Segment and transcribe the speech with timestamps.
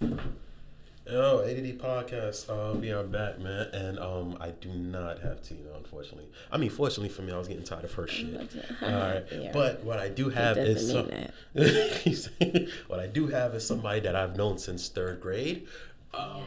[0.00, 2.48] Yo, ADD podcast.
[2.50, 6.28] Uh, we are back, man, and um, I do not have Tina, unfortunately.
[6.52, 8.34] I mean, fortunately for me, I was getting tired of her shit.
[8.82, 9.50] All right, Yeah.
[9.52, 11.06] but what I do have is some,
[12.88, 15.66] what I do have is somebody that I've known since third grade.
[16.12, 16.42] Um,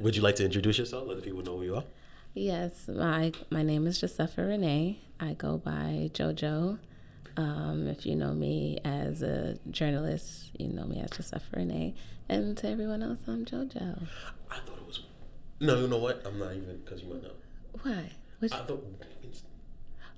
[0.00, 1.08] would you like to introduce yourself?
[1.08, 1.84] Let the people know who you are.
[2.34, 4.98] Yes, my my name is Josefa Renee.
[5.18, 6.78] I go by JoJo.
[7.38, 11.94] Um, if you know me as a journalist, you know me as Josefa Renee.
[12.28, 14.08] And to everyone else, I'm JoJo.
[14.50, 15.04] I thought it was.
[15.60, 16.20] No, you know what?
[16.26, 17.30] I'm not even because you might know.
[17.82, 18.10] Why?
[18.40, 18.84] Which, I thought.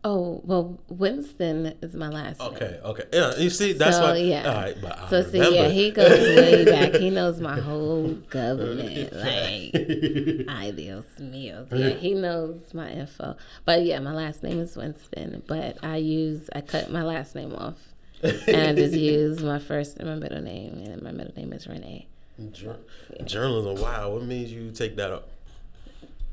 [0.05, 2.49] Oh, well, Winston is my last name.
[2.55, 3.05] Okay, okay.
[3.13, 4.17] Yeah, you see, that's So, why.
[4.17, 4.49] yeah.
[4.49, 5.57] All right, but I So see, remember.
[5.57, 6.95] yeah, he goes way back.
[6.95, 11.67] He knows my whole government, like Dios mío.
[11.73, 13.37] Yeah, he knows my info.
[13.65, 15.43] But yeah, my last name is Winston.
[15.47, 17.77] But I use I cut my last name off,
[18.23, 21.67] and I just use my first and my middle name, and my middle name is
[21.67, 22.07] Renee.
[22.53, 22.79] Jour-
[23.25, 23.83] Journalism.
[23.83, 25.29] Wow, what made you take that up?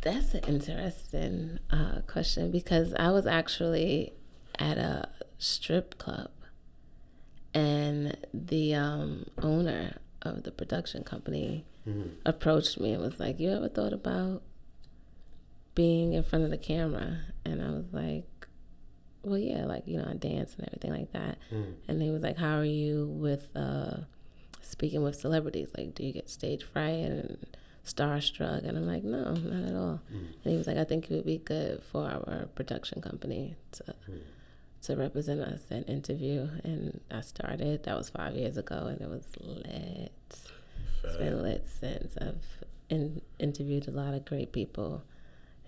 [0.07, 4.13] That's an interesting uh, question because I was actually
[4.57, 6.31] at a strip club,
[7.53, 11.65] and the um, owner of the production company
[12.25, 14.43] approached me and was like, "You ever thought about
[15.75, 18.47] being in front of the camera?" And I was like,
[19.23, 21.37] "Well, yeah, like you know, I dance and everything like that."
[21.89, 23.97] And he was like, "How are you with uh,
[24.61, 25.67] speaking with celebrities?
[25.77, 27.45] Like, do you get stage fright and
[27.87, 29.99] starstruck?" And I'm like, "No, not at all."
[30.43, 33.95] And he was like, "I think it would be good for our production company to."
[34.83, 37.83] To represent us and interview, and I started.
[37.83, 40.11] That was five years ago, and it was lit.
[41.03, 42.15] It's been lit since.
[42.21, 42.45] I've
[42.89, 45.03] in, interviewed a lot of great people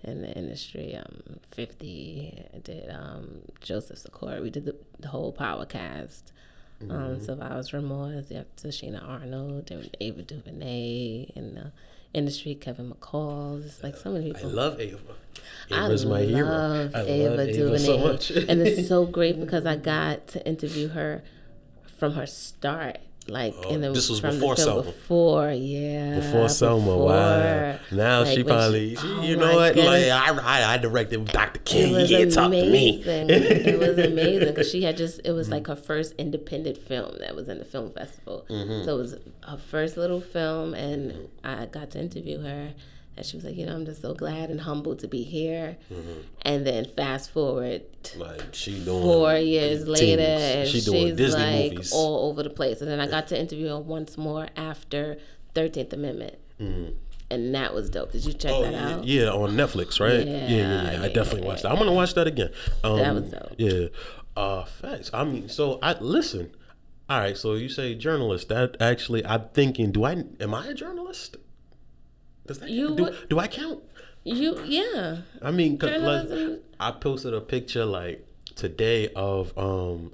[0.02, 0.96] in the industry.
[0.96, 4.40] Um, 50, I did um, Joseph Sikora.
[4.40, 6.32] We did the, the whole Power cast.
[6.88, 11.72] Um, Survivors Remorse, have Tichina Arnold, and Ava DuVernay, in the
[12.12, 13.64] industry, Kevin McCall.
[13.64, 14.50] It's like so many people.
[14.50, 14.98] I love Ava.
[15.70, 16.46] I Ava's my hero.
[16.48, 18.30] love I Ava love Ava DuVernay, so much.
[18.30, 21.22] and it's so great because I got to interview her
[21.98, 22.98] from her start,
[23.30, 24.82] like in the Oh, this was before the film Selma.
[24.82, 27.78] before, yeah, Before Selma, wow.
[27.90, 29.56] Now Like, she probably, she, oh you know what?
[29.56, 30.10] Like goodness.
[30.10, 31.60] I, I, I directed Dr.
[31.60, 31.94] King.
[32.00, 33.00] You can't talk to me.
[33.02, 33.30] amazing.
[33.30, 37.34] it was amazing because she had just, it was like her first independent film that
[37.34, 38.46] was in the film festival.
[38.48, 38.84] Mm-hmm.
[38.84, 39.14] So it was
[39.48, 42.74] her first little film, and I got to interview her.
[43.20, 45.76] And she was like, you know, I'm just so glad and humbled to be here.
[45.92, 46.20] Mm-hmm.
[46.42, 47.82] And then fast forward
[48.16, 51.92] Like she doing four years later, and She doing she's Disney like movies.
[51.92, 52.80] all over the place.
[52.80, 55.18] And then I got to interview her once more after
[55.54, 56.36] Thirteenth Amendment,
[57.30, 58.12] and that was dope.
[58.12, 59.04] Did you check Oh that out?
[59.04, 60.26] yeah, on Netflix, right?
[60.26, 61.00] Yeah, yeah, yeah.
[61.02, 61.72] I Yeah, definitely yeah, watched that.
[61.72, 62.50] I'm gonna watch that again.
[62.84, 63.54] Um, That was dope.
[63.58, 63.86] Yeah,
[64.36, 65.10] uh, facts.
[65.12, 66.52] I mean, so I listen.
[67.08, 68.48] All right, so you say journalist.
[68.48, 71.36] That actually, I'm thinking, do I am I a journalist?
[72.50, 73.78] Does that You do, would- do I count?
[74.24, 75.18] You, yeah.
[75.40, 80.12] I mean, 'cause, like, I posted a picture like today of um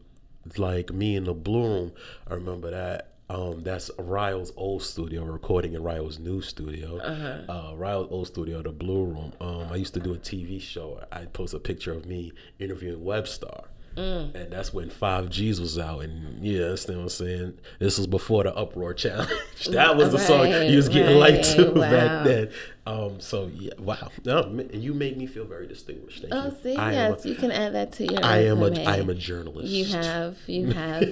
[0.58, 1.92] like me in the blue room.
[2.28, 3.12] I remember that.
[3.30, 6.98] Um, that's Ryle's old studio, recording in Ryle's new studio.
[6.98, 7.52] Uh-huh.
[7.52, 9.32] uh Ryle's old studio, the Blue Room.
[9.40, 11.02] Um, I used to do a TV show.
[11.10, 13.64] I post a picture of me interviewing Webstar.
[13.96, 14.34] Mm.
[14.34, 17.58] And that's when Five Gs was out, and yeah, that's what I'm saying.
[17.78, 19.30] This was before the Uproar Challenge.
[19.70, 21.90] that was the song Right, you was getting light to right, wow.
[21.90, 22.50] back then.
[22.86, 24.10] Um, so yeah, wow.
[24.24, 26.20] No, you made me feel very distinguished.
[26.20, 26.56] Thank Oh, you.
[26.62, 28.20] see, I yes, you can add that to your.
[28.20, 28.70] a, I am a.
[28.84, 29.68] I am a journalist.
[29.68, 31.02] You have, you have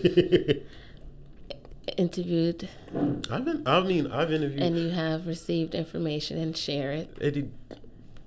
[1.97, 2.69] interviewed,
[3.31, 4.63] I've been, I mean, I've interviewed.
[4.63, 7.17] and you have received information and share it.
[7.21, 7.51] Eddie.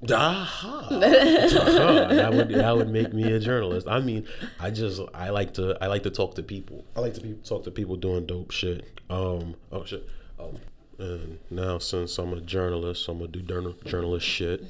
[0.04, 0.88] Aha.
[0.90, 0.90] Aha.
[1.00, 3.88] that would that would make me a journalist.
[3.88, 4.28] I mean,
[4.60, 6.86] I just I like to I like to talk to people.
[6.96, 8.86] I like to be, talk to people doing dope shit.
[9.10, 9.56] Um.
[9.72, 10.08] Oh shit.
[10.40, 10.58] Um.
[11.00, 14.64] And now since I'm a journalist, I'm gonna do journal, journalist shit.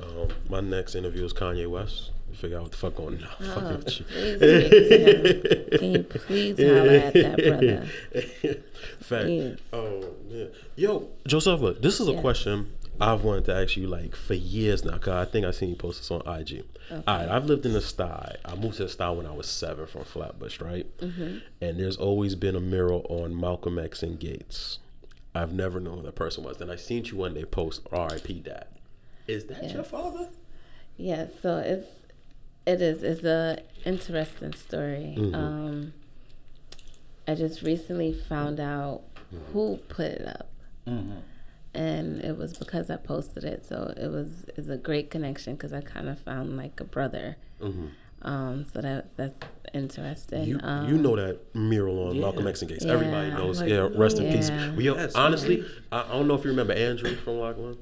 [0.00, 0.28] Um.
[0.48, 2.12] My next interview is Kanye West.
[2.34, 3.28] Figure out what the fuck going on.
[3.40, 4.04] Oh, Fucking with you.
[4.04, 5.78] please speak to him.
[5.78, 8.62] Can you please holler at that brother?
[9.00, 9.28] Fact.
[9.28, 9.58] Yes.
[9.72, 10.50] Oh man.
[10.76, 12.20] Yo, Josefa, this is a Yeah.
[12.20, 14.98] question I've wanted to ask you like for years now.
[14.98, 16.64] Cause I think I seen you post this on IG.
[16.90, 18.36] All right, I've lived in the Stuy.
[18.44, 20.86] I moved to the Stuy when I was seven from Flatbush, right?
[20.98, 21.38] Mm-hmm.
[21.60, 24.78] And there's always been a mural on Malcolm X and Gates.
[25.34, 26.56] I've never known who that person was.
[26.56, 28.40] Then I seen you one day post R.I.P.
[28.40, 28.66] Dad.
[29.26, 29.90] Is that your Yes.
[29.90, 30.28] father?
[30.96, 31.86] Yeah, so it's
[32.66, 35.14] it is it's a interesting story.
[35.32, 35.92] Um,
[37.28, 39.02] I just recently found out
[39.52, 40.48] who put it up,
[41.78, 43.64] and it was because I posted it.
[43.64, 47.36] So it was it's a great connection because I kind of found like a brother.
[48.22, 49.38] Um, so that that's
[49.72, 50.44] interesting.
[50.44, 52.84] You, um, you know that mural on Malcolm X and Gates.
[52.84, 53.60] Everybody knows.
[53.60, 54.50] Like, yeah, rest in peace.
[54.76, 57.78] We That's honestly, I, I don't know if you remember Andrew from Lachlan.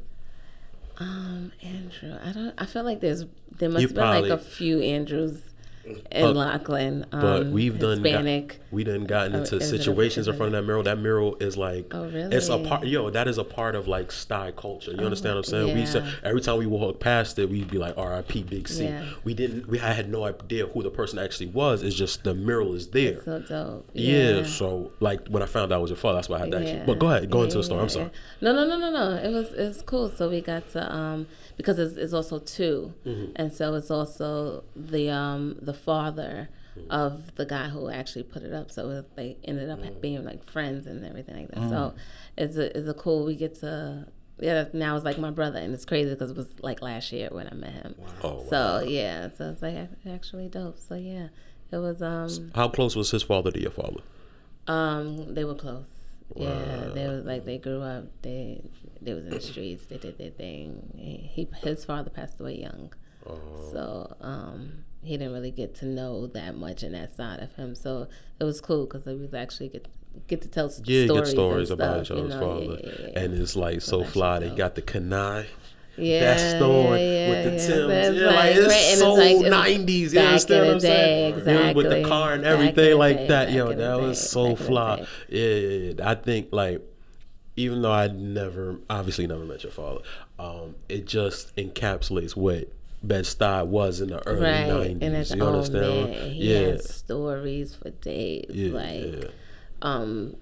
[0.99, 2.54] Um, Andrew, I don't.
[2.58, 3.25] I feel like there's
[3.58, 5.40] there must You have been like a few Andrews
[5.87, 7.06] in But- Lachlan.
[7.12, 8.61] Um, But we've done got, Hispanic.
[8.71, 10.83] we done gotten Oh, into a- situations in front of that mural.
[10.83, 12.35] That mural is like Oh, really?
[12.37, 12.87] it's a part.
[12.87, 14.93] Yo, that is a part of like Stuy culture.
[14.93, 15.75] You understand what I'm saying?
[15.75, 15.87] We yeah.
[15.87, 18.43] said every time we walk past it, we'd be like R.I.P.
[18.44, 18.85] Big C.
[18.85, 19.05] Yeah.
[19.25, 19.69] We didn't.
[19.69, 21.83] We I had no idea who the person actually was.
[21.83, 23.23] It's just the mural is there.
[23.25, 23.88] so dope.
[23.93, 24.43] yeah.
[24.44, 26.59] So like when I found out it was your father, that's why I had to
[26.59, 26.83] actually.
[26.87, 27.83] But go ahead, go into the story.
[27.83, 28.06] I'm sorry.
[28.41, 28.53] yeah.
[28.53, 29.17] No, no, no, no, no.
[29.17, 30.11] It was it's cool.
[30.11, 33.32] So we got to um because it's, it's also 2 Mm-hmm.
[33.37, 36.49] and so it's also the um the father
[36.79, 36.91] Mm-hmm.
[36.91, 38.70] of the guy who actually put it up.
[38.70, 39.99] So they ended up Mm.
[40.03, 41.70] being like friends and everything like that.
[41.70, 41.94] So
[42.37, 43.25] it's a it's a cool.
[43.25, 44.06] We get to.
[44.38, 47.31] Yeah, now it's like my brother, and it's crazy because it was like last year
[47.32, 47.94] when I met him.
[48.23, 50.79] Oh, So yeah, so it's like actually dope.
[50.79, 51.29] So yeah,
[51.73, 54.02] it was um How close was his father to your father?
[54.69, 55.87] um, they were close.
[56.34, 58.05] Yeah, they was like they grew up.
[58.23, 58.62] They
[59.00, 59.87] they was in the streets.
[59.87, 60.93] They did their thing.
[60.96, 62.93] He, he his father passed away young,
[63.26, 63.38] Oh.
[63.73, 67.75] so um, he didn't really get to know that much in that side of him.
[67.75, 68.08] So
[68.40, 69.87] it was cool because we was actually get
[70.26, 72.40] get to tell Yeah, stories, stories about each stuff, you other's know?
[72.40, 73.20] father, Yeah, yeah, yeah.
[73.20, 74.38] and it's like so that's fly.
[74.40, 75.46] They got the kanai.
[75.98, 77.88] Yeah, that store yeah, with the yeah, Timbs.
[77.88, 81.44] That's Yeah, like, it's right, and so like, it's 90s, you understand what I'm saying?
[81.44, 83.52] day, Yeah, with the car and everything like day, that.
[83.52, 85.06] Yo, that day, was so fly.
[85.28, 86.10] Yeah, yeah, yeah.
[86.10, 86.82] I think like
[87.56, 90.00] even though I never obviously never met your father,
[90.38, 92.70] um, it just encapsulates what
[93.02, 94.99] Bed Stuy was in the early right, nineties.
[95.02, 96.10] and it's you oh understand?
[96.10, 96.66] man, he yeah.
[96.69, 98.50] had stories for days.
[98.50, 99.28] Yeah, like, yeah.
[99.82, 100.37] um,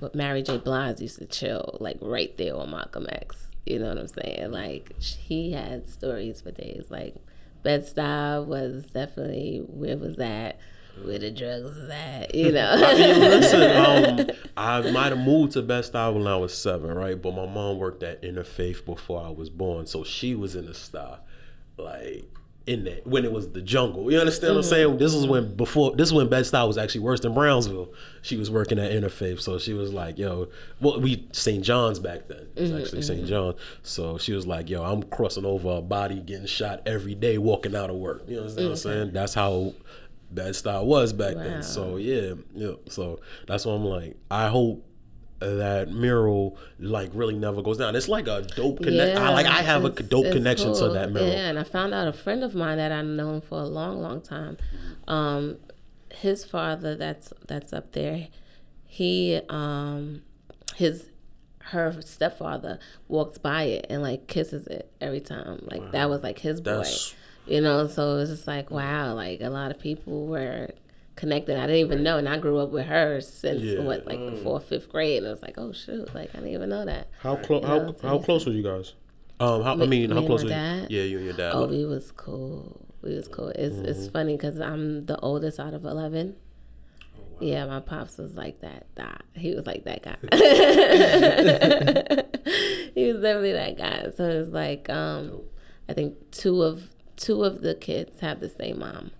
[0.00, 0.58] but Mary J.
[0.58, 3.48] Blige used to chill like right there on Malcolm X.
[3.66, 4.50] You know what I'm saying?
[4.50, 6.86] Like he had stories for days.
[6.88, 7.16] Like
[7.62, 10.58] Bed Stuy was definitely where was that,
[11.02, 12.34] where the drugs was at.
[12.34, 12.72] You know.
[12.76, 13.62] I mean, listen,
[14.30, 17.20] um, I might have moved to Bed Stuy when I was seven, right?
[17.20, 20.72] But my mom worked at Interfaith before I was born, so she was in the
[20.72, 21.18] Stuy,
[21.76, 22.30] like
[22.68, 24.12] in that when it was the jungle.
[24.12, 24.70] You understand what I'm mm-hmm.
[24.70, 24.98] saying?
[24.98, 27.92] This was when before this is when Bed Stuy was actually worse than Brownsville.
[28.20, 30.48] She was working at Interfaith, so she was like, "Yo,
[30.80, 31.64] well, we St.
[31.64, 32.46] John's back then.
[32.54, 33.20] It was mm-hmm, actually St.
[33.20, 33.28] Mm-hmm.
[33.28, 37.38] John." So she was like, "Yo, I'm crossing over a body, getting shot every day,
[37.38, 39.12] walking out of work." You understand what I'm saying?
[39.12, 39.72] That's how
[40.30, 41.44] bad style was back Wow.
[41.44, 41.62] then.
[41.62, 42.72] So yeah, yeah.
[42.88, 44.84] So that's why I'm like, I hope
[45.40, 47.94] that mural like really never goes down.
[47.94, 49.22] It's like a dope connection.
[49.22, 50.88] I like I have a dope connection cool.
[50.88, 51.28] to that mural.
[51.28, 54.00] Yeah, and I found out a friend of mine that I've known for a long,
[54.02, 54.56] long time.
[55.06, 55.56] Um,
[56.10, 58.28] his father, that's that's up there.
[58.84, 60.22] He, um,
[60.74, 61.06] his,
[61.60, 65.60] her stepfather walks by it and like kisses it every time.
[65.70, 66.70] Like that was like his boy.
[66.72, 67.14] That's-
[67.46, 70.70] You know, so it's just like wow, like a lot of people were
[71.18, 71.58] connected.
[71.58, 73.80] I didn't even know, and I grew up with her since Yeah.
[73.80, 75.18] what like the fourth, fifth grade.
[75.18, 77.08] And I was like, oh shoot, like I didn't even know that.
[77.22, 77.62] How close?
[77.64, 78.94] How know, how close were you guys?
[79.40, 80.56] Um, how, I mean, me how close my were you?
[80.56, 80.86] dad?
[80.90, 81.52] Yeah, you and your dad.
[81.54, 82.86] Oh, we was cool.
[83.02, 83.48] We was cool.
[83.50, 84.12] It's it's Mm-hmm.
[84.12, 86.36] funny because I'm the oldest out of eleven.
[87.16, 88.86] Oh, Yeah, my pops was like that.
[88.96, 90.16] That he was like that guy.
[92.94, 94.10] he was definitely that guy.
[94.16, 95.40] So it's like um,
[95.88, 99.10] I think two of two of the kids have the same mom.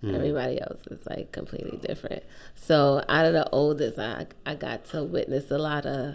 [0.00, 0.14] Hmm.
[0.14, 2.22] Everybody else is like completely different.
[2.54, 6.14] So out of the oldest, I I got to witness a lot of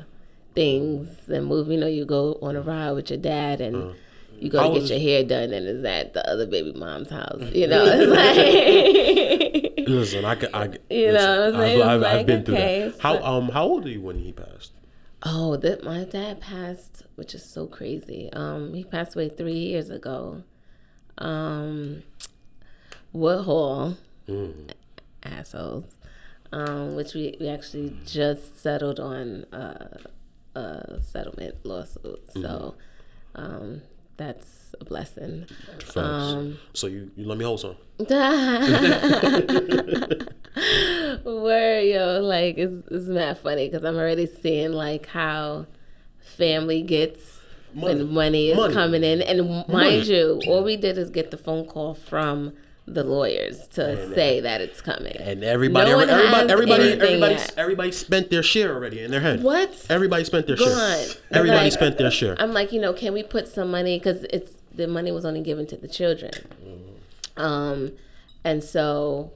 [0.56, 1.68] things and move.
[1.70, 3.94] You know, you go on a ride with your dad and.
[4.38, 6.74] You go I to get was- your hair done, and it's at the other baby
[6.74, 7.42] mom's house.
[7.54, 11.81] You know, it's like Listen, I could, I could- You know listen, what I'm saying?
[11.81, 13.00] I've, I've, It's I've like, been through okay, that.
[13.00, 14.74] How so- um how old are you when he passed?
[15.24, 18.30] Oh, that my dad passed, which is so crazy.
[18.33, 20.44] Um, he passed away three years ago.
[21.18, 22.04] Um,
[23.16, 23.98] Woodhull,
[25.24, 25.86] assholes.
[26.52, 29.98] Um, which we, we actually just settled on uh,
[30.56, 32.22] a settlement lawsuit.
[32.31, 32.76] So,
[33.34, 33.81] um,
[34.18, 35.48] that's a blessing.
[35.95, 37.76] Um, so you, you let me hold some.
[41.24, 45.66] Where yo, like it's it's mad funny because I'm already seeing like how
[46.19, 47.42] family gets
[47.74, 47.95] Money.
[48.04, 48.74] when money is Money.
[48.74, 52.54] coming in, and mind you, all we did is get the phone call from
[52.87, 55.15] the lawyers to say that it's coming.
[55.18, 59.42] And everybody, No every- everybody, everybody, everybody, everybody spent their share already in their head.
[59.42, 59.85] What?
[59.89, 60.68] Everybody spent their Gone.
[60.68, 61.15] share.
[61.31, 62.35] Everybody Like, spent their share.
[62.39, 65.42] I'm like, you know, can we put some money because it's the money was only
[65.42, 66.31] given to the children,
[67.37, 67.92] um,
[68.44, 69.31] and so,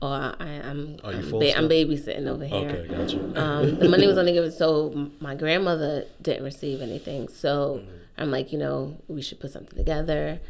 [0.00, 2.58] oh, I, I'm Are you I'm, ba- I'm babysitting over here.
[2.70, 3.32] Okay, got you.
[3.36, 7.82] um, the money was only given so my grandmother didn't receive anything so
[8.16, 10.40] i'm like you know we should put something together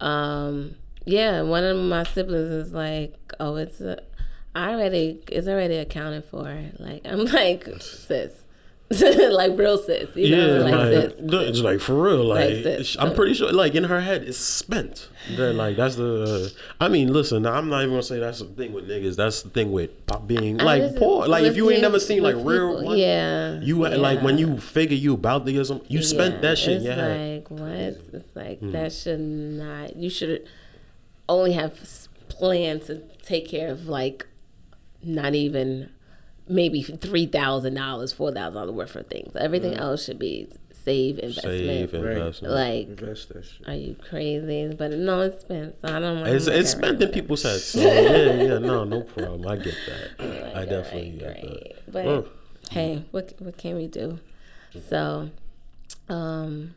[0.00, 4.02] um, Yeah, one of my siblings is like, "Oh, it's a,
[4.54, 8.32] I already it's already accounted for." Like I'm like, sis,
[8.90, 11.48] like real sis, you Yeah, know, like, like, sis.
[11.50, 12.24] it's like for real.
[12.24, 12.96] Like, Like sis.
[12.98, 15.08] I'm pretty sure, like in her head, it's spent.
[15.36, 16.52] That like that's the.
[16.80, 19.16] I mean, listen, I'm not even gonna say that's the thing with niggas.
[19.16, 19.90] That's the thing with
[20.26, 21.26] being like just- poor.
[21.28, 24.58] Like if you ain't never seen like real, people, money, yeah, you like when you
[24.58, 27.70] figure you about some, you spent Yeah, that shit your like what?
[28.12, 28.72] It's like Hmm.
[28.72, 29.96] that should not.
[29.96, 30.46] You should
[31.30, 34.26] only have s- planned to take care of like
[35.02, 35.90] not even
[36.48, 39.34] maybe three thousand dollars, four thousand dollars worth of things.
[39.36, 41.58] Everything else should be save investment.
[41.58, 42.16] Save Right.
[42.16, 42.54] investment.
[42.54, 43.68] Like, Invest that shit.
[43.68, 44.74] are you crazy?
[44.74, 45.76] But no, it's spent.
[45.80, 46.18] So I don't.
[46.26, 47.64] It's, I'm it's like, spent in people's heads.
[47.72, 49.46] So yeah, yeah, no, no problem.
[49.46, 50.18] I get that.
[50.18, 51.62] Like, I definitely alright, get great.
[51.86, 51.92] that.
[51.92, 52.28] But Oh.
[52.70, 54.18] hey, what what can we do?
[54.88, 55.30] So,
[56.08, 56.74] um,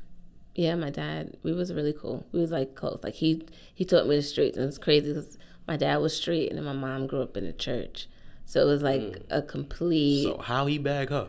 [0.55, 2.25] yeah, my dad, we was really cool.
[2.31, 2.99] We was like close.
[3.03, 6.49] Like he he taught me the streets, and it's crazy because my dad was street,
[6.49, 8.07] and then my mom grew up in the church.
[8.45, 9.21] So it was like mm.
[9.29, 11.27] a complete So how he bag her?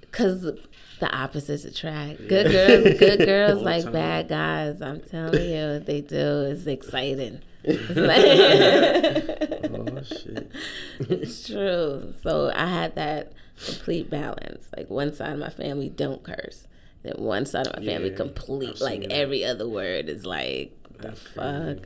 [0.00, 2.28] because the opposites attract.
[2.28, 3.92] Good girls, good girls like time.
[3.92, 4.82] bad guys.
[4.82, 7.40] I'm telling you, what they do is exciting.
[7.64, 10.50] It's like- Oh shit.
[10.98, 12.12] it's true.
[12.22, 13.32] So I had that
[13.64, 14.66] complete balance.
[14.76, 16.66] Like one side of my family don't curse.
[17.02, 19.12] Then one side of my family Yeah, complete like that.
[19.12, 21.78] every other word is like the That's fuck.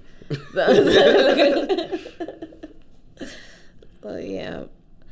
[0.52, 2.00] crazy.
[3.18, 3.26] So,
[4.02, 4.64] so yeah.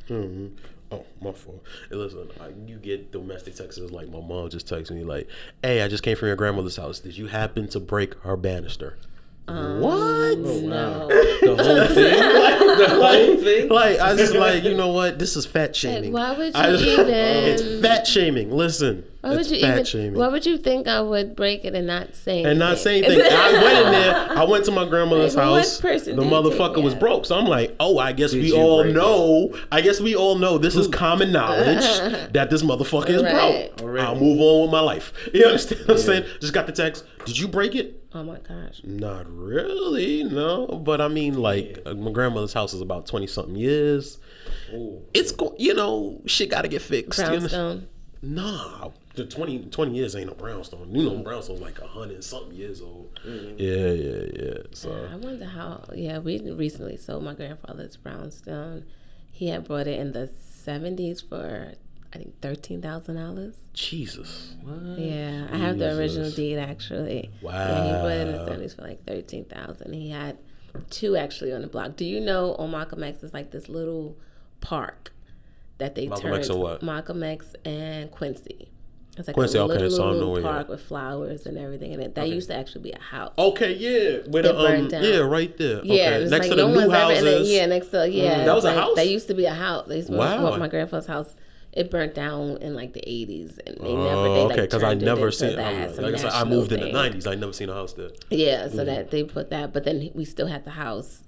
[0.07, 0.47] hmm
[0.91, 1.63] Oh, my fault.
[1.89, 5.27] Hey, listen, I, you get domestic texts like my mom just texted me like,
[5.63, 6.99] "Hey, I just came from your grandmother's house.
[6.99, 8.95] Did you happen to break her banister?"
[9.47, 10.37] Um, what?
[10.37, 11.07] No.
[11.07, 12.77] The whole thing.
[12.77, 13.69] the whole thing.
[13.69, 15.17] Like I just like you know what?
[15.17, 16.11] This is fat Like, shaming.
[16.13, 17.09] why would I you just- even?
[17.09, 18.51] It's fat shaming.
[18.51, 19.85] Listen, Why would you fat even?
[19.85, 20.13] shaming.
[20.19, 22.51] Why would you think I would break it and not say anything?
[22.51, 23.21] and not say anything.
[23.31, 24.37] I went in there.
[24.37, 25.81] I went to my grandmother's Like, what house.
[25.81, 27.25] person The do you take motherfucker was broke.
[27.25, 28.97] So I'm like, oh, I guess Did we all break it?
[28.97, 29.57] know.
[29.71, 31.83] I guess we all know this is common knowledge
[32.33, 33.75] that this motherfucker is Right.
[33.75, 33.81] broke.
[33.89, 34.05] Already.
[34.07, 35.11] I'll move on with my life.
[35.33, 36.25] You understand what I'm saying?
[36.39, 37.03] Just got the text.
[37.25, 38.03] Did you break it?
[38.13, 38.81] Oh my gosh.
[38.83, 40.67] Not really, no.
[40.67, 44.19] But I mean, like, uh, my grandmother's house is about 20 something years.
[44.73, 45.01] Oh.
[45.13, 47.19] It's, go- you know, shit got to get fixed.
[47.19, 47.51] you understand?
[47.81, 47.87] Brownstone.
[48.21, 50.93] Nah, the 20, 20 years ain't no brownstone.
[50.93, 51.23] You know, mm.
[51.23, 53.19] brownstone's like a hundred something years old.
[53.25, 53.55] Mm.
[53.57, 54.63] Yeah, yeah, yeah.
[54.73, 55.83] So I wonder how.
[55.93, 58.85] Yeah, we recently sold my grandfather's brownstone.
[59.31, 61.73] He had bought it in the seventies for
[62.13, 63.55] I think thirteen thousand dollars.
[63.73, 64.55] Jesus,
[64.97, 67.29] Yeah, I have the original deed actually.
[67.41, 67.51] Wow.
[67.51, 69.93] Yeah, he bought it in the seventies for like thirteen thousand.
[69.93, 70.37] He had
[70.89, 71.95] two actually on the block.
[71.95, 74.17] Do you know on Malcolm X is like this little
[74.61, 75.11] park
[75.77, 76.81] that they Malcolm turned X what?
[76.81, 78.69] Malcolm X and Quincy.
[79.17, 82.01] It's like Quincy, a okay, little, so little, little park with flowers and everything in
[82.01, 82.15] it.
[82.15, 83.33] That used to actually be a house.
[83.37, 85.03] okay, yeah, with It the, um, burned down.
[85.03, 85.79] yeah, right there.
[85.85, 86.13] Yeah, okay.
[86.23, 87.49] it's next like to the no new one's ever houses.
[87.49, 88.43] Yeah, next to yeah.
[88.43, 88.95] That was it's a like- house?
[88.97, 89.87] That used to be a house.
[89.87, 90.57] They used to Wow.
[90.57, 91.33] my grandfather's house.
[91.71, 94.23] It burnt down in like the eighties, and they Oh, never.
[94.23, 95.55] They, like, okay, because I never seen.
[95.57, 97.27] that, I, like I said, I moved in the '90s.
[97.27, 98.11] I never seen a house there.
[98.29, 98.85] Yeah, so Mm-hmm.
[98.85, 101.23] that they put that, but then we still had the house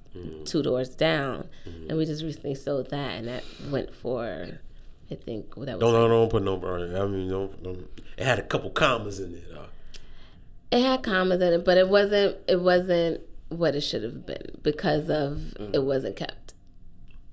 [0.45, 1.89] two doors down, Mm-hmm.
[1.89, 4.59] and we just recently sold that, and that went for,
[5.09, 5.79] I think that was.
[5.79, 7.01] Don't like- don't, put no.
[7.01, 7.87] I mean, don't, don't.
[8.17, 9.43] It had a couple commas in it.
[9.55, 9.67] Uh,
[10.71, 12.37] It had commas in it, but it wasn't.
[12.47, 16.53] It wasn't what it should have been because of it wasn't kept.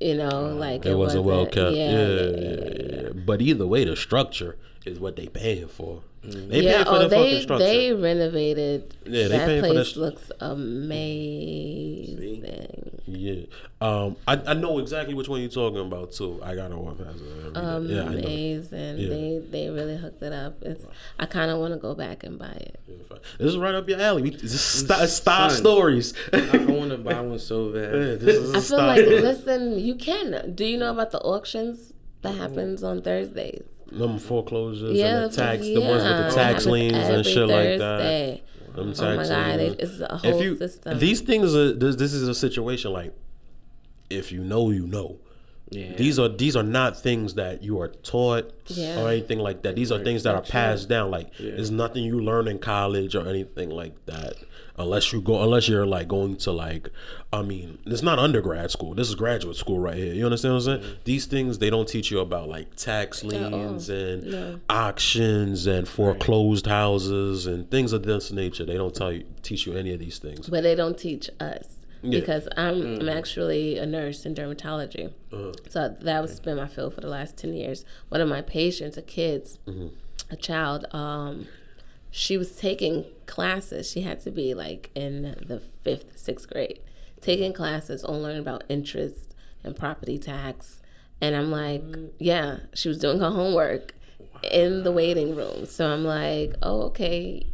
[0.00, 0.90] You know, like Mm.
[0.90, 1.75] it, wasn't well kept.
[1.75, 3.09] Yeah, Yeah, yeah, yeah, yeah, yeah.
[3.26, 6.02] But either way, the structure is what they paying for.
[6.26, 7.64] They yeah, paying for oh, the fucking they structure.
[7.64, 8.97] they renovated.
[9.04, 10.31] Yeah, they that paying for place that- looks
[11.64, 13.00] amazing.
[13.07, 13.45] Yeah.
[13.81, 14.16] Um.
[14.26, 16.40] I, I know exactly which one you're talking about too.
[16.43, 17.95] I gotta walk past it every day.
[17.95, 18.99] Yeah, Amazing.
[18.99, 19.09] Yeah.
[19.09, 20.62] They they really hooked it up.
[20.62, 20.85] It's
[21.19, 22.81] I kind of want to go back and buy it.
[23.38, 24.23] This is right up your alley.
[24.23, 26.14] We, this is star, star stories.
[26.33, 28.21] I, I want to buy one so Yeah, bad.
[28.21, 30.54] this is I feel star like listen, you can.
[30.54, 33.64] Do you know about the auctions that happens on Thursdays?
[33.99, 35.75] Them foreclosures Yeah, and the tax, yeah.
[35.75, 37.79] the ones with the tax liens and every shit like that.
[38.01, 38.43] Thursday.
[38.75, 39.77] Them oh tax Oh my god, liens.
[39.79, 40.99] it's a whole if you system.
[40.99, 43.15] these things are this, this is a situation like
[44.11, 45.19] if you know you know
[45.71, 45.95] Yeah.
[45.97, 49.01] these are these are not things that you are taught Yeah.
[49.03, 52.21] or anything like that these are things that are passed down like there's nothing you
[52.21, 54.35] learn in college or anything like that
[54.78, 56.88] unless you go unless you're like going to like
[57.33, 60.66] i mean it's not undergrad school this is graduate school right here you understand what
[60.69, 64.61] i'm saying these things they don't teach you about like tax liens and No.
[64.69, 69.75] auctions and foreclosed houses and things of this nature they don't tell you teach you
[69.76, 71.66] any of these things but they don't teach us
[72.02, 72.21] Yeah.
[72.21, 73.00] because I'm Mm.
[73.02, 75.07] I'm actually a nurse in dermatology.
[75.33, 75.52] Uh-huh.
[75.69, 77.85] So that was been my field for the last ten years.
[78.11, 79.88] One of my patients, a kids, Mm-hmm.
[80.31, 81.47] a child, um,
[82.16, 83.90] she was taking classes.
[83.90, 86.78] She had to be like in the fifth, sixth grade,
[87.21, 90.80] taking classes on learning about interest and property tax.
[91.21, 92.11] And I'm like, mm.
[92.21, 93.97] yeah, she was doing her homework
[94.49, 95.66] in the waiting room.
[95.66, 97.49] So I'm like, oh, okay,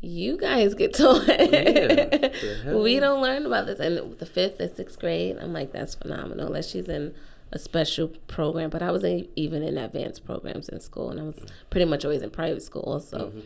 [0.00, 1.26] you guys get taught.
[1.26, 3.80] we don't learn about this.
[3.80, 6.46] And the fifth and sixth grade, I'm like, that's phenomenal.
[6.46, 7.12] Unless she's in
[7.50, 11.24] a special program, but I was in, even in advanced programs in school, and I
[11.24, 12.82] was pretty much always in private school.
[12.82, 13.40] Also, mm-hmm.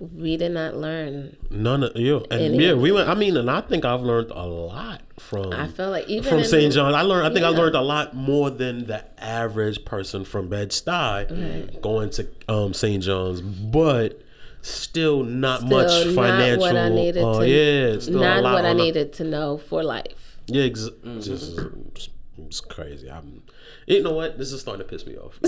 [0.00, 1.36] We did not learn.
[1.50, 3.08] None of you, and yeah, we went.
[3.08, 5.52] I mean, and I think I've learned a lot from.
[5.52, 6.70] I feel like even from St.
[6.72, 6.94] the- John's.
[6.94, 7.26] I learned.
[7.26, 12.10] I think I learned a lot more than the average person from Bed Stuy going
[12.10, 13.02] to um, St.
[13.02, 14.20] John's, but
[14.62, 16.60] still not much Still not financial.
[16.60, 17.48] what I needed uh, to.
[17.48, 20.38] yeah, it's still a not lot what I on the- needed to know for life.
[20.46, 20.88] Yeah, ex-
[21.20, 21.58] just
[21.94, 23.10] it's, it's crazy.
[23.10, 23.42] I'm.
[23.86, 24.38] You know what?
[24.38, 25.38] This is starting to piss me off.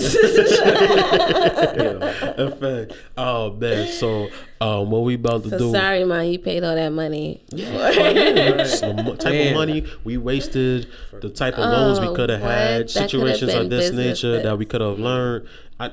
[2.37, 3.87] In fact, oh man.
[3.91, 5.71] So, um, what we about to So do?
[5.71, 7.43] sorry, man, you paid all that money.
[7.51, 9.47] It's the type Man.
[9.49, 10.87] of money we wasted,
[11.21, 14.57] the type of loans we Oh, could have had, situations been of this nature that
[14.57, 15.47] we could have learned.
[15.79, 15.91] I,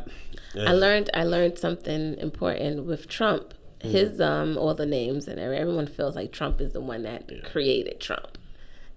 [0.56, 3.54] I learned I learned something important with Trump.
[3.80, 3.90] Mm.
[3.92, 8.00] His um all the names and everyone feels like Trump is the one that created
[8.00, 8.36] Trump.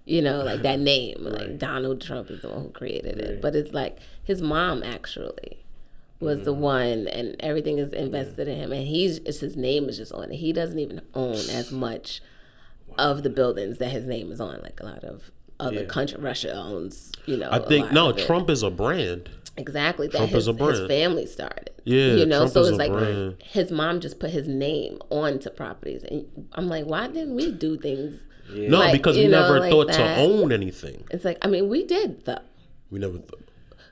[0.06, 3.40] You know, like that name, like Donald Trump is the one who created it.
[3.40, 5.64] But it's like his mom actually
[6.20, 6.60] was the mm-hmm.
[6.60, 10.30] one, and everything is invested in him, and he's it's his name is just on
[10.30, 10.36] it.
[10.36, 12.20] He doesn't even own as much
[12.98, 16.20] of the buildings that his name is on, like a lot of other country.
[16.20, 17.48] Russia owns, you know.
[17.50, 18.12] I think no.
[18.12, 19.30] Trump is a brand.
[19.56, 20.08] Exactly.
[20.08, 21.70] That Trump his, is a his family started.
[21.84, 23.36] Yeah, You know, Trump so it's like brand.
[23.42, 26.02] his mom just put his name onto properties.
[26.04, 28.20] And I'm like, why didn't we do things?
[28.54, 30.16] No, Like, because we know, never like thought that.
[30.16, 31.04] to own anything.
[31.10, 32.38] It's like, I mean, we did though.
[32.90, 33.18] We never.
[33.18, 33.30] Th-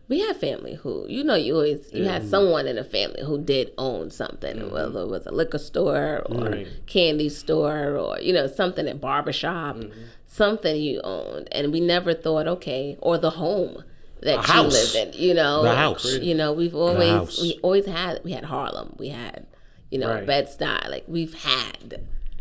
[0.09, 3.38] We had family who, you know, you always, you had someone in the family who
[3.42, 4.75] did own something, Mm-hmm.
[4.75, 9.76] whether it was a liquor store or candy store or, you know, something at barbershop,
[9.76, 10.00] Mm-hmm.
[10.26, 11.49] something you owned.
[11.52, 13.85] And we never thought, okay, or the home
[14.21, 14.95] that A you house.
[14.95, 15.62] lived in, you know.
[15.62, 16.04] The house.
[16.19, 19.47] You know, we've always, we always had, we had Harlem, we had,
[19.90, 20.26] you know, Right.
[20.26, 21.88] Bed-Stuy, like we've had.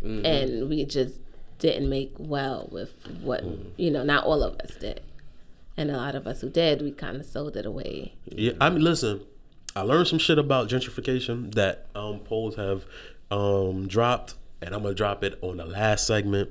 [0.02, 0.26] Mm-hmm.
[0.26, 1.14] And we just
[1.62, 3.44] didn't make well with what,
[3.76, 5.00] you know, not all of us did.
[5.76, 8.14] And a lot of us who did, we kind of sold it away.
[8.26, 9.22] Yeah, I mean, listen,
[9.76, 12.84] I learned some shit about gentrification that um, polls have
[13.30, 16.50] um, dropped, and I'm gonna drop it on the last segment.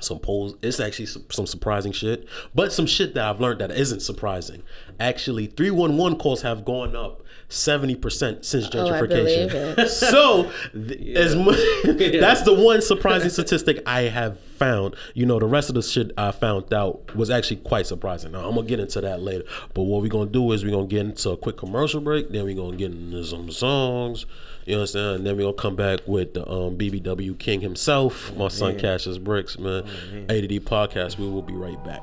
[0.00, 3.70] Some polls, it's actually some, some surprising shit, but some shit that I've learned that
[3.70, 4.62] isn't surprising.
[5.00, 9.78] Actually, 311 calls have gone up 70% since Oh, I believe gentrification.
[9.78, 9.88] it.
[9.88, 11.52] so, th- as mu-
[12.20, 14.96] that's the one surprising statistic I have found.
[15.14, 18.32] You know, the rest of the shit I found out was actually quite surprising.
[18.32, 19.44] Now, I'm gonna get into that later.
[19.74, 22.44] But what we're gonna do is we're gonna get into a quick commercial break, then
[22.44, 24.26] we're gonna get into some songs.
[24.66, 27.60] You know what I'm And then we're gonna come back with the um, BBW King
[27.60, 29.84] himself, my son Kassius Brikkz, man.
[30.28, 31.18] ADD podcast.
[31.18, 32.02] We will be right back.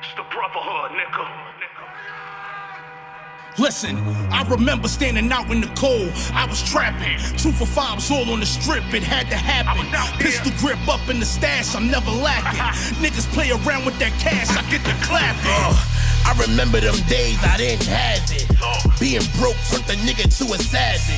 [0.00, 1.47] It's the brotherhood, nigga.
[3.58, 3.96] Listen,
[4.30, 6.12] I remember standing out in the cold.
[6.32, 7.18] I was trapping.
[7.36, 8.84] Two for fives all on the strip.
[8.94, 9.86] It had to happen.
[9.86, 10.30] was out there.
[10.30, 11.74] Pistol grip up in the stash.
[11.74, 12.60] I'm never lacking.
[13.02, 14.48] Niggas play around with that cash.
[14.50, 15.98] I get the clapping.
[16.28, 18.44] I remember them days I didn't have it.
[19.00, 21.08] Being broke turned the nigga to a savage.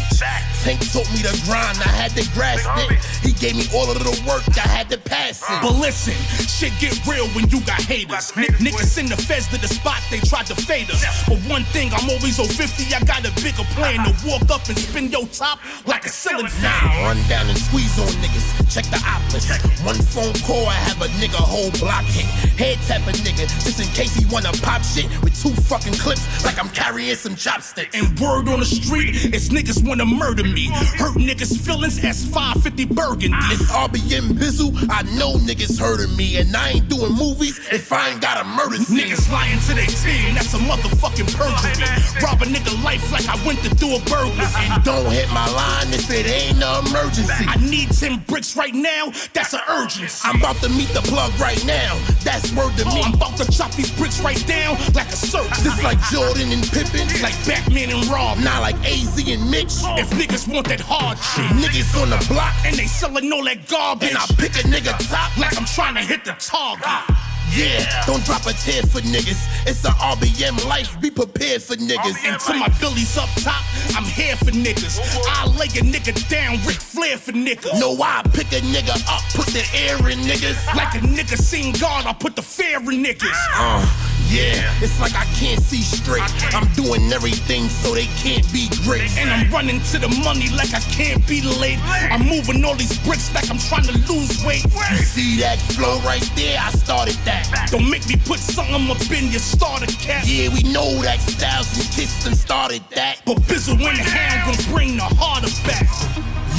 [0.63, 3.03] Tank taught me to grind, I had to grasp it.
[3.25, 5.59] He gave me all of the work, I had to pass it.
[5.63, 6.15] But listen,
[6.47, 8.31] shit get real when you got haters.
[8.37, 11.03] N- niggas send the feds to the spot, they tried to fade us.
[11.27, 14.39] But one thing, I'm always on 50, I got a bigger plan to uh-uh.
[14.39, 16.87] walk up and spin your top like a ceiling fan.
[17.03, 19.49] Run down and squeeze on niggas, check the opless.
[19.85, 22.27] One phone call, I have a nigga whole block hit.
[22.61, 26.45] Head tap a nigga, just in case he wanna pop shit with two fucking clips,
[26.45, 27.97] like I'm carrying some chopsticks.
[27.97, 30.69] And word on the street, it's niggas wanna murder me.
[31.01, 33.37] Hurt niggas' feelings, S550 burgundy.
[33.51, 36.37] It's RBM Bizzle, I know niggas of me.
[36.37, 39.01] And I ain't doing movies if I ain't gotta murder scenes.
[39.01, 42.20] Niggas lying to their team, that's a motherfucking perjury.
[42.23, 44.47] Rob a nigga life like I went to do a burglary.
[44.57, 47.45] And don't hit my line if it ain't an emergency.
[47.47, 50.21] I need 10 bricks right now, that's an urgency.
[50.25, 53.03] I'm about to meet the plug right now, that's word to me.
[53.03, 55.51] I'm about to chop these bricks right down like a search.
[55.61, 58.39] This like Jordan and Pippin, like Batman and Rob.
[58.39, 59.83] Not like Ace and Mitch.
[59.99, 63.67] If niggas want that hard shit, niggas on the block and they selling all that
[63.69, 64.09] garbage.
[64.09, 67.30] And I pick a nigga top like I'm trying to hit the target.
[67.53, 69.67] Yeah, don't drop a tear for niggas.
[69.67, 72.17] It's the RBM life, be prepared for niggas.
[72.25, 73.65] Until my Billy's up top,
[73.97, 75.01] I'm here for niggas.
[75.29, 77.81] I lay a nigga down, Ric Flair for niggas.
[77.81, 80.65] No, I pick a nigga up, put the air in niggas.
[80.77, 83.37] Like a nigga seen God, I put the fear in niggas.
[83.55, 83.85] Uh,
[84.31, 86.23] Yeah, it's like I can't see straight.
[86.55, 89.11] I'm doing everything so they can't be great.
[89.19, 91.79] And I'm running to the money like I can't be late.
[91.83, 94.63] I'm moving all these bricks like I'm trying to lose weight.
[94.63, 96.61] You see that flow right there?
[96.63, 97.69] I started that.
[97.73, 100.23] Don't make me put something up in your starter cap.
[100.25, 103.23] Yeah, we know that Styles and Kiss started that.
[103.27, 105.91] But Bizzle and Ham gon' bring the harder back.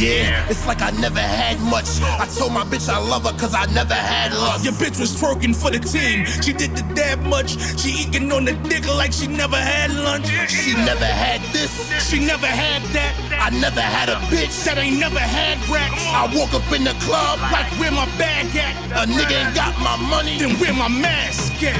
[0.02, 2.02] Yeah, it's like I never had much.
[2.02, 4.66] I told my bitch I love her cause I never had lust.
[4.66, 6.26] Your bitch was twerking for the team.
[6.42, 7.52] She did the dab much.
[7.80, 10.26] She eating on the dick like she never had lunch.
[10.50, 11.70] She never had this.
[12.10, 13.14] She never had that.
[13.40, 15.92] I never had a bitch that ain't never had rap.
[15.94, 18.74] I woke up in the club like where my bag at.
[18.98, 21.78] A nigga ain't got my money, then where my mask at?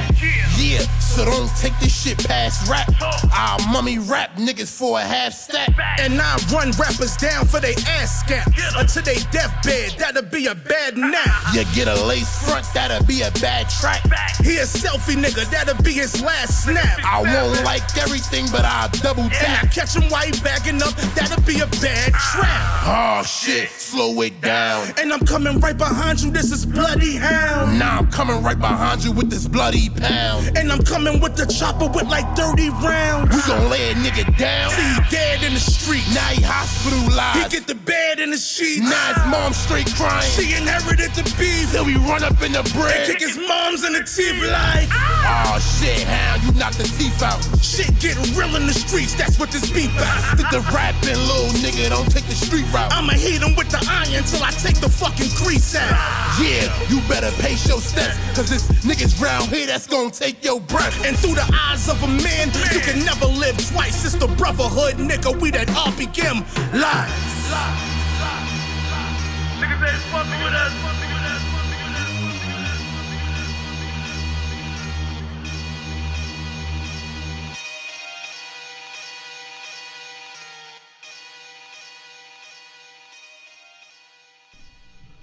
[0.62, 2.88] Yeah, so don't take this shit past rap.
[3.34, 5.70] I'll mummy rap niggas for a half stack.
[6.00, 8.52] And I run rappers down for they ass scap.
[8.80, 11.54] Until they deathbed, that'll be a bad nap.
[11.54, 14.04] You get a lace front, that'll be a bad track.
[14.44, 17.00] He a selfie nigga, that'll be his last snap.
[17.04, 19.44] I won't like everything, but I'll double tap.
[19.48, 22.84] And I catch him while he backing up, that'll be a bad trap.
[22.86, 24.92] Oh shit, slow it down.
[25.00, 27.80] And I'm coming right behind you, this is Bloody Hound.
[27.80, 30.58] Now I'm coming right behind you with this bloody pound.
[30.58, 33.36] And I'm coming with the chopper with like 30 rounds.
[33.36, 34.72] We gon' lay a nigga down.
[34.72, 36.04] See, dead in the street.
[36.14, 37.54] Now he hospitalized.
[37.54, 38.82] He get the bed in the sheets.
[38.82, 40.30] Now his mom straight crying.
[40.32, 41.72] She inherited the beef.
[41.72, 42.98] Then we run up in the bread.
[42.98, 44.90] And kick his moms in the teeth like.
[45.24, 47.40] Oh shit, hound, you knocked the teeth out.
[47.62, 50.20] Shit get real in the streets, that's what this beef about.
[50.36, 52.92] Stick the rapping, little nigga, don't take the street route.
[52.92, 55.94] I'ma hit him with the iron till I take the fucking crease out.
[56.42, 60.60] Yeah, you better pace your steps, cause this niggas round here that's gonna take your
[60.60, 60.96] breath.
[61.06, 64.06] And through the eyes of a man, you can never live twice.
[64.06, 67.91] It's the brotherhood, nigga, we that RPM live.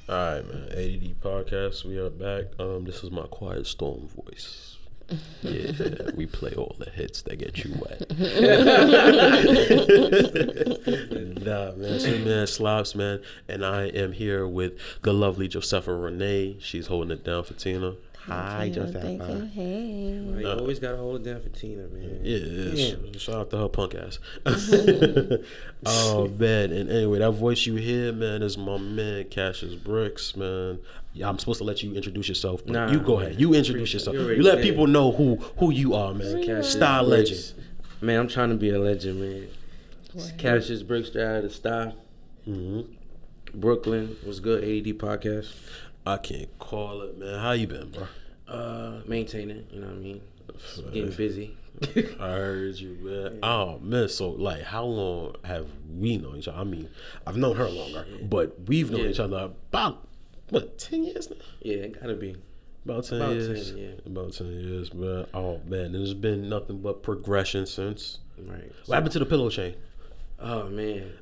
[0.09, 0.69] All right, man.
[0.73, 1.85] ADD podcast.
[1.85, 2.59] We are back.
[2.59, 4.68] Um, this is my quiet storm voice.
[5.43, 8.11] Yeah, we play all the hits that get you wet.
[11.45, 11.95] nah, man.
[11.95, 16.59] It's man Slops, man, and I am here with the lovely Josefa Renee.
[16.61, 17.95] She's holding it down for Tina.
[18.29, 19.03] Hi, Thank Josefa.
[19.03, 19.45] Thank you.
[19.47, 20.41] Hey.
[20.41, 22.21] You always gotta hold it down for Tina, man.
[22.23, 23.19] Yeah, yeah.
[23.19, 24.19] Shout out to her punk ass.
[24.45, 25.43] Mm-hmm.
[25.87, 30.79] oh man, and anyway, that voice you hear, man, is my man Kassius Brikkz, man.
[31.15, 33.41] Yeah, I'm supposed to let you introduce yourself, but Nah, you go ahead.
[33.41, 34.17] You introduce yourself.
[34.17, 34.63] already You let did.
[34.65, 36.37] people know who who you are, man.
[36.45, 37.09] Kassius Stuy Brikkz.
[37.09, 37.55] legend.
[38.01, 39.49] Man, I'm trying to be a legend, man.
[40.15, 40.33] Word.
[40.39, 41.95] Kassius Brikkz out of the Stuy.
[42.45, 42.81] hmm
[43.55, 44.63] Brooklyn was good.
[44.63, 45.53] AD podcast.
[46.07, 47.39] I can't call it, man.
[47.41, 48.07] How you been, bro?
[48.47, 49.67] Uh, maintaining.
[49.73, 50.21] You know what I mean.
[50.93, 51.57] Getting busy.
[52.21, 53.39] I heard you, man.
[53.43, 55.67] Oh man, so like, how long have
[55.97, 56.59] we known each other?
[56.59, 56.89] I mean,
[57.27, 59.09] I've known her longer, but we've known Yeah.
[59.11, 60.08] each other about
[60.51, 61.37] what ten years now.
[61.61, 62.37] yeah, it gotta be.
[62.85, 63.71] About 10 About years.
[63.71, 63.91] 10, yeah.
[64.07, 65.27] About 10 years, man.
[65.35, 65.93] Oh, man.
[65.93, 68.21] There's been nothing but progression since.
[68.39, 68.73] Right.
[68.87, 69.75] What happened to the pillow chain?
[70.41, 71.13] Oh man.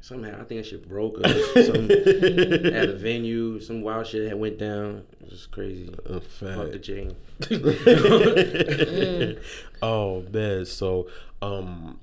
[0.00, 1.18] Somehow I think that shit broke.
[1.18, 1.28] Or
[1.64, 5.04] some, at a venue, some wild shit had went down.
[5.20, 5.92] It was crazy.
[6.08, 7.16] In Fuck the chain.
[9.82, 10.64] oh, man.
[10.64, 11.08] So,
[11.42, 11.98] um,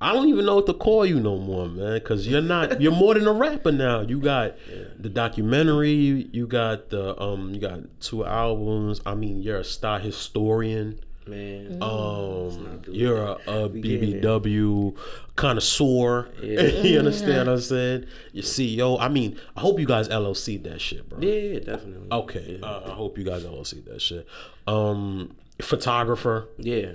[0.00, 2.80] I don't even know what to call you no more, man, because you're not.
[2.80, 4.00] You're more than a rapper now.
[4.02, 4.56] You got
[4.98, 5.92] the documentary.
[5.92, 7.54] You, you got the um.
[7.54, 9.00] You got two albums.
[9.06, 11.00] I mean, you're a Stuy historian.
[11.26, 11.82] Man.
[11.82, 14.38] Um, you're a, a We getting there.
[14.38, 14.96] BBW
[15.34, 16.28] connoisseur.
[16.40, 16.60] Yeah.
[16.82, 18.06] you understand what I'm saying?
[18.32, 18.96] Your CEO.
[19.00, 21.18] I mean, I hope you guys LLC that shit, bro.
[21.20, 22.08] yeah, yeah, definitely.
[22.12, 22.58] Okay.
[22.60, 22.66] Yeah.
[22.66, 24.24] Uh, I hope you guys LLC that shit.
[24.68, 26.46] Um, photographer.
[26.58, 26.92] yeah.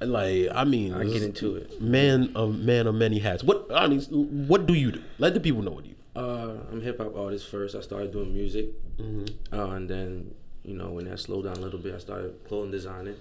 [0.00, 1.80] Like, I mean, I get into it.
[1.80, 3.44] man, a man of many hats.
[3.44, 4.00] What I mean,
[4.48, 5.02] what do you do?
[5.18, 5.94] Let the people know what you.
[6.14, 6.20] do.
[6.20, 7.74] Uh, I'm hip hop artist first.
[7.74, 8.66] I started doing music,
[8.98, 9.54] Mm-hmm.
[9.58, 10.34] uh, and then
[10.64, 13.16] you know when that slowed down a little bit, I started clothing designing,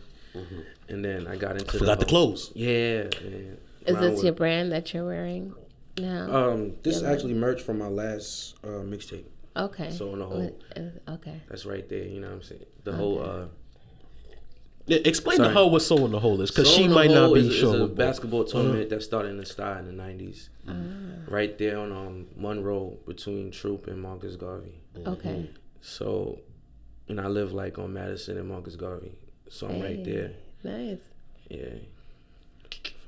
[0.88, 1.78] and then I got into Mm-hmm.
[1.80, 2.52] Forgot the whole- clothes.
[2.56, 3.04] Yeah.
[3.24, 3.56] yeah.
[3.86, 5.54] Is this with- your brand that you're wearing
[5.98, 6.34] now?
[6.52, 9.26] Um, this is Yeah, like- actually merch from my last uh, mixtape.
[9.56, 9.92] okay.
[9.92, 11.42] so on the whole- Uh, Okay.
[11.50, 12.04] That's right there.
[12.04, 12.66] You know what I'm saying?
[12.84, 13.46] The whole uh, Yeah,
[14.92, 15.50] Explain Sorry.
[15.50, 17.34] to her what soul in the hole is, because she in the might not Hole
[17.36, 17.76] be is, sure.
[17.76, 20.74] Is a but- basketball tournament that started in the Stuy in the '90s, Ah.
[21.28, 24.76] right there on um, Monroe between Throop and Marcus Garvey.
[25.06, 25.50] Okay.
[25.82, 26.40] So,
[27.08, 29.14] and I live like on Madison and Marcus Garvey,
[29.50, 30.32] so I'm right there.
[30.64, 31.00] Nice.
[31.50, 31.76] Yeah,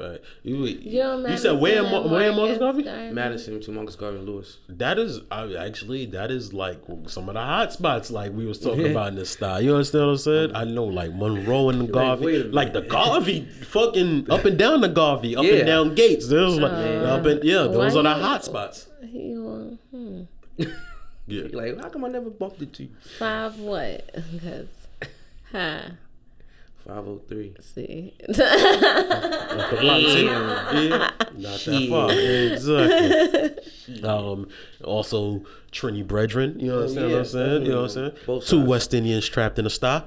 [0.01, 0.23] Fact.
[0.43, 2.83] You, You're you said where, Mar- where Marcus Garvey?
[3.11, 4.57] Madison to Marcus Garvey and Lewis.
[4.69, 8.59] That is I, actually that is like some of the hot spots like we was
[8.59, 8.91] talking Yeah.
[8.91, 9.61] about in this style.
[9.61, 10.55] You understand what I'm saying?
[10.55, 12.81] I know like Monroe and the Garvey, wait a like, the.
[12.81, 15.53] Garvey, fucking up and down the Garvey, up Yeah.
[15.53, 16.27] and down gates.
[16.27, 18.87] There's like Uh, up and yeah, those are the hot spots.
[19.03, 20.21] You, hmm.
[21.27, 22.89] Yeah, Like, how come I never bumped it to you?
[23.19, 24.09] Five what?
[24.33, 24.67] Because,
[25.51, 25.81] huh?
[26.87, 27.55] 503.
[27.61, 30.25] See, the block, see?
[30.25, 32.11] yeah, not that far.
[32.11, 33.57] Exactly.
[34.03, 34.47] Um,
[34.83, 36.57] also Trini Brethren.
[36.59, 37.63] You know what yeah, I'm saying?
[37.63, 38.11] You know what I'm saying?
[38.25, 38.69] Both Two sides.
[38.69, 40.03] West Indians trapped in a Stuy.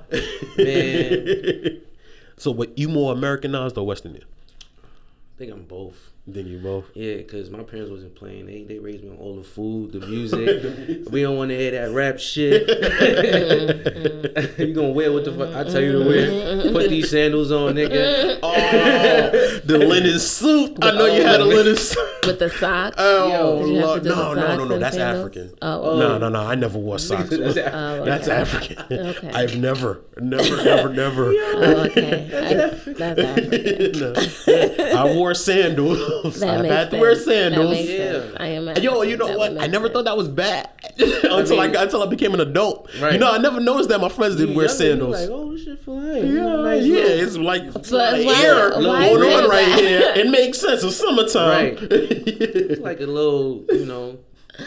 [0.57, 1.81] Man,
[2.39, 4.25] so, what you more Americanized or West Indian?
[4.73, 6.14] I think I'm both.
[6.27, 6.87] Than you both.
[6.95, 8.47] Yeah, because my parents wasn't playing.
[8.47, 11.07] They they raised me on all the food, the music.
[11.11, 12.67] we don't want to hear that rap shit.
[14.59, 16.73] you gonna wear what the fuck I tell you to wear?
[16.73, 18.39] Put these sandals on, nigga.
[18.55, 20.79] Oh, the linen suit.
[20.83, 22.27] I know you had a linen suit.
[22.27, 22.97] with the socks.
[22.99, 24.03] Oh, Did you have Lord.
[24.03, 24.79] to do the no, no, no, no.
[24.79, 25.27] That's sandals?
[25.37, 25.59] African.
[25.63, 26.19] Oh, No, oh.
[26.19, 26.41] no, no.
[26.41, 27.31] I never wore socks.
[27.31, 28.41] That's oh, That's, Oh, okay.
[28.41, 28.79] African.
[29.09, 29.31] Okay.
[29.33, 31.33] I've never, never, never, never.
[31.35, 32.25] Oh, okay.
[32.25, 34.01] I, that's African.
[34.01, 35.01] No.
[35.01, 35.99] I wore sandals.
[36.23, 37.71] That I makes had to wear sandals.
[37.71, 38.13] That makes Yeah.
[38.23, 38.37] sense.
[38.39, 38.69] I am.
[38.83, 39.59] Yo, you know what?
[39.61, 39.93] I never sense.
[39.95, 42.89] thought that was bad until I, mean- got until I became an adult.
[43.01, 43.13] Right.
[43.15, 45.21] You know, I never noticed that my friends didn't wear sandals.
[45.21, 46.35] Like, oh, this shit fine.
[46.35, 49.67] yeah, nice yeah, little- it's like it's But like why- air why going on right
[49.69, 49.79] that?
[49.81, 50.13] here.
[50.17, 50.83] It makes sense.
[50.85, 51.75] It's summertime.
[51.77, 51.79] Right.
[51.91, 54.19] It's like a little, you know,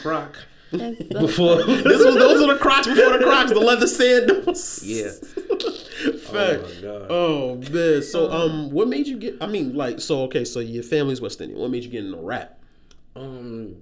[0.02, 0.38] frock.
[0.72, 4.84] That's so Before this was those are the Crocs before the Crocs, the leather sandals.
[4.84, 5.12] Yeah.
[6.20, 6.62] Fact.
[6.64, 7.08] Oh my god.
[7.10, 8.02] Oh man.
[8.04, 9.38] So um, what made you get?
[9.42, 11.60] I mean, like, so okay, so your family's West Indian.
[11.60, 12.60] What made you get into rap?
[13.16, 13.76] Um,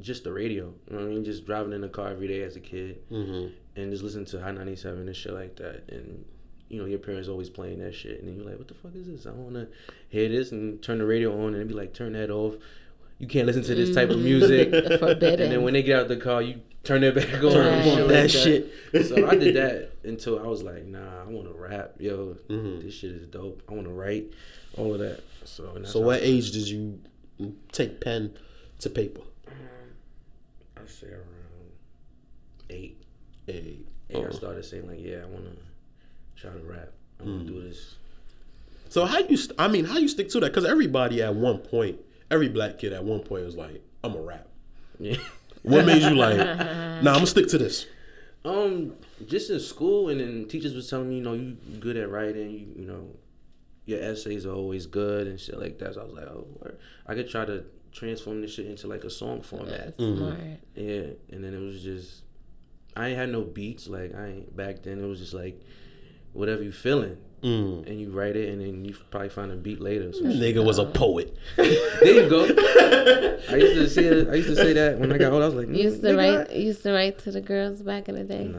[0.00, 0.72] just the radio.
[0.88, 1.24] You know what I mean?
[1.24, 3.48] Just driving in the car every day as a kid, Mm-hmm.
[3.80, 5.84] and just listening to Hot ninety seven and shit like that.
[5.90, 6.24] And
[6.68, 8.94] you know, your parents always playing that shit, and then you're like, "What the fuck
[8.96, 9.26] is this?
[9.26, 9.68] I want to
[10.08, 12.54] hear this." And turn the radio on, and be like, "Turn that off."
[13.24, 14.24] You can't listen to this type of mm-hmm.
[14.24, 14.70] music.
[15.00, 15.40] forbidden.
[15.40, 17.52] And then when they get out the car, you turn it back on.
[17.52, 18.70] Turn and that shit.
[19.08, 22.36] So I did that until I was like, nah, I want to rap, yo.
[22.50, 22.82] Mhm.
[22.82, 23.62] This shit is dope.
[23.66, 24.26] I want to write,
[24.76, 25.22] all of that.
[25.46, 27.00] So, So what age did you
[27.72, 28.34] take pen
[28.80, 29.22] to paper?
[29.48, 29.54] Um,
[30.76, 31.72] I say around
[32.68, 33.02] eight.
[33.46, 33.78] Hey.
[34.10, 34.32] And I oh.
[34.32, 36.90] started saying like, yeah, I want to try to rap.
[37.20, 37.68] I want to do mm.
[37.70, 37.94] this.
[38.90, 39.38] So how you?
[39.38, 40.52] St- I mean, how you stick to that?
[40.52, 41.98] Because everybody at one point,
[42.30, 44.48] every black kid at one point was like, "I'm a rap."
[44.98, 45.16] Yeah.
[45.62, 46.36] What made you like?
[47.02, 47.86] Nah, I'm gonna stick to this.
[48.44, 48.94] Um,
[49.26, 52.50] just in school, and then teachers was telling me, you know, you good at writing.
[52.50, 53.08] You, you know,
[53.86, 55.94] your essays are always good and shit like that.
[55.94, 56.78] So I was like, oh, word.
[57.06, 59.68] I could try to transform this shit into like a song format.
[59.68, 60.38] That's smart.
[60.74, 62.22] Yeah, and then it was just
[62.96, 64.98] I ain't had no beats like I ain't back then.
[65.00, 65.60] It was just like
[66.32, 67.86] whatever you feeling, Mm.
[67.86, 70.10] and you write it, and then you probably find a beat later.
[70.14, 70.40] So shit.
[70.40, 71.36] Nigga was a poet.
[71.56, 71.66] there
[72.22, 72.44] you go.
[72.44, 75.42] I used to say I used to say that when I got old.
[75.42, 76.50] I was like, You used to write.
[76.52, 78.44] You used to write to the girls back in the day.
[78.44, 78.58] Nah,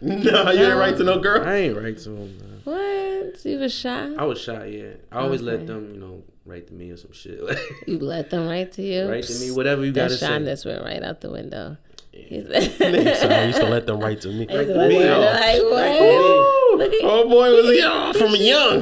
[0.00, 1.42] nah, you didn't write to no girl.
[1.46, 2.38] I ain't write to them.
[2.38, 2.44] Nah.
[2.70, 3.44] What?
[3.44, 4.14] You was shy.
[4.14, 4.64] I was shy.
[4.66, 7.40] Yeah, I always let them, you know, write to me or some shit.
[7.86, 9.08] You let them write to you.
[9.08, 10.26] write to me, whatever you gotta say.
[10.26, 11.78] That shyness went right out the window.
[12.12, 14.46] He Nigga said, said, I used to let them write to me.
[14.46, 14.88] Like, to what?
[14.88, 15.08] me.
[15.08, 16.59] Like, what?
[16.80, 18.80] Look at Oh boy, was young from young.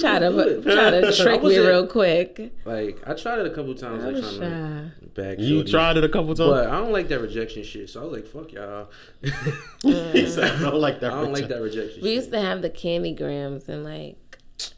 [0.00, 2.52] try to try to trick me wasn't- real quick.
[2.64, 4.38] Like I tried it a couple times, I like trying shy.
[4.40, 5.38] to back.
[5.38, 5.70] you shorties.
[5.70, 6.72] tried it a couple times, But times.
[6.72, 7.88] I don't like that rejection shit.
[7.90, 8.88] So I was like, fuck y'all.
[10.12, 11.12] He said, I don't like that.
[11.12, 12.16] I don't like rejection." that rejection We shit.
[12.16, 14.29] used to have the candy grams and like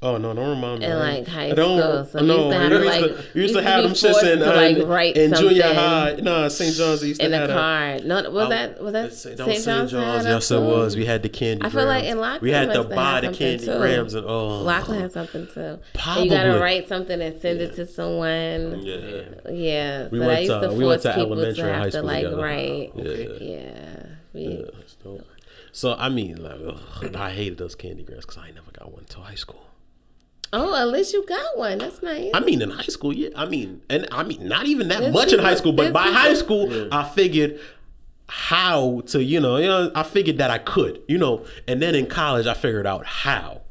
[0.02, 0.86] Oh no, don't remind me.
[0.86, 2.04] in like high I don't, school.
[2.06, 3.82] So we no, used to have you used like to, you used to be have
[3.84, 6.18] them shits forced in, to like um, write in junior high.
[6.22, 6.74] No, St.
[6.76, 7.00] John's.
[7.00, 7.54] They used to in a have that.
[7.54, 8.04] card.
[8.04, 9.38] No, was oh, that was that St.
[9.38, 9.64] St.
[9.64, 9.92] John's?
[9.92, 10.96] had Yes, that it was.
[10.96, 11.64] We had the candy.
[11.64, 13.76] I feel like in Lockland we had to buy the candy too.
[13.78, 15.60] grams and oh, Lockland had something too.
[15.60, 16.24] And Probably.
[16.24, 18.82] you gotta write something and send it to someone.
[18.82, 19.22] Yeah.
[19.50, 21.62] Yeah, We so went I used to- to we force went to people elementary to
[21.62, 22.92] and high have to school like write.
[22.96, 23.12] Yeah.
[23.40, 25.26] Yeah, we, Yeah, that's dope.
[25.72, 29.00] So I mean, like, ugh, I hated those candy grams because I never got one
[29.00, 29.62] until high school.
[30.52, 31.78] Oh, at least you got one.
[31.78, 32.30] That's nice.
[32.34, 33.30] I mean, in high school, yeah.
[33.34, 36.04] I mean, and I mean, not even that There's much in high school, but by
[36.04, 37.58] people- high school, I figured
[38.28, 41.94] how to, you know, you know, I figured that I could, you know, and then
[41.94, 43.62] in college, I figured out how.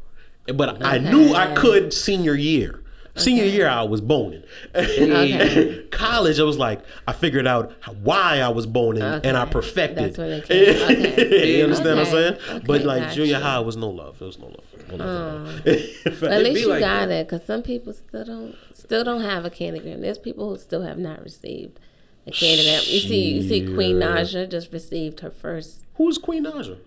[0.47, 2.80] But I knew I could senior year.
[3.15, 4.43] Senior year, I was boning.
[4.73, 5.85] Okay.
[5.91, 9.97] college, I was like, I figured out why I was boning, and I perfected.
[9.97, 10.61] That's when it came.
[10.91, 11.57] Okay.
[11.57, 12.39] you understand what I'm Okay.
[12.45, 12.63] saying?
[12.65, 13.43] but like got junior you.
[13.43, 14.19] high was no love.
[14.19, 14.89] There was no love.
[14.89, 15.61] No love.
[15.63, 16.39] But at oh.
[16.43, 17.11] least you like got that.
[17.21, 20.01] it, because some people still don't still don't have a candygram.
[20.01, 21.79] There's people who still have not received
[22.27, 22.91] a candygram.
[22.91, 25.85] You see, you see, Queen Naija just received her first.
[25.95, 26.77] Who's Queen Naija?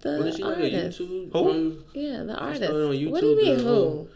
[0.00, 1.32] The Wasn't like artist, YouTube?
[1.32, 1.82] Who?
[1.94, 2.62] yeah, the artist.
[2.62, 4.08] it on what do you mean the who?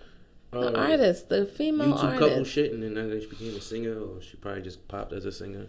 [0.52, 2.50] The uh, artist, the female YouTube couple artist.
[2.52, 5.32] shit, and then then she became a singer, or she probably just popped as a
[5.32, 5.66] singer.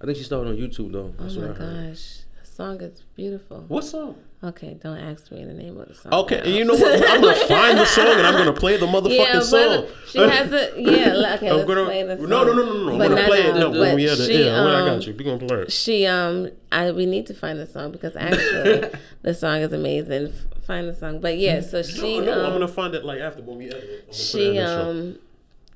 [0.00, 1.14] I think she started on YouTube though.
[1.18, 1.88] Oh my what I heard.
[1.90, 3.64] gosh, the song is beautiful.
[3.68, 4.16] What song?
[4.42, 6.12] Okay, don't ask me the name of the song.
[6.12, 6.46] Okay, now.
[6.46, 7.10] you know what?
[7.10, 9.86] I'm gonna find the song and I'm gonna play the motherfucking yeah, song.
[10.06, 11.34] she has a yeah.
[11.36, 12.28] Okay, I'm let's gonna play the song.
[12.28, 12.92] no no no no no.
[12.92, 13.54] I'm gonna play it.
[13.54, 14.16] No, but when we it.
[14.16, 15.14] she, Yeah, I um, got you.
[15.14, 15.72] We gonna play it.
[15.72, 18.90] She um, I we need to find the song because actually
[19.22, 20.32] the song is amazing.
[20.64, 21.60] Find the song, but yeah.
[21.60, 23.84] So she no, no, I'm um, gonna find it like after when we edit it.
[23.84, 24.90] I'm gonna put it she in the show.
[24.90, 25.18] um,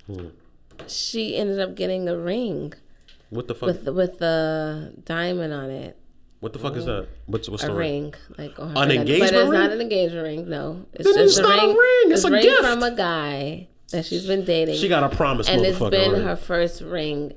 [0.06, 0.28] Hmm.
[0.86, 2.72] she ended up getting a ring
[3.30, 3.66] What the fuck?
[3.66, 5.96] with with the diamond on it.
[6.40, 7.08] What the fuck is that?
[7.26, 8.02] What's what's a the ring?
[8.04, 9.60] ring, like on An engagement but it's ring?
[9.60, 10.48] not an engagement ring.
[10.48, 12.60] No, it's Then just it's not a ring, it's a ring gift.
[12.62, 14.76] from a guy that she's been dating.
[14.76, 16.22] She got a promise, and it's been already.
[16.24, 17.32] her first ring,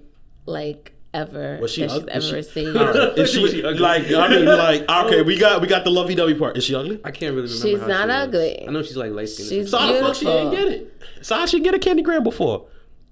[0.45, 2.75] like ever Was she that she's ug- ever is she- received.
[3.17, 4.11] Is she like?
[4.11, 6.57] I mean, like, okay, we got we got the lovey dovey part.
[6.57, 6.99] Is she ugly?
[7.03, 7.67] I can't really remember.
[7.67, 8.27] She's how not she is.
[8.27, 8.67] ugly.
[8.67, 9.49] I know she's like light skinned.
[9.49, 10.69] She's So how the fuck she ain't Beautiful.
[10.71, 11.01] get it?
[11.25, 12.67] So how she get a candy gram before?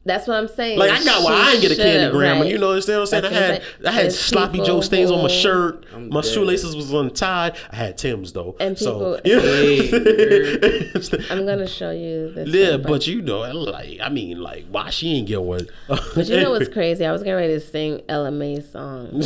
[0.10, 0.80] That's what I'm saying.
[0.80, 2.40] Like I got why She I ain't get a candy should've, gram.
[2.42, 2.50] right.
[2.52, 3.22] You know understand what I'm saying?
[3.24, 3.86] That's I had I'm saying.
[3.86, 5.86] I had There's sloppy Joe stains on my shirt.
[5.94, 6.32] I'm my dead.
[6.32, 7.56] shoelaces was untied.
[7.72, 8.56] I had Tim's though.
[8.60, 11.30] And so, people- yeah.
[11.32, 12.50] I'm gonna show you this.
[12.50, 15.68] yeah, one, but you know, like I mean, like why she ain't get one?
[15.88, 17.06] but you know what's crazy?
[17.06, 19.10] I was getting ready to sing Ella Mai song.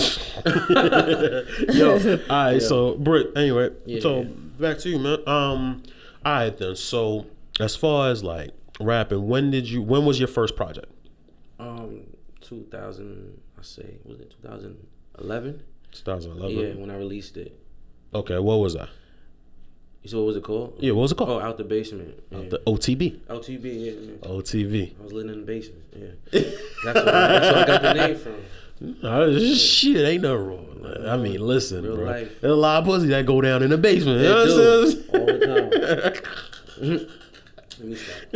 [1.74, 2.62] Yo, all right.
[2.62, 3.32] So, Britt.
[3.36, 4.00] Anyway, Yeah.
[4.02, 4.24] so
[4.60, 5.20] back to you, man.
[5.28, 5.84] Um,
[6.26, 6.76] all right then.
[6.76, 7.26] So,
[7.60, 8.52] as far as like
[8.84, 9.82] rapping, when did you?
[9.82, 10.92] When was your first project?
[11.60, 12.02] Um,
[12.42, 13.40] 2000.
[13.58, 15.64] I say was it 2011?
[15.92, 16.58] 2011.
[16.58, 17.58] Yeah, when I released it.
[18.14, 18.40] Okay.
[18.40, 18.90] What was that?
[20.02, 20.76] You said what was it called?
[20.80, 20.92] Yeah.
[20.92, 21.30] What was it called?
[21.30, 22.22] Oh, out the basement.
[22.30, 22.40] Yeah.
[22.50, 23.20] the OTB.
[23.22, 23.64] LTB.
[23.64, 24.28] Yeah, yeah.
[24.28, 25.00] OTV.
[25.00, 25.84] I was living in the basement.
[25.96, 26.42] Yeah.
[26.84, 28.36] That's where, that's where I got the name from.
[29.56, 30.82] Shit, ain't nothing wrong.
[30.82, 31.08] that.
[31.10, 32.06] I mean, listen, Real bro.
[32.06, 32.42] life.
[32.42, 34.20] There's a lot of pussy that go down in the basement.
[34.20, 34.92] You know what I'm do.
[34.92, 35.10] saying?
[35.14, 37.08] All the time.
[37.96, 38.34] Stop.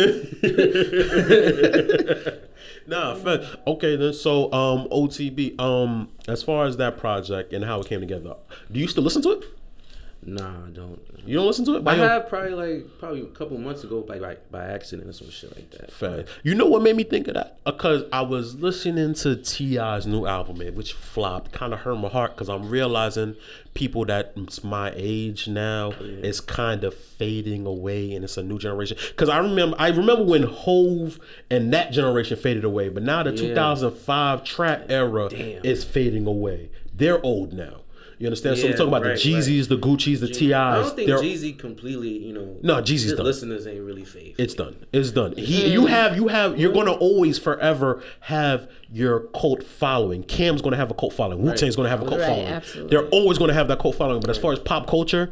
[2.88, 3.46] Nah, fair.
[3.68, 4.14] okay then.
[4.14, 5.60] So, um, OTB.
[5.60, 8.36] Um, as far as that project and how it came together,
[8.72, 9.46] do you still listen to it?
[10.30, 11.00] Nah, I don't.
[11.26, 11.78] You don't listen to it?
[11.78, 15.08] I By your- have probably like probably a couple months ago by by, by accident
[15.08, 15.90] or some shit like that.
[15.90, 16.26] Fair.
[16.44, 17.60] You know what made me think of that?
[17.66, 21.54] Uh, because I was listening to T.I.'s new album, man, which flopped.
[21.54, 23.38] Kind of hurt my heart because I'm realizing
[23.74, 28.60] people that's my age now oh, is kind of fading away, and it's a new
[28.60, 28.98] generation.
[29.08, 33.32] Because I remember, I remember when Hove and that generation faded away, but now the
[33.32, 33.38] Yeah.
[33.50, 35.64] 2005 trap era Damn.
[35.64, 36.70] is fading away.
[36.94, 37.84] They're old now.
[38.20, 38.58] You understand?
[38.58, 40.54] so we're talking about right, the Jeezys, the Gucci's, the T.I.'s.
[40.54, 42.58] I don't think They're- Jeezy completely, you know.
[42.64, 43.26] No, Jeezy's his done.
[43.26, 44.36] listeners ain't really faith.
[44.40, 44.76] It's done.
[44.92, 45.34] It's done.
[45.38, 50.24] He, you have, you have, you're gonna always forever have your cult following.
[50.24, 51.44] Cam's gonna have a cult following.
[51.44, 52.48] Wu Tang's gonna have a cult Right, following.
[52.48, 52.90] absolutely.
[52.98, 54.22] They're always gonna have that cult following.
[54.22, 55.32] But as far as pop culture,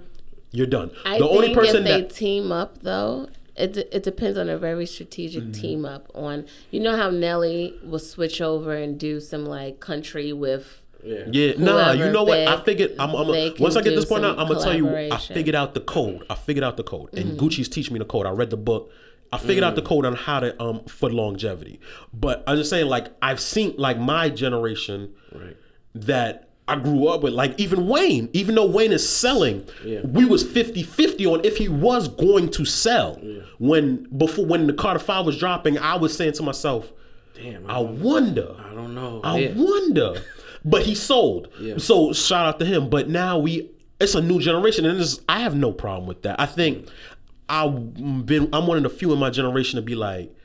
[0.51, 0.91] you're done.
[1.05, 4.37] I the think only person if they that team up though, it de- it depends
[4.37, 5.51] on a very strategic Mm-hmm.
[5.53, 6.11] team up.
[6.13, 10.81] On you know how Nelly will switch over and do some like country with.
[11.05, 11.23] Yeah.
[11.31, 12.39] Yeah, nah, you know what?
[12.39, 12.95] I figured.
[12.99, 14.89] I'm, I'm a, once I get this point out, I'm gonna tell you.
[14.89, 16.25] I figured out the code.
[16.29, 17.45] I figured out the code, and Mm-hmm.
[17.45, 18.25] Gucci's teach me the code.
[18.25, 18.91] I read the book.
[19.33, 19.85] I figured out the Mm.
[19.87, 21.79] code on how to um for longevity.
[22.13, 25.57] But I'm just saying, like I've seen like my generation Right.
[25.95, 27.33] that I grew up with.
[27.33, 30.01] Like even Wayne, even though Wayne is selling, Yeah.
[30.03, 33.19] we was 50-50 on if he was going to sell.
[33.21, 33.41] Yeah.
[33.59, 36.91] When before when the Carter Five was dropping, I was saying to myself,
[37.35, 37.69] Damn.
[37.69, 38.55] I I, wonder.
[38.59, 39.21] I don't know.
[39.23, 39.53] I yeah.
[39.55, 40.21] wonder.
[40.65, 41.49] But he sold.
[41.59, 41.77] Yeah.
[41.77, 42.89] So shout out to him.
[42.89, 46.39] But now we it's a new generation and I have no problem with that.
[46.39, 46.89] I think
[47.47, 50.35] I've been I'm one of the few in my generation to be like,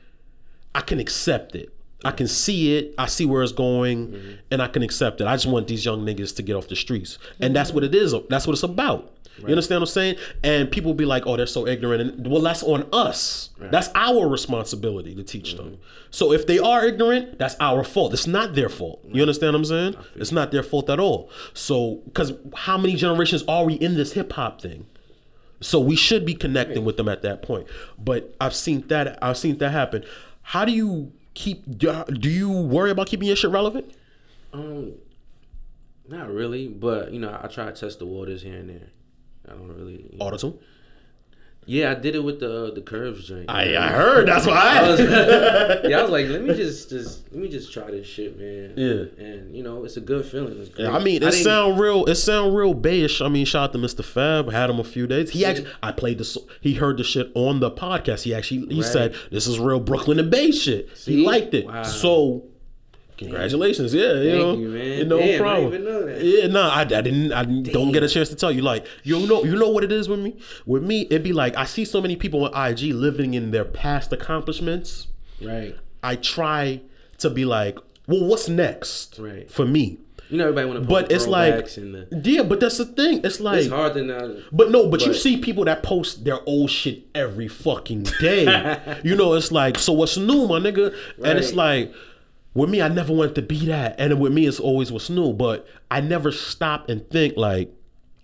[0.73, 1.73] I can accept it.
[2.03, 2.95] I can see it.
[2.97, 4.31] I see where it's going, mm-hmm.
[4.49, 5.27] and I can accept it.
[5.27, 7.75] I just want these young niggas to get off the streets, and that's mm-hmm.
[7.75, 8.15] what it is.
[8.29, 9.13] That's what it's about.
[9.39, 10.15] You understand what I'm saying?
[10.43, 13.49] And people be like, "Oh, they're so ignorant." And well, that's on us.
[13.59, 15.77] That's our responsibility to teach them.
[16.09, 18.13] So if they are ignorant, that's our fault.
[18.13, 19.03] It's not their fault.
[19.11, 19.95] You understand what I'm saying?
[20.15, 21.29] It's not their fault at all.
[21.53, 24.85] So, because how many generations are we in this hip hop thing?
[25.61, 27.67] So we should be connecting with them at that point.
[27.97, 29.17] But I've seen that.
[29.23, 30.03] I've seen that happen.
[30.41, 31.63] How do you keep?
[31.77, 33.93] Do do you worry about keeping your shit relevant?
[34.53, 34.93] Um,
[36.07, 38.89] not really, but you know, I try to test the waters here and there.
[39.47, 40.07] I don't really.
[40.11, 40.25] you know.
[40.25, 40.59] Auto
[41.65, 43.49] Yeah, I did it with the uh, the curves joint.
[43.49, 44.27] I, I heard.
[44.27, 44.77] That's why I.
[44.79, 44.99] I was,
[45.89, 48.73] yeah, I was like, let me just, just let me just try this shit, man.
[48.75, 49.23] Yeah.
[49.25, 50.59] and you know, it's a good feeling.
[50.59, 50.85] It's great.
[50.85, 52.05] Yeah, I mean, it didn't- sound real.
[52.05, 53.23] It sound real bayish.
[53.23, 54.03] I mean, shout out to Mr.
[54.03, 54.51] Fab.
[54.51, 55.29] Had him a few days.
[55.31, 56.37] He actually, I played this.
[56.61, 58.23] He heard the shit on the podcast.
[58.23, 58.91] He actually, he Right.
[58.91, 61.65] said, "This is real Brooklyn and Bay shit." he liked it.
[61.67, 61.83] Wow.
[61.83, 62.45] So,
[63.25, 65.07] Congratulations, yeah, you Thank know, you, man.
[65.07, 66.17] no Damn, problem.
[66.21, 67.31] Yeah, no, I, I didn't.
[67.31, 68.61] I don't get a chance to tell you.
[68.61, 70.37] Like, you know, you know what it is with me.
[70.65, 73.65] With me, it'd be like I see so many people on IG living in their
[73.65, 75.07] past accomplishments.
[75.41, 75.75] Right.
[76.03, 76.81] I try
[77.19, 79.49] to be like, well, what's next Right.
[79.49, 79.99] for me?
[80.29, 83.19] You know everybody want to But it's like, and the, yeah, but that's the thing.
[83.23, 84.31] It's like, it's hard to not.
[84.53, 88.79] But no, but, you see people that post their old shit every fucking day.
[89.03, 90.95] you know, it's like, so what's new, my nigga?
[91.21, 91.93] And it's like,
[92.53, 93.95] with me, I never wanted to be that.
[93.99, 95.33] And with me, it's always what's new.
[95.33, 97.73] But I never stop and think like,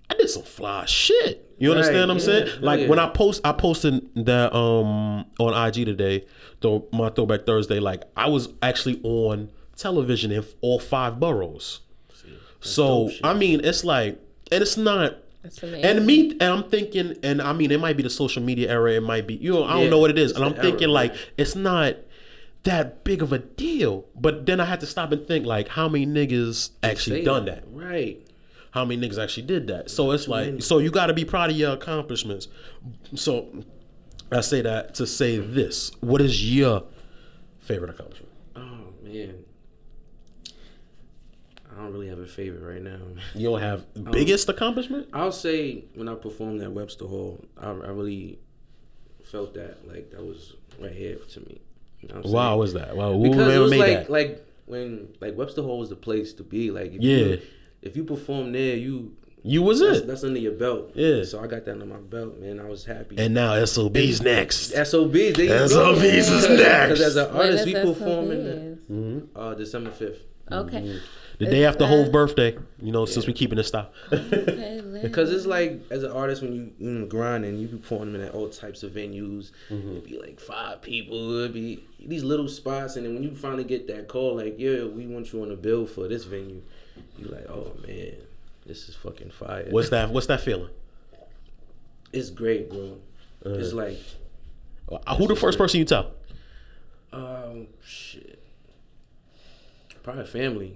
[0.10, 1.44] I did some fly shit.
[1.60, 2.62] You Right, understand what I'm yeah, saying?
[2.62, 2.88] Like yeah.
[2.88, 6.26] when I post, I posted that um on IG today,
[6.62, 7.80] though my Throwback Thursday.
[7.80, 11.82] Like I was actually on television in all five boroughs.
[12.62, 13.10] So.
[13.24, 14.20] I mean, it's like,
[14.52, 15.18] and it's not.
[15.62, 18.94] And me, and I'm thinking, and I mean, it might be the social media era.
[18.94, 20.32] It might be, you know, I don't Yeah, know what it is.
[20.32, 21.22] it's And I'm thinking, era, like, man.
[21.38, 21.96] it's not
[22.64, 24.06] that big of a deal.
[24.16, 27.64] But then I had to stop and think, like, how many niggas actually done that?
[27.72, 28.26] Right.
[28.72, 29.90] How many niggas actually did that?
[29.90, 32.48] So it's like, so you got to be proud of your accomplishments.
[33.16, 33.64] So
[34.32, 36.84] I say that to say this: What is your
[37.60, 38.34] favorite accomplishment?
[38.56, 39.44] Oh man.
[41.72, 43.00] I don't really have a favorite right now.
[43.36, 45.10] You don't have um, biggest accomplishment?
[45.14, 48.40] I'll say when I performed at Webster Hall, I, I really
[49.24, 51.62] felt that like that was right here to me.
[52.08, 52.96] You know what I'm Wow, was that?
[52.96, 54.10] Wow, who because it was made like that?
[54.10, 56.72] like when like Webster Hall was the place to be.
[56.72, 57.18] Like if Yeah.
[57.18, 57.42] you,
[57.82, 60.92] if you perform there, you You was that's, it, that's under your belt.
[60.96, 61.24] Yeah.
[61.24, 62.60] So I got that under my belt, man.
[62.60, 63.18] I was happy.
[63.18, 64.72] and now SOB's next.
[64.74, 65.68] SOBs, there you go.
[65.68, 67.00] SOBs is next.
[67.00, 68.80] Because as an artist, is we perform in
[69.34, 70.22] the, uh, December fifth.
[70.52, 71.00] Okay.
[71.40, 73.86] The day after uh, Hove's birthday, you know, since we keeping it Stuy.
[74.12, 74.74] Okay.
[75.02, 77.78] Because it's like as an artist when you you in the grind and you be
[77.78, 79.92] performing at all types of venues, Mm-hmm.
[79.92, 83.64] it'd be like five people, it'd be these little spots, and then when you finally
[83.64, 86.64] get that call, like yeah, we want you on the bill for this venue,
[87.20, 88.16] you're like oh man,
[88.66, 89.68] this is fucking fire.
[89.70, 90.10] What's that?
[90.10, 90.72] What's that feeling?
[92.12, 92.98] It's great, bro.
[93.46, 93.76] It's Uh-huh.
[93.86, 94.00] like
[95.06, 96.12] Uh, Who the first person you tell?
[97.14, 98.40] um shit,
[100.02, 100.74] probably family.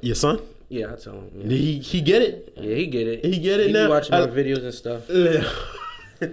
[0.00, 0.40] Your son?
[0.68, 1.30] Yeah, I tell him.
[1.36, 2.52] Yeah, Did he he get it?
[2.56, 3.24] yeah he get it.
[3.24, 3.86] He get it he now?
[3.86, 5.02] Be watching my videos and stuff.
[5.08, 5.42] Yeah.
[6.20, 6.26] He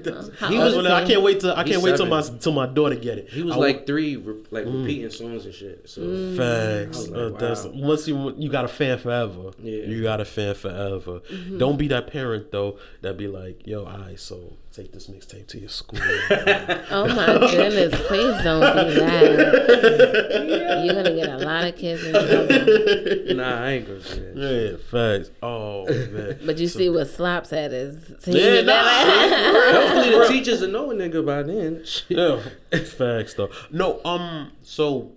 [0.58, 2.96] old was, is I can't wait to I can't wait till my till my daughter
[2.96, 3.30] get it.
[3.30, 4.82] He was I like three, re- like Mm.
[4.84, 5.90] repeating songs and shit.
[5.90, 6.02] So
[6.38, 7.08] Facts.
[7.10, 7.72] Like, Uh, that's, wow.
[7.76, 9.52] once you you got a fan forever.
[9.62, 9.84] Yeah.
[9.86, 11.22] You got a fan forever.
[11.58, 15.60] Don't be that parent though that be like, yo, I so take this mixtape to
[15.60, 16.00] your school.
[16.94, 20.84] Oh my goodness, please don't do that.
[20.86, 23.36] You're gonna get a lot of kids in trouble.
[23.36, 24.36] nah, I ain't gonna do that.
[24.36, 24.78] yeah,
[25.18, 25.32] facts.
[25.42, 26.40] Oh man.
[26.46, 28.84] But you see what Slops at is so Yeah, you nah.
[29.72, 31.84] Hopefully the teachers will know a nigga by then.
[32.10, 32.42] yeah,
[32.72, 33.50] it's facts though.
[33.72, 35.12] No, um, so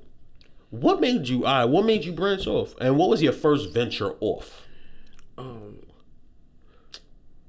[0.71, 1.45] what made you?
[1.45, 4.67] I what made you branch off, and what was your first venture off?
[5.37, 5.79] Um,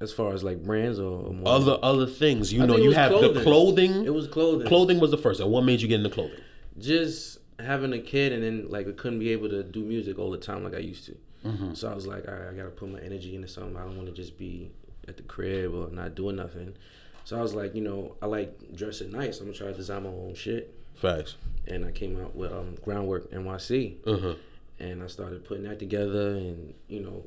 [0.05, 1.35] as far as like brands or?
[1.45, 3.43] Other other things, you I know, you have the clothing.
[3.43, 4.05] clothing.
[4.05, 4.67] it was clothing.
[4.67, 6.39] clothing was the first, and what made you get into clothing?
[6.77, 10.29] Just having a kid and then like I couldn't be able to do music all
[10.31, 11.17] the time like I used to.
[11.45, 11.73] Mm-hmm.
[11.73, 13.75] So I was like, all right, I gotta put my energy into something.
[13.77, 14.71] I don't want to just be
[15.07, 16.75] at the crib or not doing nothing.
[17.23, 19.39] So I was like, you know, I like dressing nice.
[19.39, 20.73] I'm gonna try to design my own shit.
[20.95, 21.35] Facts.
[21.67, 23.97] And I came out with um, Groundwork NYC.
[24.05, 24.35] Uh-huh.
[24.79, 27.23] and I started putting that together and you know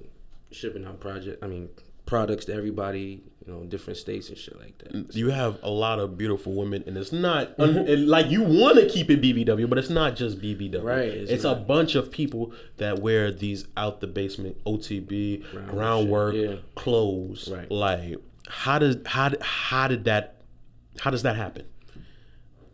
[0.50, 1.68] shipping out project I mean
[2.08, 5.98] products to everybody you know different states and shit like that You have a lot
[5.98, 9.76] of beautiful women, and it's not and, like you want to keep it BBW, but
[9.76, 10.82] it's not just BBW.
[10.82, 15.70] Right, It's, it's a bunch of people that wear these out the basement OTB Ground
[15.70, 16.56] groundwork yeah.
[16.74, 17.50] clothes.
[17.52, 17.70] Right.
[17.70, 18.16] Like
[18.48, 20.40] how does how how did that
[21.00, 21.66] how does that happen?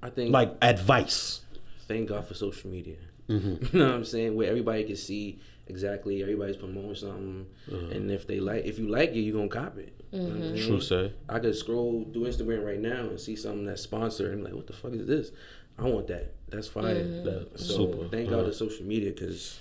[0.01, 1.41] I think Like advice.
[1.89, 2.97] thank God for social media
[3.29, 3.65] Mm-hmm.
[3.77, 7.87] you know what I'm saying where everybody can see exactly everybody's promoting something Uh-huh.
[7.97, 10.37] and if they like if you like it you're gonna cop it You know what
[10.37, 10.67] I mean?
[10.67, 11.13] True say.
[11.29, 14.55] I could scroll through Instagram right now and see something that's sponsored and be like
[14.55, 15.31] what the fuck is this
[15.79, 18.09] I want that that's fire That's so super.
[18.09, 18.43] thank Uh-huh.
[18.43, 19.59] God to social media because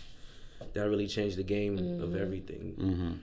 [0.74, 3.20] that really changed the game of everything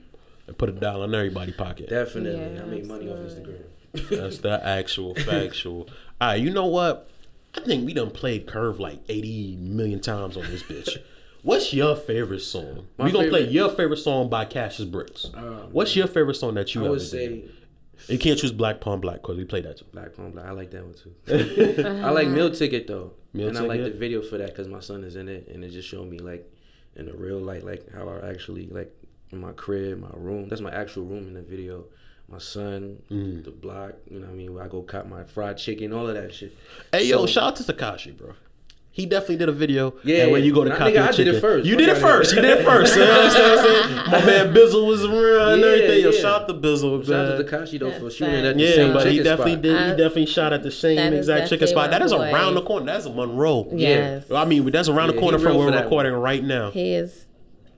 [0.47, 1.87] And put a dollar in everybody's pocket.
[1.89, 2.55] Definitely.
[2.55, 3.19] Yeah, I make money off.
[3.19, 3.63] Instagram.
[4.09, 5.87] That's the actual factual.
[6.19, 7.09] All right, you know what?
[7.55, 10.97] I think we done played Curve like 80 million times on this bitch.
[11.43, 12.87] What's your favorite song?
[12.97, 15.31] My we gonna play your favorite song by Kassius Brikkz.
[15.35, 17.07] Oh, What's your favorite song that you I would did?
[17.07, 17.43] say
[18.07, 19.85] You can't choose Black Palm Black because we played that too.
[19.91, 20.45] Black Palm Black.
[20.45, 22.01] I like that one too.
[22.05, 23.13] I like Meal Ticket though.
[23.33, 25.63] Meal and I like the video for that because my son is in it and
[25.63, 26.47] it just showed me like
[26.95, 28.93] in a real light, like how I actually like
[29.31, 30.47] in my crib, my room.
[30.47, 31.85] That's my actual room in the video.
[32.27, 33.43] My son, Mm.
[33.43, 34.53] the block, you know what I mean?
[34.53, 36.55] Where I go cop my fried chicken, all of that shit.
[36.93, 38.33] Hey yo, shout out to Tekashi, bro.
[38.93, 39.93] He definitely did a video.
[40.03, 41.65] Yeah, and when you go to nah, copy nigga, I chicken, did it first.
[41.65, 42.35] You Fuck did it first.
[42.35, 42.93] You did it first.
[42.95, 43.95] You know what I'm saying?
[44.11, 46.01] My man Bizzle was around and everything.
[46.03, 46.19] Yo, yeah.
[46.21, 47.37] shout out to Bizzle, Shout out man.
[47.37, 48.57] to Tekashi though for That's shooting at facts.
[48.57, 49.61] the Yeah, same but he definitely spot.
[49.61, 49.71] did.
[49.77, 51.89] he I- definitely shot at the same exact chicken spot.
[51.89, 52.33] my That is boy.
[52.33, 52.85] around the corner.
[52.85, 53.67] That's a Monroe.
[53.71, 54.29] Yes.
[54.29, 56.71] I mean, that's around the corner from where we're recording right now.
[56.71, 57.25] He is.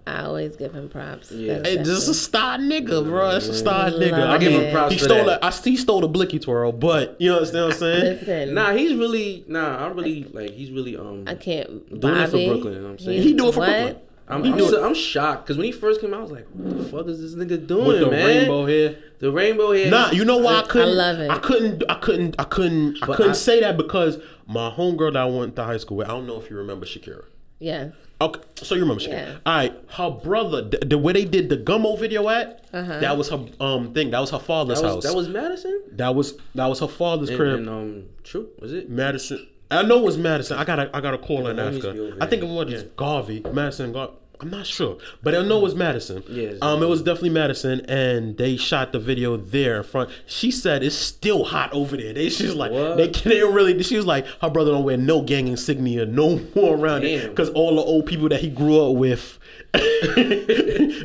[0.06, 1.32] I always give him props.
[1.32, 1.62] Yeah.
[1.64, 3.32] Hey, this is a star nigga, bro.
[3.32, 4.28] That's a star nigga.
[4.28, 5.40] I Give him props he for stole that.
[5.42, 8.04] a, I, he stole a blicky twirl, but you understand what I'm saying?
[8.20, 9.86] Listen, Nah, he's really nah.
[9.86, 11.24] I'm really like he's really um.
[11.28, 12.00] I can't.
[12.02, 13.22] Doing it for Brooklyn, you know what I'm saying?
[13.22, 13.70] He do it for what?
[13.70, 14.00] Brooklyn.
[14.26, 16.48] I'm, I'm, do so- I'm shocked because when he first came out, I was like,
[16.54, 18.96] "What the fuck is this nigga doing, With the man?" rainbow hair.
[19.20, 19.90] The rainbow hair.
[19.92, 20.96] Nah, you know why I couldn't?
[20.98, 21.30] love it.
[21.30, 21.84] I couldn't.
[21.90, 22.36] I couldn't.
[22.40, 23.04] I couldn't.
[23.04, 26.08] I couldn't I- say that because my homegirl that I went to high school with.
[26.08, 27.24] I don't know if you remember Shakira.
[27.64, 27.94] Yes.
[28.22, 29.12] Okay, so you remember Shakira?
[29.12, 29.38] Yeah.
[29.46, 33.00] All right, her brother, the, the way they did the Gummo video at, Uh-huh.
[33.00, 34.12] that was her um thing.
[34.12, 35.04] That was her father's that house.
[35.04, 37.60] that was Madison that was that was her father's and, crib.
[37.60, 38.90] and um True was it?
[38.90, 39.48] Madison.
[39.72, 40.58] I know it was Madison.
[40.58, 41.94] I gotta I gotta call in the homies after.
[41.94, 44.14] be over I think it was just Garvey, Madison Garvey.
[44.44, 46.22] I'm not sure, but I know it was Madison.
[46.28, 50.10] Yeah, um, it was definitely Madison, and they shot the video there in front.
[50.26, 52.12] She said it's still hot over there.
[52.14, 52.98] They she's like What?
[52.98, 53.82] they they really.
[53.84, 57.50] She was like her brother don't wear no gang insignia no more around it because
[57.52, 59.40] all the old people that he grew up with.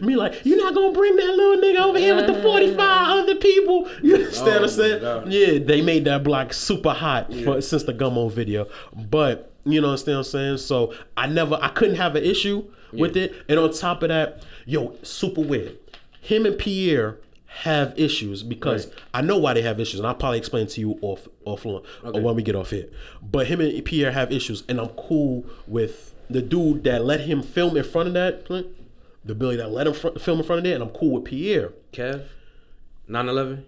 [0.03, 2.77] me like you're not gonna bring that little nigga over here with the 45
[3.09, 6.93] other people you understand what Oh, i'm saying my yeah they made that block super
[6.93, 11.59] hot for, since the gummo video but you know what i'm saying so i never
[11.63, 15.77] i couldn't have an issue with it and on top of that yo super weird
[16.21, 17.19] him and pierre
[17.63, 18.95] have issues because Right.
[19.15, 22.21] I know why they have issues, and I'll probably explain to you off offline or
[22.21, 22.87] when we get off here.
[23.23, 27.43] But him and Pierre have issues, and I'm cool with the dude that let him
[27.43, 28.47] film in front of that,
[29.25, 31.25] the Billy that let him fr- film in front of that, and I'm cool with
[31.25, 31.73] Pierre.
[31.93, 32.25] Kev,
[33.09, 33.65] 9/11,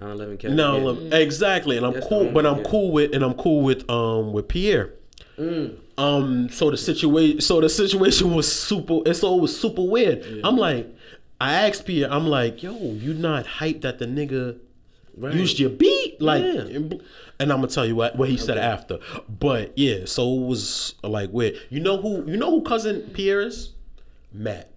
[0.00, 0.50] 9/11 Kev.
[0.50, 1.16] No, yeah.
[1.16, 2.64] exactly, and I'm That's cool, but I'm yeah.
[2.64, 4.92] cool with, and I'm cool with um with Pierre.
[5.38, 5.76] Mm.
[5.96, 9.00] Um, so the situation, so the situation was super.
[9.06, 10.40] It's so it was super weird.
[10.42, 10.88] I'm like,
[11.40, 14.58] I asked Pierre, I'm like, yo, you not hyped that the nigga
[15.16, 15.34] Right.
[15.34, 16.62] used your beat, like, Yeah.
[16.62, 17.00] and
[17.40, 18.98] I'm gonna tell you what what he said after.
[19.28, 21.54] But yeah, so it was like weird.
[21.70, 22.28] You know who?
[22.28, 23.70] You know who cousin Pierre is?
[24.32, 24.70] Matt.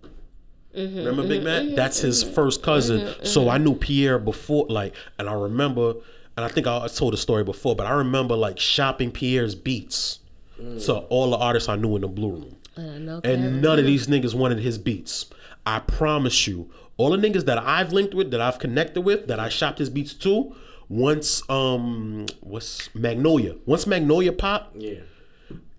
[0.75, 1.63] Mm-hmm, remember Big mm-hmm, Matt?
[1.63, 1.75] Mm-hmm.
[1.75, 3.15] That's his first cousin.
[3.23, 5.95] So I knew Pierre before, like, and I remember,
[6.35, 10.19] and I think I told the story before, but I remember like shopping Pierre's beats
[10.57, 13.85] to all the artists I knew in the Blue Room, And I and none of
[13.85, 15.25] these niggas wanted his beats.
[15.65, 19.39] I promise you, all the niggas that I've linked with, that I've connected with, that
[19.39, 20.55] I shopped his beats to,
[20.89, 23.55] once um, what's Magnolia?
[23.65, 24.99] Once Magnolia popped, Yeah,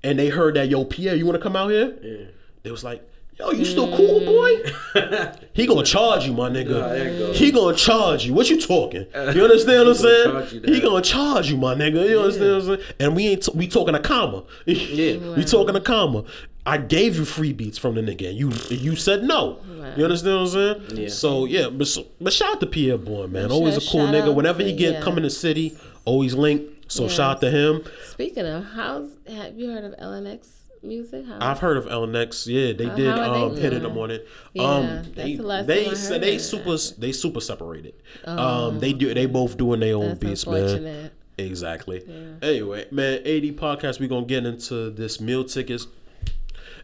[0.02, 1.96] and they heard that yo Pierre, you want to come out here?
[2.02, 2.26] yeah.
[2.62, 3.02] They was like,
[3.38, 4.50] yo, you still cool, boy?
[4.94, 5.38] Mm.
[5.52, 6.80] he gonna charge you, my there you go.
[6.80, 7.34] nigga.
[7.34, 8.34] He gonna charge you.
[8.34, 9.06] What you talking?
[9.14, 10.64] You understand what I'm saying?
[10.64, 12.08] He gonna charge you, my nigga.
[12.08, 12.94] You understand what I'm saying?
[13.00, 14.44] And we ain't t- we talking a comma.
[14.66, 15.34] Yeah.
[15.36, 16.24] we talking a comma.
[16.66, 18.28] I gave you free beats from the nigga.
[18.28, 19.58] and You you said no.
[19.96, 20.48] You understand what I'm
[20.88, 20.98] saying?
[21.02, 21.08] Yeah.
[21.08, 23.50] So yeah, but so, but shout out to Pierre Boy, man.
[23.50, 24.34] Always a cool nigga.
[24.34, 25.00] Whenever he get yeah.
[25.00, 26.62] come in the city, always link.
[26.88, 27.08] So Yeah.
[27.08, 27.82] shout out to him.
[28.10, 30.46] Speaking of, how's have you heard of LNX
[30.82, 31.24] music?
[31.40, 32.46] I've heard of LNX.
[32.46, 33.98] Yeah, they How- did um, they hit it doing?
[33.98, 34.28] on it.
[34.54, 37.94] Yeah, um, that's they the last they said they super they super separated.
[38.24, 40.14] um, they do they both doing their own Oh.
[40.14, 41.10] beats, man.
[41.36, 42.02] Exactly.
[42.42, 44.00] Anyway, man, ADD podcast.
[44.00, 45.86] We gonna get into this meal tickets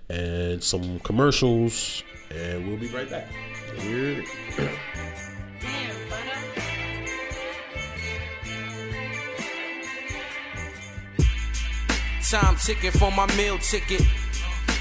[0.08, 3.28] and some commercials, and we'll be right back.
[3.78, 4.24] Here.
[12.30, 14.00] Time ticking for my meal ticket.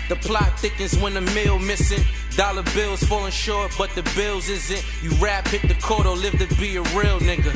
[0.07, 2.01] The plot thickens when the meal missing.
[2.37, 4.81] Dollar bills falling short, but the bills isn't.
[5.03, 7.53] You rap, hit the court, or live to be a real nigga.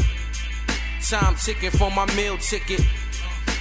[1.10, 2.86] Time ticking for my meal ticket.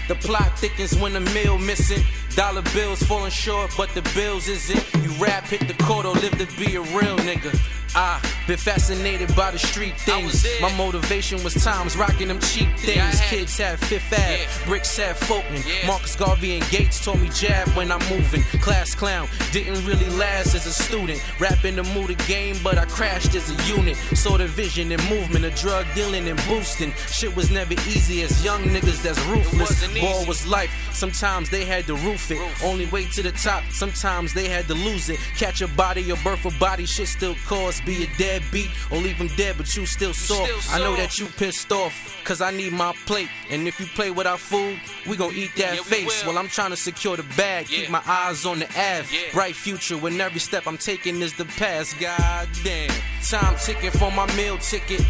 [0.09, 2.03] The plot thickens when the meal missing.
[2.35, 4.85] Dollar bills falling short, but the bills isn't.
[5.05, 7.55] You rap, hit the court, or live to be a real nigga.
[7.97, 10.47] I been fascinated by the street things.
[10.61, 13.20] My motivation was times rocking them cheap things.
[13.22, 15.62] Kids had Fifth Ave, bricks had Fulton.
[15.86, 18.42] Marcus Garvey and Gates told me jab when I'm moving.
[18.61, 21.20] Class clown didn't really last as a student.
[21.40, 23.97] Rapping the mood of game, but I crashed as a unit.
[24.14, 26.92] Saw the vision and movement of drug dealing and boosting.
[27.09, 29.86] Shit was never easy as young niggas that's ruthless.
[30.01, 30.70] Ball was life.
[30.92, 32.38] Sometimes they had to roof it.
[32.62, 33.64] Only way to the top.
[33.70, 35.18] Sometimes they had to lose it.
[35.36, 36.86] Catch a body or birth a body.
[36.86, 37.80] Shit still cause.
[37.87, 40.47] Be a deadbeat or leave him dead, but you still sore.
[40.72, 41.95] I know that you pissed off.
[42.24, 43.28] Cause I need my plate.
[43.51, 46.24] And if you play without food, we gon' eat that face.
[46.26, 47.66] While I'm trying to secure the bag.
[47.66, 49.07] Keep my eyes on the Ave.
[49.32, 51.99] Bright future when every step I'm taking is the past.
[52.01, 52.91] God damn.
[53.22, 55.07] Time ticking for my meal ticket.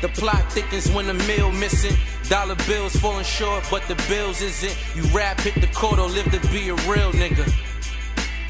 [0.00, 1.96] The plot thickens when the meal missing.
[2.28, 4.76] Dollar bills falling short, but the bills isn't.
[4.94, 7.50] You rap, hit the court, or live to be a real nigga.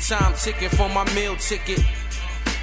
[0.06, 1.80] Time ticking for my meal ticket.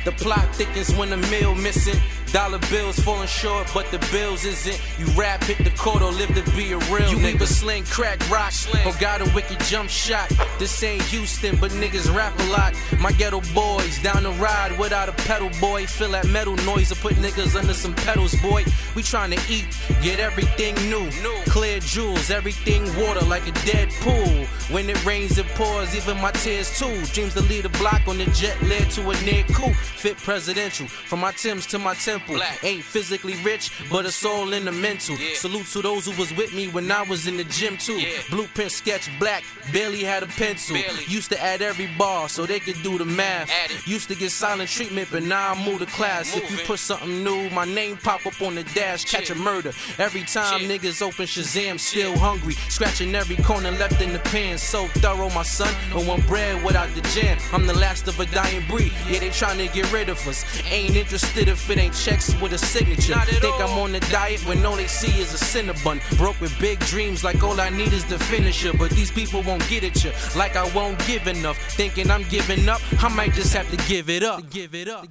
[0.05, 1.99] The plot thickens when the meal missing.
[2.31, 4.81] Dollar bills falling short, but the bills isn't.
[4.99, 7.35] You rap, hit the court, or live to be a real you nigga.
[7.35, 8.53] either sling, crack, rock,
[8.85, 10.29] or got a wicked jump shot.
[10.59, 12.73] This ain't Houston, but niggas rap a lot.
[12.99, 15.85] My ghetto boys down the ride without a pedal, boy.
[15.85, 18.65] Feel that metal noise to put niggas under some pedals, boy.
[18.95, 19.67] We trying to eat,
[20.01, 21.09] get everything new.
[21.21, 21.41] new.
[21.47, 24.45] Clear jewels, everything water like a dead pool.
[24.71, 27.05] When it rains, it pours, even my tears too.
[27.13, 29.73] Dreams to lead a block on the jet led to a near coup.
[29.73, 32.35] Fit presidential, from my Timbs to my temple.
[32.35, 32.63] Black.
[32.63, 35.17] Ain't physically rich, but a soul in the mental.
[35.17, 35.35] Yeah.
[35.35, 37.99] Salute to those who was with me when I was in the gym too.
[37.99, 38.09] Yeah.
[38.29, 39.43] Blueprint sketch black,
[39.73, 40.75] barely had a pencil.
[40.75, 41.05] Barely.
[41.05, 43.49] Used to add every bar so they could do the math.
[43.87, 46.33] Used to get silent treatment, but now I move to class.
[46.33, 46.49] Moving.
[46.49, 49.71] If you put something new, my name pop up on the dash, catch a murder.
[49.99, 52.53] Every time niggas open Shazam, still hungry.
[52.69, 54.57] Scratching every corner left in the pan.
[54.57, 55.73] So thorough, my son.
[55.93, 57.37] No one bread without the jam.
[57.51, 58.91] I'm the last of a dying breed.
[59.09, 60.45] Yeah, they trying to get rid of us.
[60.71, 63.15] Ain't interested if it ain't checks with a signature.
[63.15, 65.99] Think I'm on the diet when all they see is a Cinnabon.
[66.17, 68.73] Broke with big dreams, like all I need is the finisher.
[68.77, 71.57] But these people won't get at you, like I won't give enough.
[71.57, 74.47] Thinking I'm giving up, I might just have to give it up.
[74.51, 75.07] Give it up.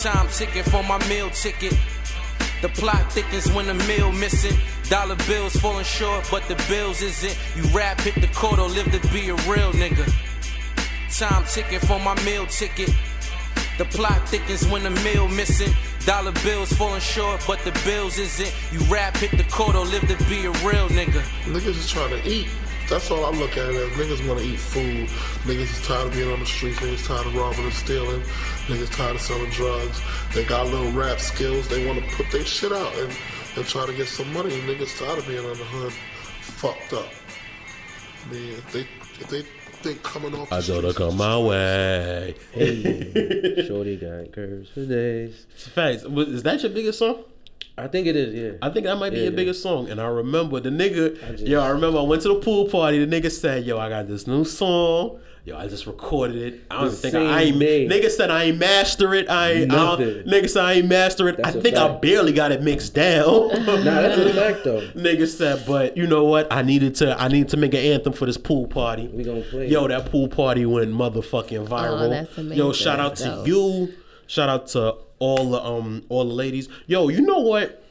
[0.00, 1.78] Time ticket for my meal ticket.
[2.62, 4.58] The plot thickens when the meal missing.
[4.88, 7.36] Dollar bills falling short, but the bills isn't.
[7.56, 10.06] You rap, hit the court, or live to be a real nigga.
[11.18, 12.90] Time ticking for my meal ticket.
[13.78, 15.72] The plot thickens when the meal missing.
[16.04, 18.52] Dollar bills falling short, but the bills isn't.
[18.72, 21.22] You rap, hit the court, or live to be a real nigga.
[21.44, 22.48] Niggas is trying to eat.
[22.88, 23.90] That's all I look at it as.
[23.92, 25.08] Niggas want to eat food.
[25.46, 26.78] Niggas is tired of being on the streets.
[26.78, 28.20] Niggas tired of robbing and stealing.
[28.66, 30.00] Niggas tired of selling drugs.
[30.34, 31.68] They got little rap skills.
[31.68, 33.12] They want to put their shit out and,
[33.56, 34.50] and try to get some money.
[34.62, 35.92] Niggas tired of being on the hood
[36.40, 37.12] fucked up.
[38.30, 38.80] I if they,
[39.20, 39.44] if they
[39.82, 40.52] think coming off.
[40.52, 42.34] I gotta come my way.
[42.52, 45.46] Hey, shorty got curves for days.
[45.74, 46.02] Facts.
[46.04, 47.24] Is that your biggest song?
[47.76, 48.58] I think it is, yeah.
[48.60, 49.36] I think that might be yeah, your yeah.
[49.36, 49.88] biggest song.
[49.88, 52.68] And I remember the nigga, I just, yo, I remember I went to the pool
[52.68, 53.04] party.
[53.04, 55.20] The nigga said, yo, I got this new song.
[55.44, 56.64] Yo, I just recorded it.
[56.70, 57.58] I don't think I, I ain't.
[57.58, 57.86] Day.
[57.88, 59.30] Nigga said I ain't master it.
[59.30, 59.68] I ain't.
[59.68, 60.24] Nothing.
[60.24, 61.36] nigga said I ain't master it.
[61.38, 61.90] That's I think fact.
[61.90, 63.48] I barely got it mixed down.
[63.66, 64.80] nah, that's a fact though.
[64.94, 66.52] nigga said, but you know what?
[66.52, 67.20] I needed to.
[67.20, 69.08] I need to make an anthem for this pool party.
[69.08, 69.68] We gonna play.
[69.68, 72.02] Yo, that pool party went motherfucking viral.
[72.02, 72.58] Oh, that's amazing.
[72.58, 73.94] Yo, shout out to you.
[74.26, 76.68] Shout out to all the um all the ladies.
[76.86, 77.82] Yo, you know what?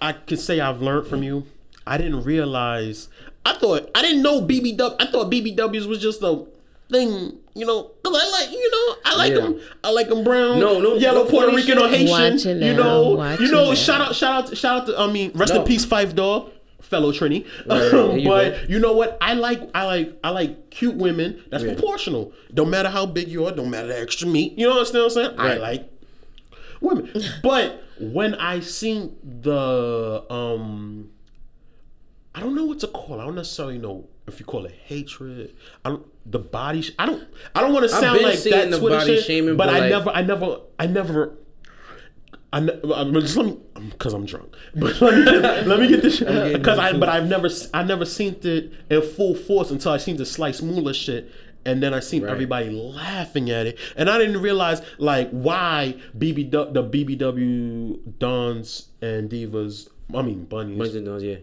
[0.00, 1.46] I could say I've learned from you.
[1.86, 3.08] I didn't realize.
[3.46, 4.96] I thought I didn't know BBW.
[5.00, 6.44] I thought BBWs was just a
[6.90, 9.40] thing, you know, cause I like, you know, I like yeah.
[9.40, 9.60] them.
[9.84, 12.60] I like them brown, no, no, yellow, no Puerto Rican or Haitian.
[12.60, 13.68] you know, you know.
[13.68, 13.74] Now.
[13.74, 14.98] Shout out, shout out, shout out to.
[14.98, 15.60] I mean, rest no.
[15.60, 17.46] in peace, Phife Dawg, fellow Trini.
[17.66, 18.60] Right, you but go.
[18.68, 19.18] you know what?
[19.20, 21.42] I like, I like, I like cute women.
[21.50, 21.74] That's yeah.
[21.74, 22.32] proportional.
[22.54, 23.52] Don't matter how big you are.
[23.52, 24.58] Don't matter the extra meat.
[24.58, 25.36] You know what I'm saying?
[25.36, 25.52] Right.
[25.52, 25.90] I like
[26.80, 27.10] women.
[27.42, 31.10] but when I seen the, um,
[32.34, 33.20] I don't know what to call.
[33.20, 35.54] I don't necessarily know if you call it hatred.
[35.84, 36.82] I don't the body.
[36.82, 37.26] Sh- I don't.
[37.54, 40.10] I don't want to sound like that the Twitter shit, shaming, but, but I never.
[40.10, 40.60] I never.
[40.78, 41.34] I never.
[42.52, 43.58] I ne- I'm just let me
[43.90, 44.54] because I'm drunk.
[44.74, 46.96] But let me get, let me get this because I.
[46.96, 47.48] But I've never.
[47.74, 51.30] I never seen it in full force until I seen the Slice Mula shit.
[51.64, 52.30] And then I seen right.
[52.30, 59.28] everybody laughing at it, and I didn't realize like why BB the BBW Dons and
[59.28, 59.88] Divas.
[60.14, 60.78] I mean bunnies.
[60.78, 61.36] Bunnies and Dons, yeah.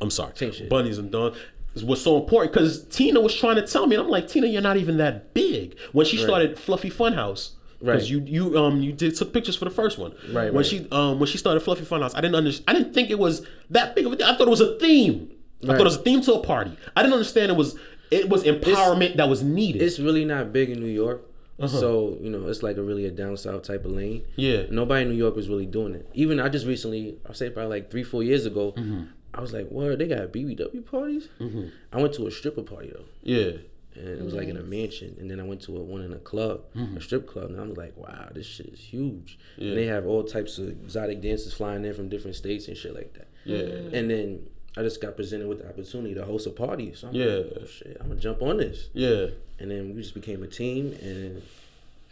[0.00, 0.32] I'm sorry,
[0.70, 1.36] bunnies and Dons
[1.84, 4.62] was so important because Tina was trying to tell me, and I'm like, Tina, you're
[4.62, 5.76] not even that big.
[5.92, 6.58] When she started right.
[6.58, 7.50] Fluffy Funhouse,
[7.80, 8.10] because right.
[8.10, 10.12] you you um you did took pictures for the first one.
[10.32, 10.46] Right.
[10.46, 10.66] When right.
[10.66, 12.64] she um when she started Fluffy Funhouse, I didn't understand.
[12.68, 14.26] I didn't think it was that big of a thing.
[14.26, 15.30] I thought it was a theme.
[15.62, 16.76] I thought it was a theme to a party.
[16.94, 17.78] I didn't understand it was
[18.10, 19.82] it was empowerment it's, that was needed.
[19.82, 21.22] It's really not big in New York.
[21.58, 21.68] Uh-huh.
[21.68, 24.24] So you know, it's like a really a down south type of lane.
[24.36, 24.64] Yeah.
[24.70, 26.08] Nobody in New York was really doing it.
[26.14, 29.04] Even I just recently, I say probably like three, four years ago, mm-hmm.
[29.36, 29.98] I was like, "What?
[29.98, 31.68] They got BBW parties?" Mm-hmm.
[31.92, 33.04] I went to a stripper party though.
[33.22, 33.52] Yeah.
[33.94, 36.12] And it was like in a mansion, and then I went to a one in
[36.12, 36.98] a club, mm-hmm.
[36.98, 39.68] a strip club, and I was like, "Wow, this shit is huge." Yeah.
[39.68, 42.94] And they have all types of exotic dancers flying in from different states and shit
[42.94, 43.28] like that.
[43.44, 43.98] Yeah.
[43.98, 46.92] And then I just got presented with the opportunity to host a party.
[46.94, 47.24] So I'm yeah.
[47.24, 48.90] like, oh, shit, I'm gonna jump on this.
[48.92, 49.28] Yeah.
[49.58, 51.42] And then we just became a team, and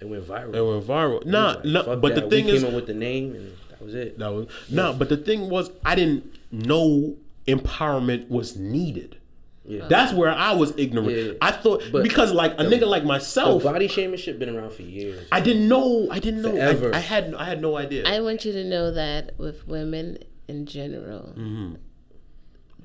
[0.01, 0.55] it went viral.
[0.55, 1.27] It went viral.
[1.27, 2.25] Nah, like, nah but that.
[2.25, 4.19] the thing we is, came up with the name, and that was it.
[4.19, 4.83] That was yeah.
[4.83, 4.93] nah.
[4.95, 9.19] But the thing was, I didn't know empowerment was needed.
[9.67, 9.87] Yeah.
[9.89, 11.11] That's where I was ignorant.
[11.11, 11.33] Yeah.
[11.41, 14.73] I thought but because like a the, nigga like myself, body shaming shit been around
[14.73, 15.27] for years.
[15.33, 16.09] I didn't know.
[16.11, 16.57] I didn't know.
[16.57, 18.05] I, I, had I had no idea.
[18.07, 21.77] I want you to know that with women in general, mm-hmm.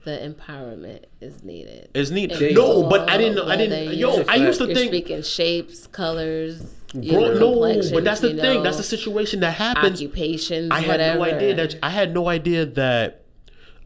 [0.05, 1.89] the empowerment is needed.
[1.93, 2.41] It's needed.
[2.41, 3.36] in No, all, but I didn't.
[3.36, 3.47] Know.
[3.47, 3.88] I didn't.
[3.88, 4.89] whether Yo, I used to you're think.
[4.89, 8.38] speaking shapes, colors, you Bro, know, no, complexions, but that's the thing.
[8.38, 9.99] know, That's the situation that happens.
[9.99, 10.72] occupations.
[10.72, 11.20] I had whatever.
[11.20, 13.26] no idea that I had no idea that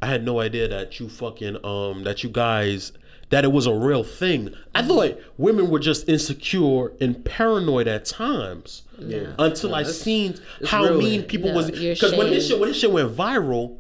[0.04, 2.92] I had no idea that you fucking um that you guys
[3.30, 4.54] that it was a real thing.
[4.76, 8.84] I thought women were just insecure and paranoid at times.
[9.00, 9.34] Yeah.
[9.40, 10.36] Until I seen
[10.68, 10.98] how real.
[11.00, 13.78] mean people No, was because when this shit when this shit went viral,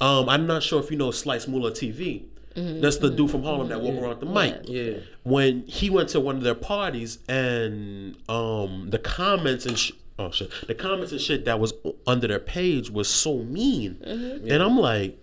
[0.00, 2.22] um, I'm not sure if you know Slice Mula TV.
[2.56, 5.00] That's the dude from Harlem that walk around the mic Yeah.
[5.24, 10.30] when he went to one of their parties and um the comments and sh- oh
[10.30, 11.72] shit the comments and shit that was
[12.06, 15.18] under their page was so mean and i'm like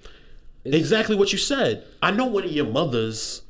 [0.65, 1.85] exactly what you said.
[2.01, 3.41] I know one of your mothers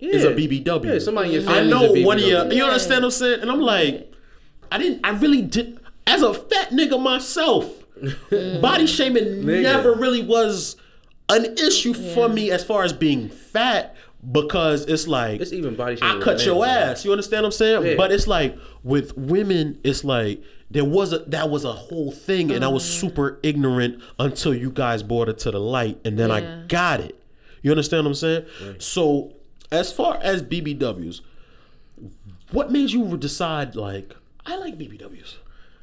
[0.00, 1.60] is a bbw Yeah, somebody in your family.
[1.60, 3.40] i know a one of your you understand what i'm saying?
[3.40, 4.12] And i'm like
[4.70, 7.66] i didn't i really did as a fat nigga myself
[8.60, 10.76] body shaming never really was
[11.30, 13.96] an issue for me as far as being fat
[14.32, 16.90] because it's like It's even body I cut with your men, bro.
[16.92, 17.04] ass.
[17.04, 17.86] You understand what I'm saying?
[17.86, 17.94] Yeah.
[17.96, 22.50] But it's like with women, it's like there was a that was a whole thing,
[22.50, 23.00] and I was mm.
[23.00, 27.20] super ignorant until you guys brought it to the light, and then I got it.
[27.62, 28.46] You understand what I'm saying?
[28.78, 29.32] So
[29.70, 31.20] as far as BBWs,
[32.50, 34.14] what made you decide like
[34.46, 35.36] I like BBWs?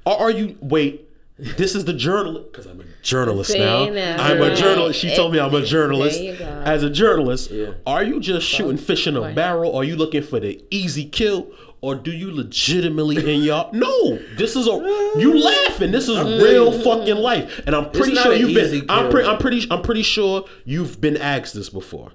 [0.06, 1.08] Or are you wait?
[1.58, 3.86] This is the journalist because I'm a journalist now.
[3.86, 5.00] now, I'm a journalist.
[5.00, 6.22] She told me I'm a There journalist.
[6.22, 6.46] you go.
[6.46, 7.72] As a journalist, Yeah.
[7.88, 9.36] are you just shooting fish in a Right.
[9.36, 9.76] barrel?
[9.76, 11.48] Are you looking for the easy kill?
[11.84, 13.74] Or do you legitimately in y'all?
[13.74, 14.72] No, this is a
[15.18, 15.92] you laughing.
[15.92, 16.40] This is mm.
[16.44, 18.90] real fucking life, and I'm pretty sure you've easy been.
[18.92, 19.12] I'm, kill.
[19.12, 19.66] pre- I'm pretty.
[19.72, 22.12] I'm pretty sure you've been asked this before,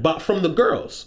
[0.00, 1.06] but from the girls.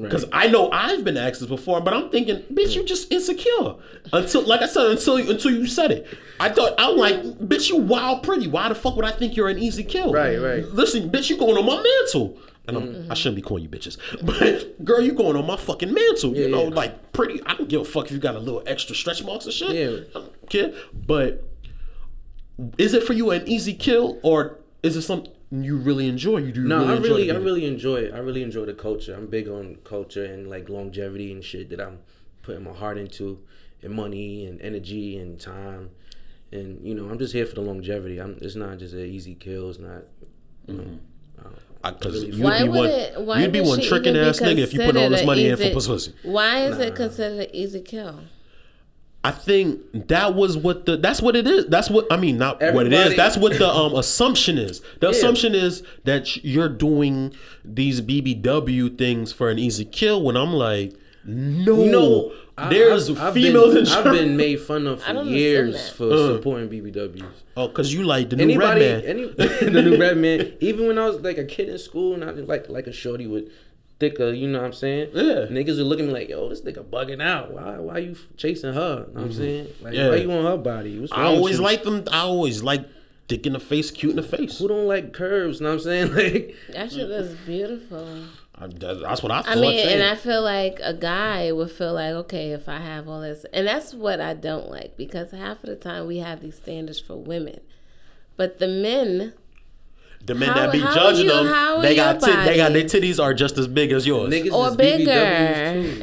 [0.00, 3.74] Because I know I've been asked this before, but I'm thinking, bitch, you just insecure.
[4.12, 6.06] Until, like I said, until until you said it,
[6.38, 8.46] I thought I'm like, bitch, you wild pretty.
[8.46, 10.12] Why the fuck would I think you're an easy kill?
[10.12, 10.64] Right, right.
[10.64, 12.38] Listen, bitch, you going on my mantle.
[12.66, 13.10] And I'm, mm-hmm.
[13.10, 16.36] I shouldn't be calling you bitches, but girl, you going on my fucking mantle.
[16.36, 16.74] you know, yeah.
[16.74, 17.42] like pretty.
[17.46, 19.70] I don't give a fuck if you got a little extra stretch marks and shit.
[19.70, 20.04] Yeah.
[20.14, 20.74] I don't care.
[20.92, 21.44] But
[22.76, 26.38] is it for you an easy kill, or is it something you really enjoy?
[26.38, 28.14] You do No, really I really, the I really enjoy it.
[28.14, 29.14] I really enjoy the culture.
[29.14, 32.00] I'm big on culture and like longevity and shit that I'm
[32.42, 33.40] putting my heart into,
[33.82, 35.90] and money and energy and time,
[36.52, 38.20] and you know, I'm just here for the longevity.
[38.20, 38.38] I'm.
[38.42, 39.70] It's not just an easy kill.
[39.70, 40.02] It's not.
[40.66, 40.96] You know, mm-hmm.
[41.82, 43.20] Because Really you'd Why be would one, it?
[43.20, 45.56] Why you'd be one she tricking ass nigga if you put all this money a
[45.56, 46.12] in for pussy.
[46.24, 48.20] Why is it considered an easy kill?
[49.24, 51.66] I think that was what the that's what it is.
[51.66, 53.16] That's what I mean, not what it is.
[53.16, 54.80] That's what the um assumption is.
[55.00, 60.22] The assumption is that you're doing these BBW things for an easy kill.
[60.22, 60.94] When I'm like,
[61.24, 65.02] no, You know, I- there's I've- I've females been, in I've been made fun of
[65.02, 66.26] for years for Uh.
[66.36, 67.24] supporting BBWs.
[67.56, 69.16] Oh, because you like the new Anybody, red man.
[69.16, 69.26] any
[69.72, 70.52] the new red man.
[70.60, 72.92] Even when I was like a kid in school, and I just like like a
[72.92, 73.50] shorty with
[74.00, 75.10] thicker, you know what I'm saying?
[75.12, 75.46] Yeah.
[75.50, 77.52] Niggas are looking like, yo, this nigga bugging out.
[77.52, 79.06] Why why you chasing her?
[79.08, 79.66] You know what I'm saying?
[79.82, 79.94] Like, Mm-hmm.
[79.94, 80.08] Yeah.
[80.10, 80.98] why you on her body?
[81.00, 82.04] What's I wrong with always like them.
[82.12, 82.86] I always like
[83.28, 84.58] thick in the face, cute in the face.
[84.58, 85.60] Who don't like curves?
[85.60, 86.12] You know what I'm saying?
[86.14, 88.24] Like, That shit is beautiful.
[88.60, 89.56] I, that's what I thought.
[89.56, 93.06] I mean, and I feel like a guy would feel like, okay, if I have
[93.06, 96.40] all this, and that's what I don't like because half of the time we have
[96.40, 97.60] these standards for women,
[98.36, 99.34] but the men,
[100.28, 102.72] the men how- that be judging you- them, how they got your tit- they got
[102.72, 104.32] their titties are just as big as yours.
[104.32, 105.12] niggas or bigger,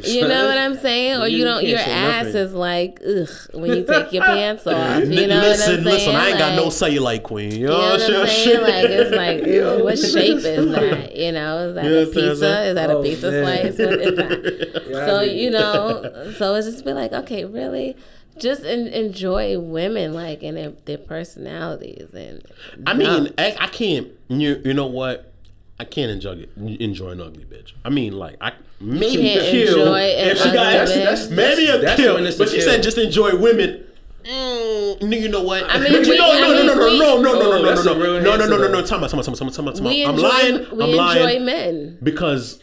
[0.10, 1.20] you know what I'm saying?
[1.22, 2.40] Or You you don't, your ass nothing.
[2.42, 5.04] is like, ugh, when you take your pants off.
[5.04, 5.84] You know listen, what I'm saying?
[5.84, 6.14] listen.
[6.16, 7.52] I ain't got no Like- cellulite queen.
[7.52, 8.60] You You know know what I'm saying?
[8.62, 11.16] Like it's like, ugh, what shape is that?
[11.16, 12.62] You know, is that You a understand what I'm pizza?
[12.66, 13.44] Is that a Oh, pizza man.
[13.44, 13.78] slice?
[13.78, 14.82] What is that?
[14.90, 17.96] Yeah, so I mean- you know, so it's just be like, okay, really,
[18.38, 22.42] just en- enjoy women like and their, their personalities and.
[22.86, 24.08] I mean, I, I can't.
[24.28, 25.32] You you know what?
[25.78, 27.72] I can't enjoy enjoy an ugly bitch.
[27.84, 31.66] I mean, like I maybe can't kill enjoy an if she got ugly that's, maybe
[31.68, 32.14] a that's kill.
[32.14, 32.64] when it's a But she kill.
[32.70, 33.84] said just enjoy women.
[34.24, 35.64] Mm, you know what?
[35.68, 37.22] I mean, but you we- know, I no, no, mean, no, no, we- no, no,
[37.22, 38.80] no, no, Oh, no, that's no, a real no, no, no, answer, no, no, no.
[38.80, 38.86] though.
[38.86, 39.90] Time out, time out, time out, time out, time out, time out.
[39.92, 40.54] We I'm enjoy, lying.
[40.54, 41.98] we I'm enjoy lying men.
[42.02, 42.58] because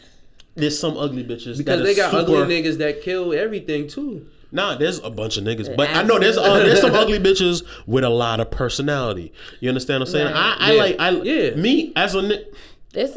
[0.56, 3.88] there's some ugly bitches Because that they are got super, ugly niggas that kill everything
[3.88, 4.26] too.
[4.54, 7.62] Nah, there's a bunch of niggas, but I know there's uh, there's some ugly bitches
[7.86, 9.32] with a lot of personality.
[9.60, 10.32] You understand what I'm saying?
[10.32, 10.56] Right.
[10.60, 10.78] I, I Yeah.
[10.82, 11.54] like I Yeah.
[11.56, 12.44] me as a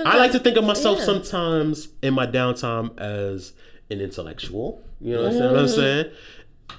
[0.06, 1.06] I like to think of myself yeah.
[1.06, 3.54] sometimes in my downtime as
[3.92, 4.82] an intellectual.
[5.00, 6.06] You know what I'm saying?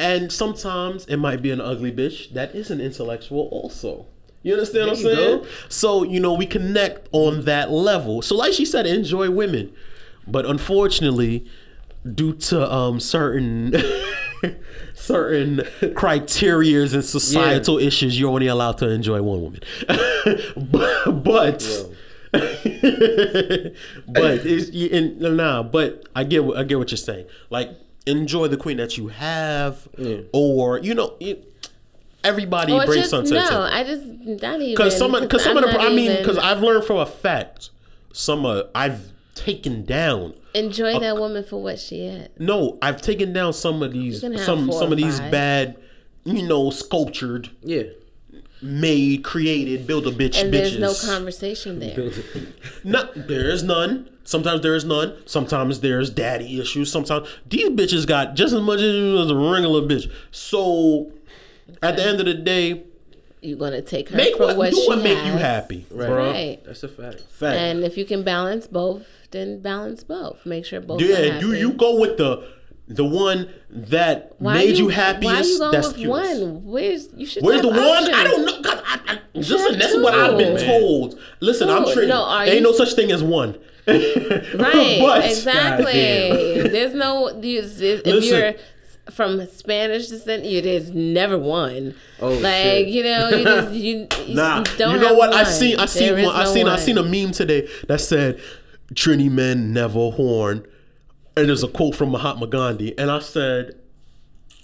[0.00, 4.06] And sometimes it might be an ugly bitch that is an intellectual also.
[4.42, 5.38] You understand what I'm saying?
[5.42, 5.46] go.
[5.68, 8.22] So, you know, we connect on that level.
[8.22, 9.72] So like she said, enjoy women.
[10.26, 11.46] But unfortunately,
[12.14, 13.72] due to um certain
[14.94, 15.58] certain
[15.94, 19.60] criterias and societal issues, you're only allowed to enjoy one woman.
[20.56, 21.86] but but
[22.32, 22.42] but
[24.46, 25.62] it's you- and, nah.
[25.62, 27.26] But I get I get what you're saying.
[27.50, 27.70] Like
[28.06, 30.18] enjoy the queen that you have, Yeah.
[30.32, 31.44] or you know, it,
[32.24, 33.34] everybody Or brings just something.
[33.34, 33.62] no, to the table.
[33.64, 34.04] I just
[34.42, 36.98] not even Because some of because some of the I mean because I've learned from
[36.98, 37.70] a fact
[38.12, 40.34] some uh, I've taken down.
[40.54, 42.28] enjoy uh, that woman for what she is.
[42.38, 45.76] No, I've taken down some of these You can have some some of these bad,
[46.24, 47.84] you know, sculptured, Yeah.
[48.60, 50.78] made, created, build a bitch And bitches.
[50.78, 52.10] there's no conversation there.
[52.84, 54.08] No, there is none.
[54.24, 55.14] Sometimes there is none.
[55.26, 56.90] Sometimes there's daddy issues.
[56.92, 60.10] Sometimes these bitches got just as much issues as a regular bitch.
[60.30, 61.12] So
[61.82, 62.82] at the end of the day,
[63.40, 66.10] You're gonna take her make for what, what, do she what make you happy, Right.
[66.10, 66.32] bruh.
[66.32, 66.64] Right.
[66.64, 67.20] That's a fact.
[67.30, 67.56] Fact.
[67.56, 70.44] And if you can balance both, then balance both.
[70.46, 71.00] Make sure both.
[71.00, 71.58] are yeah, you happy.
[71.58, 72.48] you go with the
[72.88, 75.34] the one that Why made you, happiest.
[75.34, 76.40] Why you going that's with yours.
[76.40, 76.64] one?
[76.64, 77.42] Where's you should.
[77.42, 78.14] Where's have the one?
[78.14, 78.62] I don't know.
[78.62, 81.18] God, I, I, listen, have this is what I've been told.
[81.40, 82.06] Listen, I'm Two.
[82.06, 83.58] No, are ain't you- no such thing as one.
[83.88, 85.92] Right, But- exactly.
[86.68, 88.38] There's no you- if Listen.
[88.38, 88.54] you're
[89.10, 91.94] from Spanish descent, it is never one.
[92.20, 92.88] Oh, like shit.
[92.88, 95.32] you know, you just you, you Nah, don't you know have what?
[95.32, 95.52] I one.
[95.52, 98.00] seen I seen There is one, I no seen I seen a meme today that
[98.00, 98.40] said
[98.94, 100.66] Trini men never horn.
[101.36, 102.98] And there's a quote from Mahatma Gandhi.
[102.98, 103.78] And I said,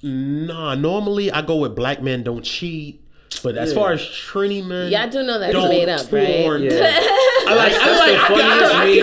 [0.02, 3.03] Nah, normally I go with black men don't cheat.
[3.42, 6.60] But as far as Trini men, Yeah, I do know that's don't made up, right?
[6.60, 6.98] Yeah.
[7.46, 8.40] I like, I like, I can,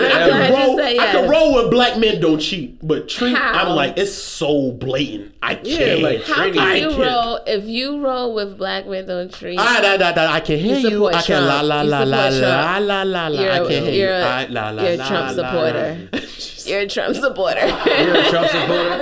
[0.02, 3.36] I I I roll, say I can roll with black men don't cheat, but Trini,
[3.38, 5.34] I'm like, it's so blatant.
[5.42, 6.02] I can't.
[6.02, 7.00] like, How Trini- can I you can't.
[7.00, 9.58] roll if you roll with black men don't treat?
[9.58, 10.90] Ah, da, da, da, I can hear you.
[10.90, 13.40] support I can la la la la la la la la.
[13.40, 14.24] You're, can hear you're, you.
[14.24, 16.08] a, I, la, la, you're a Trump supporter.
[16.66, 17.66] you're a Trump supporter.
[17.66, 18.98] You're a Trump supporter?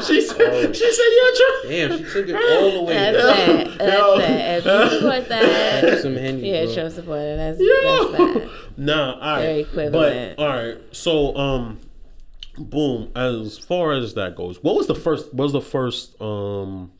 [0.02, 1.64] she said, she said you're a Trump.
[1.68, 2.94] Damn, she took it all the way.
[2.94, 3.58] That's down.
[3.58, 3.78] it.
[3.78, 4.66] That's it.
[4.66, 6.74] If you support that, Some Henny, you're a.
[6.74, 7.36] Trump supporter.
[7.36, 7.66] That's, Yo.
[8.12, 8.50] that's that.
[8.76, 9.40] Nah, all right.
[9.42, 10.36] Very equivalent.
[10.36, 11.80] But all right, so um,
[12.58, 13.10] boom.
[13.14, 15.32] As far as that goes, what was the first?
[15.32, 16.90] What was the first um,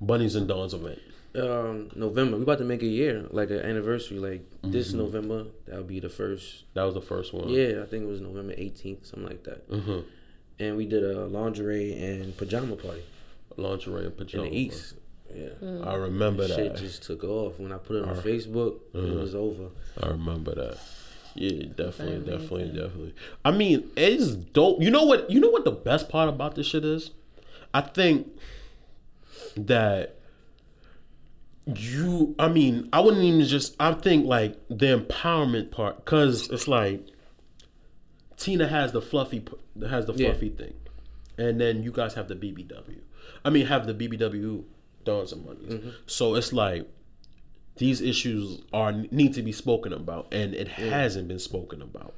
[0.00, 1.00] Bunnies and Dons event?
[1.32, 2.36] Um, November.
[2.36, 4.18] We about to make a year, like an anniversary.
[4.18, 6.64] Like this November, that'll be the first.
[6.74, 7.48] That was the first one.
[7.48, 9.70] Yeah, I think it was November 18th, something like that.
[9.70, 10.04] Mhm.
[10.58, 13.02] And we did a lingerie and pajama party
[13.56, 14.50] Lingerie and in pajama.
[14.50, 14.94] the east.
[15.34, 15.50] Yeah.
[15.84, 16.56] I remember that.
[16.56, 17.60] Shit just took off.
[17.60, 19.68] When I put it on Facebook, it was over.
[20.02, 20.78] I remember that.
[21.36, 22.24] Yeah, definitely, amazing.
[22.40, 23.14] definitely, definitely.
[23.44, 24.82] I mean, it's dope.
[24.82, 25.30] You know what?
[25.30, 27.12] You know what the best part about this shit is?
[27.72, 28.36] I think
[29.56, 30.16] that
[31.66, 32.34] you.
[32.38, 33.76] I mean, I wouldn't even just.
[33.80, 37.06] I think like the empowerment part, because it's like
[38.36, 39.44] Tina has the fluffy,
[39.88, 40.30] has the Yeah.
[40.30, 40.74] fluffy thing,
[41.38, 43.00] and then you guys have the BBW.
[43.44, 44.64] I mean, have the BBW
[45.04, 45.94] Dons and Mondays.
[46.06, 46.86] So it's like
[47.76, 52.12] these issues are need to be spoken about and it hasn't been spoken about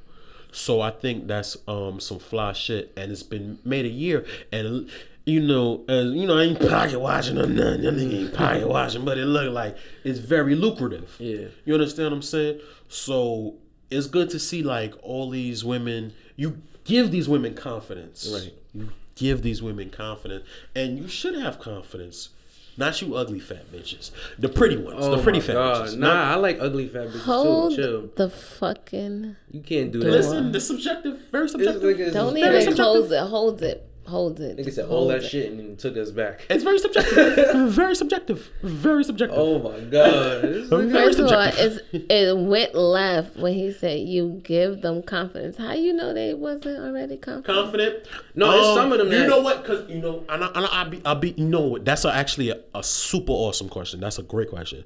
[0.51, 4.89] so i think that's um some fly shit and it's been made a year and
[5.25, 8.67] you know as you know i ain't pocket watching or nothing that nigga ain't pocket
[8.67, 11.45] watching but it look like it's very lucrative Yeah.
[11.65, 12.59] you understand what i'm saying
[12.89, 13.55] so
[13.89, 18.53] it's good to see like all these women you give these women confidence Right.
[18.73, 20.45] you give these women confidence
[20.75, 22.29] and you should have confidence
[22.75, 24.09] not you ugly fat bitches
[24.39, 25.87] the pretty ones Oh the pretty my fat God.
[25.87, 27.81] bitches Nah, Not- I like ugly fat bitches Hold too.
[27.81, 28.09] Chill.
[28.15, 29.35] the fucking.
[29.51, 30.09] You can't do that.
[30.11, 31.83] Listen, this subjective, very subjective.
[31.83, 32.75] Like Don't very even subjective.
[32.75, 33.19] close it.
[33.29, 33.87] Hold it.
[34.05, 34.57] Hold it.
[34.57, 35.29] Nigga said Hold all that it.
[35.29, 36.45] shit and took us back.
[36.49, 37.71] It's very subjective.
[37.73, 38.49] very subjective.
[38.61, 39.37] Very subjective.
[39.39, 40.41] Oh my god.
[40.41, 41.79] Very First of all, subjective.
[41.93, 45.55] it's, it went left when he said you give them confidence.
[45.57, 47.45] How you know they wasn't already confident?
[47.45, 48.07] confident.
[48.35, 49.61] No, it's um, some of them You that- know what?
[49.63, 51.31] Because you know, and I, and I, will be, I'll be.
[51.37, 51.85] You know what?
[51.85, 54.01] That's a, actually a, a super awesome question.
[54.01, 54.83] That's a great question.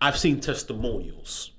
[0.00, 1.52] I've seen testimonials.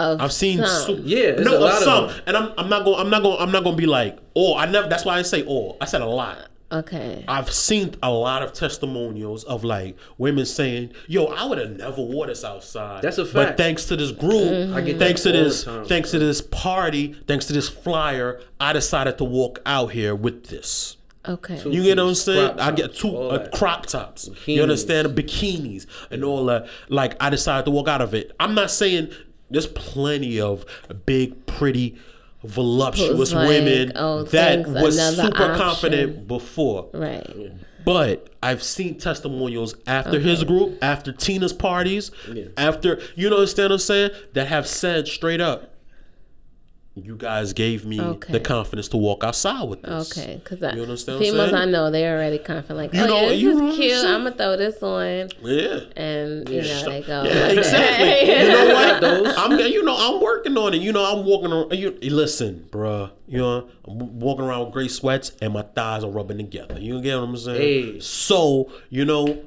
[0.00, 0.96] Of I've seen some.
[0.96, 2.22] su- Yeah, no a lot of of some, them.
[2.26, 2.98] and I'm, I'm not going.
[3.00, 3.36] I'm not going.
[3.38, 4.88] I'm not going to be like, oh, I never.
[4.88, 5.76] That's why I say all.
[5.80, 6.38] I said a lot.
[6.72, 7.24] Okay.
[7.26, 12.00] I've seen a lot of testimonials of like women saying, "Yo, I would have never
[12.00, 13.34] wore this outside." That's a fact.
[13.34, 17.14] But thanks to this group, I get thanks to this, time, thanks to this party,
[17.26, 20.96] thanks to this flyer, I decided to walk out here with this.
[21.28, 21.60] Okay.
[21.68, 22.54] You get what I'm saying?
[22.54, 24.30] Crop I get two uh, crop tops.
[24.46, 25.08] You understand?
[25.08, 26.68] Bikinis and all that.
[26.88, 28.30] Like I decided to walk out of it.
[28.40, 29.10] I'm not saying
[29.50, 30.64] there's plenty of
[31.06, 31.98] big, pretty,
[32.42, 35.56] voluptuous like, women oh, that thanks, was super option.
[35.56, 36.88] confident before.
[36.94, 37.52] Right.
[37.84, 42.10] But I've seen testimonials after his group, after Tina's parties,
[42.56, 45.74] after you know understand what I'm saying, that have said straight up,
[46.96, 48.32] you guys gave me Okay.
[48.32, 50.10] the confidence to walk outside with this.
[50.18, 51.62] Okay, because You understand what I'm females saying?
[51.62, 53.70] I know they already confident like, You oh know- yeah, this you know what is
[53.70, 54.04] I'm cute.
[54.06, 55.80] I'm gonna throw this on, Yeah.
[55.96, 57.22] and you know they go.
[57.22, 58.32] Yeah, exactly.
[58.42, 59.00] you know what?
[59.00, 59.34] those.
[59.36, 60.82] I'm, you know, I'm working on it.
[60.82, 61.72] You know, I'm walking around.
[61.74, 63.10] You, listen, bruh.
[63.28, 66.78] You know, I'm walking around with gray sweats and my thighs are rubbing together.
[66.80, 67.60] You get what I'm saying?
[67.94, 68.00] Hey.
[68.00, 69.44] So, you know,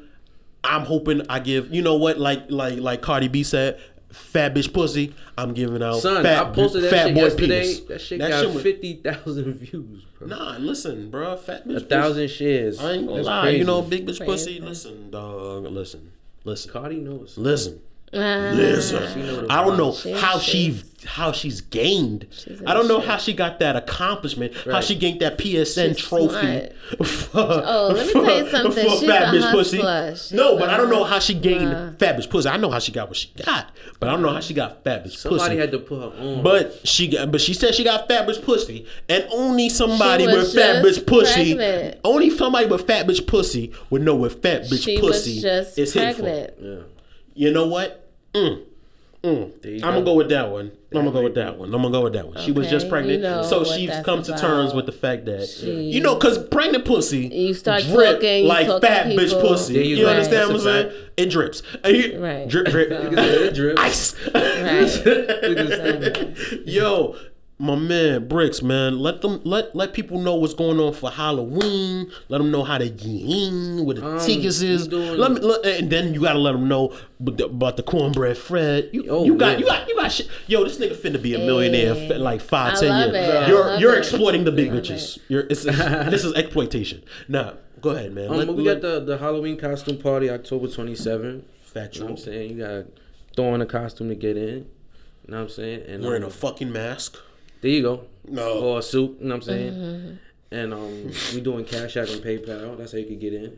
[0.64, 1.74] I'm hoping I give.
[1.74, 2.18] You know what?
[2.18, 3.80] Like, like, like Cardi B said.
[4.14, 5.14] Fat bitch pussy.
[5.38, 7.62] I'm giving out Son, fat, I posted that fat shit boy yesterday.
[7.64, 7.80] penis.
[7.82, 10.28] That shit got was- fifty thousand views, bro.
[10.28, 11.38] Nah, listen, bruh.
[11.40, 11.78] Fat bitch.
[11.78, 12.80] A thousand shares.
[12.80, 13.42] I ain't gonna That's lie.
[13.42, 13.58] crazy.
[13.58, 14.60] You know, big bitch pussy.
[14.60, 15.64] Listen, dog.
[15.66, 16.12] Listen,
[16.44, 16.72] listen.
[16.72, 17.38] Cardi knows.
[17.38, 17.82] Listen.
[18.16, 22.28] Ah, Listen, I don't know She- how she she's- how she's gained.
[22.32, 23.10] She's I don't know shit.
[23.10, 24.54] how she got that accomplishment.
[24.72, 26.70] How she gained that PSN She's trophy.
[27.36, 28.90] Oh, let me tell you something.
[28.90, 30.16] She's a hustler.
[30.16, 31.96] She's no, but a I don't know how she gained hustler.
[32.00, 32.48] fat bitch pussy.
[32.48, 34.84] I know how she got what she got, but I don't know how she got
[34.84, 35.58] fat bitch Somebody pussy.
[35.58, 36.44] had to put her on.
[36.44, 40.36] but she got, but she said she got fat bitch pussy, and only somebody with
[40.38, 42.00] was fat bitch pussy, pregnant.
[42.06, 45.78] only somebody with fat bitch pussy would know what fat bitch She pussy was just
[45.80, 46.22] is hitting for.
[46.22, 46.54] pregnant.
[46.62, 46.76] yeah.
[47.36, 48.03] You know what?
[48.34, 48.64] Mm.
[49.24, 49.54] Mm.
[49.76, 50.04] I'm gonna go.
[50.06, 50.72] go with that one.
[50.94, 51.74] I'm gonna go with that one.
[51.74, 52.38] I'm gonna go with that one.
[52.44, 55.24] She was just pregnant, you know so she's that's come to terms with the fact
[55.26, 58.88] that She- you know, cause pregnant pussy You start drip talking, you like talk to
[58.88, 59.76] fat bitch pussy.
[59.76, 60.10] There You, you go.
[60.10, 60.92] understand what I'm saying?
[61.16, 61.64] It drips.
[61.86, 62.48] And you- Right.
[62.50, 63.80] Drip, drip, It drip.
[63.80, 64.14] ice.
[64.36, 66.64] Right.
[66.68, 67.16] Yo,
[67.64, 72.12] my man Brikkz, man, let them let let people know what's going on for Halloween.
[72.30, 74.92] Let them know how to get in, what the Um, tickets is.
[74.92, 78.38] Let me, let, and then you gotta let them know about the, about the cornbread
[78.38, 78.90] Fred.
[78.92, 79.58] You, Oh, you got yeah.
[79.60, 80.28] you got you got shit.
[80.48, 82.14] Yo, this nigga finna be a millionaire Hey.
[82.16, 83.16] in like five I ten years.
[83.16, 83.48] it.
[83.48, 84.00] You're you're it.
[84.00, 85.20] exploiting the big Love bitches.
[85.30, 85.64] You're it's,
[86.14, 87.02] this is exploitation.
[87.30, 88.30] Nah, go ahead, man.
[88.30, 91.44] Um, Let- we let- got the, the Halloween costume party October 27th.
[91.76, 92.52] You know what I'm saying?
[92.52, 92.86] You got to
[93.36, 94.44] throw in a costume to get in.
[95.26, 95.84] You know what I'm saying?
[95.88, 97.18] And Wearing um, a fucking mask.
[97.64, 98.04] There you go.
[98.28, 98.60] No.
[98.60, 99.74] Or a suit, you know what I'm saying?
[99.74, 100.16] Mm-hmm.
[100.52, 102.78] And um, we doing Cash App and PayPal.
[102.78, 103.58] That's how you can get in.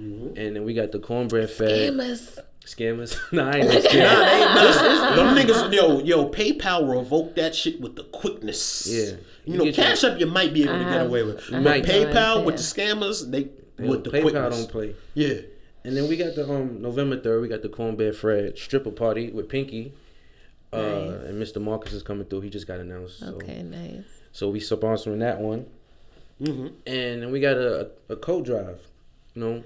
[0.00, 0.36] Mm-hmm.
[0.36, 2.38] And then we got the cornbread fed Scammers.
[2.64, 3.18] scammers.
[3.32, 4.02] nah, I ain't no scam.
[4.54, 8.86] Nah, this is, them niggas, yo, yo, PayPal revoke that shit with the quickness.
[8.86, 9.16] Yeah.
[9.44, 11.42] You You know, Cash App you might be able to I get have- away with.
[11.52, 14.58] I But PayPal with the scammers, they They with the don't- PayPal quickness.
[14.58, 14.94] don't play.
[15.14, 15.34] Yeah.
[15.84, 17.42] And then we got the um November third.
[17.42, 19.92] We got the cornbread Fred stripper party with Pinky.
[20.72, 21.60] Uh, and Mr.
[21.60, 22.40] Marcus is coming through.
[22.42, 23.18] He just got announced.
[23.20, 24.04] So, Okay, nice.
[24.32, 25.66] so we sponsoring that one.
[26.40, 26.66] Mm-hmm.
[26.86, 28.80] And then we got a, a, a code drive.
[29.34, 29.64] You know,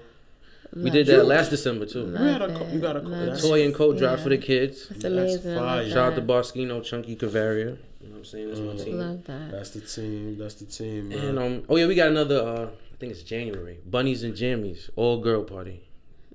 [0.75, 1.15] we Love did it.
[1.17, 2.01] that last December too.
[2.07, 4.17] You got a, Love co- you got a, co- Love that's, Toy and code drive
[4.19, 4.23] Yeah.
[4.23, 4.87] for the kids.
[4.91, 5.57] It's amazing.
[5.57, 5.89] I fire.
[5.89, 6.27] Shout out to that.
[6.27, 7.77] Boschino, Chunky Cavaria.
[8.01, 8.47] You know what I'm saying?
[8.49, 8.99] That's my team.
[8.99, 9.51] Love that.
[9.51, 10.37] that's the team.
[10.37, 11.17] That's the team, man.
[11.19, 12.39] And um, oh yeah, we got another.
[12.41, 13.79] Uh, I think it's January.
[13.85, 15.86] Bunnies and Jammies, all girl party.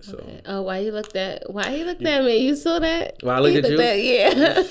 [0.03, 0.41] So Okay.
[0.47, 1.49] Oh, why you looked at?
[1.49, 2.39] Why you looked at me?
[2.39, 3.17] You saw that?
[3.23, 4.13] Why I looked He at you?
[4.13, 4.63] yeah.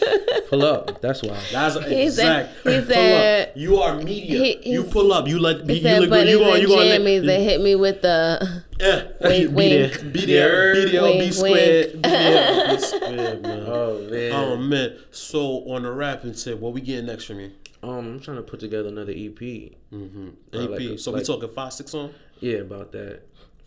[0.49, 1.01] pull up.
[1.01, 1.39] That's why.
[1.51, 2.53] That's He exact.
[2.57, 2.85] he Pull up.
[2.87, 4.37] said- you are media.
[4.61, 5.27] He- you pull up.
[5.27, 6.15] You let He you said look good.
[6.15, 6.53] bunnies You going?
[6.53, 6.87] and You going?
[7.01, 7.25] jammies.
[7.25, 8.63] They hit me with the.
[8.81, 9.03] Yeah.
[9.21, 9.89] Wink, be there.
[9.89, 10.13] wink.
[10.13, 10.73] Be there.
[10.73, 11.01] Be there.
[11.13, 11.91] Be Wink, squared.
[11.93, 12.01] wink.
[12.03, 12.67] Be there.
[12.75, 13.63] Be squared, man.
[13.67, 14.31] Oh man.
[14.33, 14.97] Oh man.
[15.11, 17.51] So on the rap and said, what we getting next from you?
[17.83, 19.37] Um, I'm trying to put together another EP.
[19.39, 20.29] Mm-hmm.
[20.53, 20.69] AP.
[20.71, 23.21] like a- so like- we talking five six on Yeah, about that.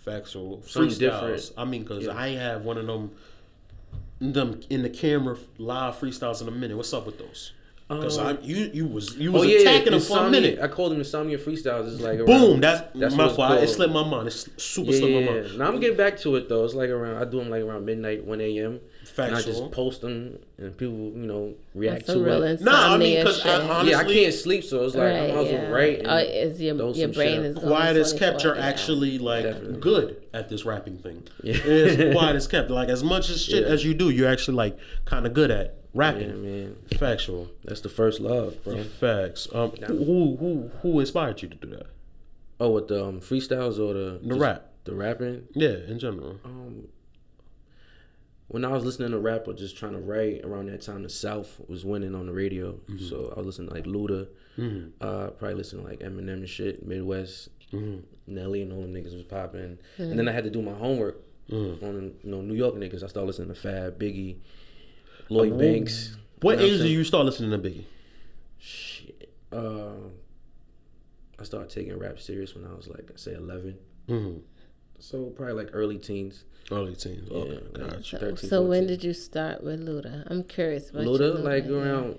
[0.05, 0.99] Factual Something freestyles.
[0.99, 1.53] different.
[1.57, 2.17] I mean, cause Yeah.
[2.17, 3.11] I have one of them
[4.21, 6.77] them in the camera live freestyles in a minute.
[6.77, 7.53] What's up with those?
[7.89, 10.59] Cause Um, I you you was you was Oh yeah, attacking them for a minute.
[10.59, 11.93] I called them Insomnia Freestyles.
[11.93, 12.61] It's like around, Boom.
[12.61, 13.63] That's, That's my fault.
[13.63, 14.27] It slipped my mind.
[14.29, 15.43] It's super Yeah, slipped yeah, my yeah.
[15.43, 15.59] mind.
[15.59, 16.65] Now I'm getting back to it though.
[16.65, 18.81] It's like around I do them like around midnight, one a.m.
[19.19, 22.61] And I just post them and people, you know, react That's some to real it.
[22.61, 23.47] Nah, I mean, insomnia 'cause shit.
[23.47, 25.99] I- honestly- yeah, I can't sleep, so it's like I might as well write.
[26.01, 28.67] And Oh, is your throw your some brain shit is quiet as kept, you're yeah.
[28.67, 29.81] actually like Definitely.
[29.81, 31.23] good at this rapping thing.
[31.43, 31.55] Yeah.
[31.65, 32.71] It's quiet as kept.
[32.71, 33.73] Like as much as shit Yeah.
[33.73, 36.43] as you do, you're actually like kind of good at Yeah, rapping.
[36.43, 37.51] man, Factual.
[37.65, 38.83] that's the first love, bro.
[38.85, 39.49] Facts.
[39.53, 41.87] Um, who who who inspired you to do that?
[42.61, 44.67] Oh, with the um, freestyles or the The just rap.
[44.85, 45.49] the rapping.
[45.55, 46.39] Yeah, in general.
[46.45, 46.89] Um,
[48.49, 51.09] when I was listening to rap or just trying to write around that time, the
[51.09, 52.73] South was winning on the radio.
[52.73, 53.07] Mm-hmm.
[53.09, 54.29] So I was listening to like Luda,
[55.01, 58.33] uh, probably listening to like Eminem and shit, Midwest, Mm-hmm.
[58.33, 59.79] Nelly and all them niggas was popping.
[59.99, 61.21] And then I had to do my homework
[61.51, 61.83] Mm.
[61.83, 63.03] on you know New York niggas.
[63.03, 64.37] I started listening to Fab, Biggie,
[65.29, 66.17] Lloyd Banks.
[66.41, 67.85] What age did you start listening to Biggie?
[68.59, 69.31] Shit.
[69.53, 70.09] Uh,
[71.39, 73.77] I started taking rap serious when I was like, I say 11.
[74.99, 76.45] So probably like early teens.
[76.71, 77.29] Early teens.
[77.31, 78.19] Yeah, Okay, like gotcha.
[78.19, 80.25] So, 13, so when did you start with Luda?
[80.31, 81.73] I'm curious about your Luda, like yeah.
[81.73, 82.19] around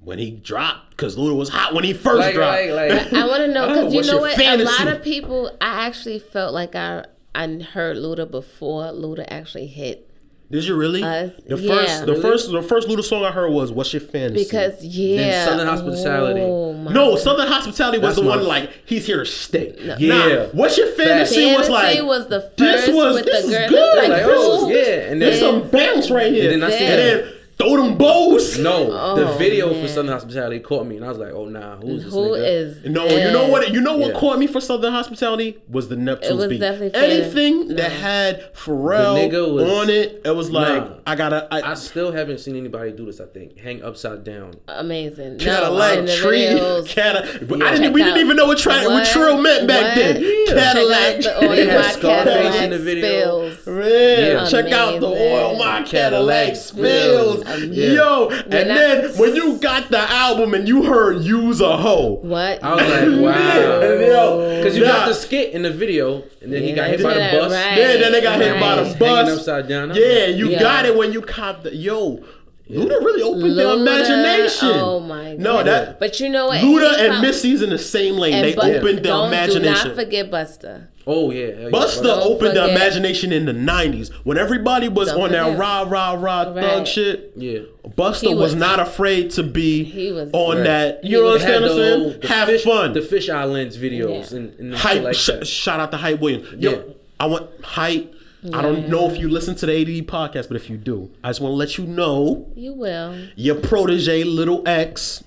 [0.00, 2.68] When he dropped, because Luda was hot when he first like, dropped.
[2.70, 4.36] like, like, I want to know Oh, because you know what?
[4.36, 4.70] fantasy?
[4.82, 5.50] A lot of people.
[5.60, 10.05] I actually felt like I I heard Luda before Luda actually hit
[10.48, 11.02] Did you really?
[11.02, 11.74] Us, the yeah.
[11.74, 12.22] first, the Really?
[12.22, 16.40] first, the first Luda song I heard was "What's Your Fantasy." Because yeah, Southern Hospitality.
[16.40, 19.74] Oh, my no, Southern Hospitality was That's the my- one like he's here to stay.
[19.98, 20.08] Yeah.
[20.08, 21.46] Nah, what's your fantasy?
[21.46, 23.68] Was Fantasy like was the first this was with this the is girl.
[23.70, 23.96] good.
[23.98, 26.52] Like, Like, oh, who yeah, and There's then some bounce right here.
[26.52, 28.58] And then I see and then throw them bows.
[28.58, 29.86] no, oh, the video for.
[29.88, 32.46] Southern Hospitality caught me, and I was like, oh nah, who's this Who nigga?
[32.48, 33.72] is No, you know what?
[33.72, 34.20] You know what Yeah.
[34.20, 36.60] caught me for Southern Hospitality was the Neptune's It was beat.
[36.60, 40.94] definitely Fan- Anything that had Pharrell The nigga was- on it, it was like Nah.
[41.06, 41.46] I gotta.
[41.50, 43.20] I, I still haven't seen anybody do this.
[43.20, 44.54] I think hang upside down.
[44.68, 45.38] amazing?
[45.38, 47.48] Cadillac no, in the tree, videos, Cadillac.
[47.48, 47.76] But I Yeah.
[47.76, 47.92] didn't.
[47.94, 49.06] We Check didn't even know what, tri- what What?
[49.06, 50.04] trill meant back What?
[50.04, 50.14] then.
[50.48, 51.14] Check Cadillac.
[51.16, 53.50] out the oil They had my Scarface Cadillac in the video.
[53.52, 53.66] spills.
[53.66, 55.86] Man, check out the oil my Cadillac
[56.16, 57.44] Cadillac spills.
[57.46, 57.76] Spills.
[57.76, 62.18] Yo, and I- then when you got the album and you heard "Use a Hoe,"
[62.22, 62.62] What?
[62.62, 64.56] I was like, wow.
[64.56, 64.92] Because you nah.
[64.92, 67.52] got the skit in the video, and then he got hit by the bus.
[67.52, 67.76] right.
[67.78, 69.38] Yeah, then they got hit by the bus.
[69.38, 69.94] Upside down.
[69.94, 70.60] Yeah, you Yeah.
[70.60, 72.20] got it when you caught the yo.
[72.68, 74.70] Luda really opened their imagination.
[74.72, 75.38] Oh my god.
[75.38, 76.58] No, that But you know what?
[76.62, 78.34] Luda and Missy's in the same lane.
[78.34, 79.62] and they Bu- opened their don't, imagination.
[79.84, 80.88] Do not forget Busta.
[81.08, 81.46] Oh yeah.
[81.54, 81.68] hell yeah.
[81.70, 85.44] Busta Don't opened the forget- imagination in the '90s when everybody was Don't on that
[85.44, 85.58] forget.
[85.58, 86.88] rah rah rah thug Right.
[86.88, 87.32] shit.
[87.36, 87.60] Yeah.
[87.96, 90.64] Busta was, was- not afraid to be He was- on Right.
[90.64, 91.04] that.
[91.04, 92.00] You was- understand what I'm the saying?
[92.00, 92.92] whole- the Have fish, fun.
[92.92, 94.36] The Fish Islands videos Yeah.
[94.38, 95.02] and, and hype.
[95.04, 96.48] like sh- shout out to Hype Williams.
[96.58, 96.76] Yo, Yeah.
[97.20, 98.12] I want hype.
[98.52, 101.30] I don't know if you listen to the ADD podcast, but if you do, I
[101.30, 103.14] just want to let you know You will.
[103.34, 105.24] your protege, Little X,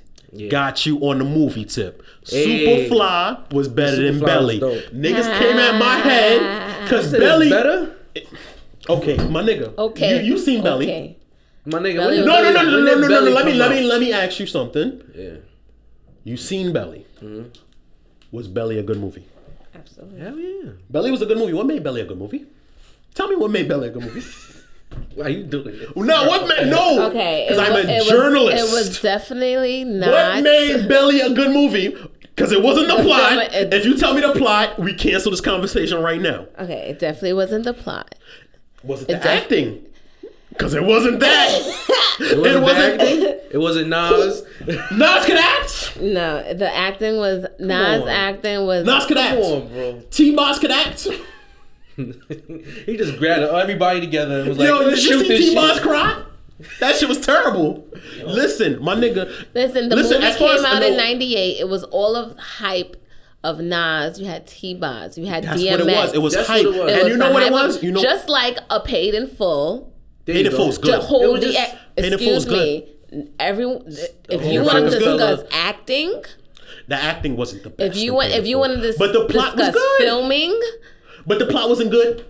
[0.49, 2.01] got you on the movie tip.
[2.27, 2.65] Hey.
[2.89, 4.59] Superfly was better than Belly.
[4.59, 4.91] was dope.
[4.93, 7.49] Niggas came at my head because Said it's Belly.
[7.49, 7.95] better.
[8.89, 9.75] Okay, my nigga.
[9.77, 10.23] Okay.
[10.23, 10.85] You, you seen Belly?
[10.87, 11.17] Okay.
[11.65, 11.97] My nigga.
[11.97, 13.85] Belly when was No, no, no, no, no, no, no, Let me, let me, out?
[13.85, 15.01] let me ask you something.
[15.15, 15.35] Yeah.
[16.23, 17.05] You seen Belly?
[17.21, 17.49] Mm-hmm.
[18.31, 19.25] Was Belly a good movie?
[19.73, 20.19] Absolutely.
[20.19, 20.71] Hell yeah.
[20.89, 21.53] Belly was a good movie.
[21.53, 22.45] What made Belly a good movie?
[23.13, 24.21] Tell me what made Belly a good movie.
[25.15, 25.95] Why you doing it?
[25.97, 27.07] no, what made no?
[27.09, 27.45] Okay.
[27.49, 28.57] because I'm a it was- journalist.
[28.57, 30.09] it was definitely not.
[30.09, 31.95] what made Belly a good movie?
[32.35, 33.29] Because it wasn't the The plot.
[33.29, 36.45] film- it- if you tell me the plot, we cancel this conversation right now.
[36.57, 38.15] Okay, it definitely wasn't the plot.
[38.83, 39.85] Was it the It def- acting?
[40.49, 41.85] Because it wasn't that.
[42.21, 43.23] It wasn't, It wasn't- acting.
[43.51, 44.43] It wasn't Nas.
[44.91, 45.97] Nas could act.
[46.01, 49.35] No, the acting was Nas acting was Nas could act.
[49.41, 50.01] Come on, bro.
[50.11, 51.07] T-Boz could act.
[52.85, 55.49] he just grabbed everybody together and was like, Yo, "Let's did you shoot see this
[55.49, 56.23] T-Boz shit." cry?
[56.81, 57.87] That shit was terrible.
[58.25, 59.25] Listen, my nigga.
[59.53, 60.87] Listen, the Listen, movie as came as- out no.
[60.87, 61.59] in '98.
[61.59, 62.95] It was all of hype
[63.43, 64.19] of Nas.
[64.19, 65.17] You had T-Boz.
[65.17, 65.71] You had That's DMX.
[65.71, 66.13] what it was.
[66.13, 66.65] It was That's hype.
[66.65, 66.91] what it was.
[66.91, 67.83] And It you was know what it hype of- was?
[67.83, 69.93] You know, just like a paid in full.
[70.25, 70.51] Paid in.
[70.51, 71.01] Full is good.
[71.01, 72.87] Hold was the just- in Full is excuse me.
[73.39, 73.83] Everyone,
[74.29, 75.17] if you want to was good.
[75.17, 76.21] discuss acting,
[76.87, 77.95] the acting wasn't the best.
[77.95, 78.67] if you want, if you Full.
[78.67, 79.97] want to but the plot was good.
[79.97, 80.59] filming,
[81.27, 82.25] But the plot wasn't good.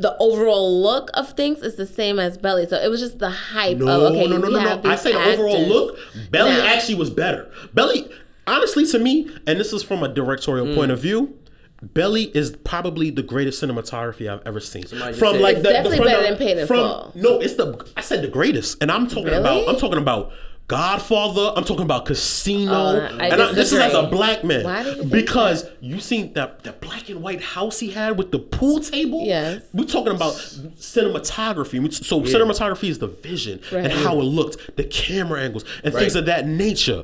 [0.00, 2.66] the overall look of things is the same as Belly.
[2.68, 4.70] So it was just the hype No, of okay, no, no, no, no.
[4.70, 5.98] I these say the overall look,
[6.30, 7.50] Belly Now- actually was better.
[7.74, 8.08] Belly,
[8.46, 10.74] honestly, to me, and this is from a directorial Mm.
[10.76, 11.34] point of view.
[11.82, 14.86] Belly is probably the greatest cinematography I've ever seen.
[14.86, 17.12] Somebody From like It's the, the definitely from better the- than Paid in from, Full.
[17.16, 19.38] No, it's the I said the greatest, and I'm talking Really?
[19.38, 20.30] about I'm talking about
[20.68, 21.52] Godfather.
[21.56, 24.82] I'm talking about Casino, Oh, I and I, this is as a black man Why
[24.84, 28.38] do you because you seen that that black and white house he had with the
[28.38, 29.24] pool table.
[29.24, 29.62] Yes.
[29.72, 31.92] we're talking about cinematography.
[32.04, 36.00] So cinematography is the vision and how it looked, the camera angles, and Right.
[36.02, 37.02] things of that nature.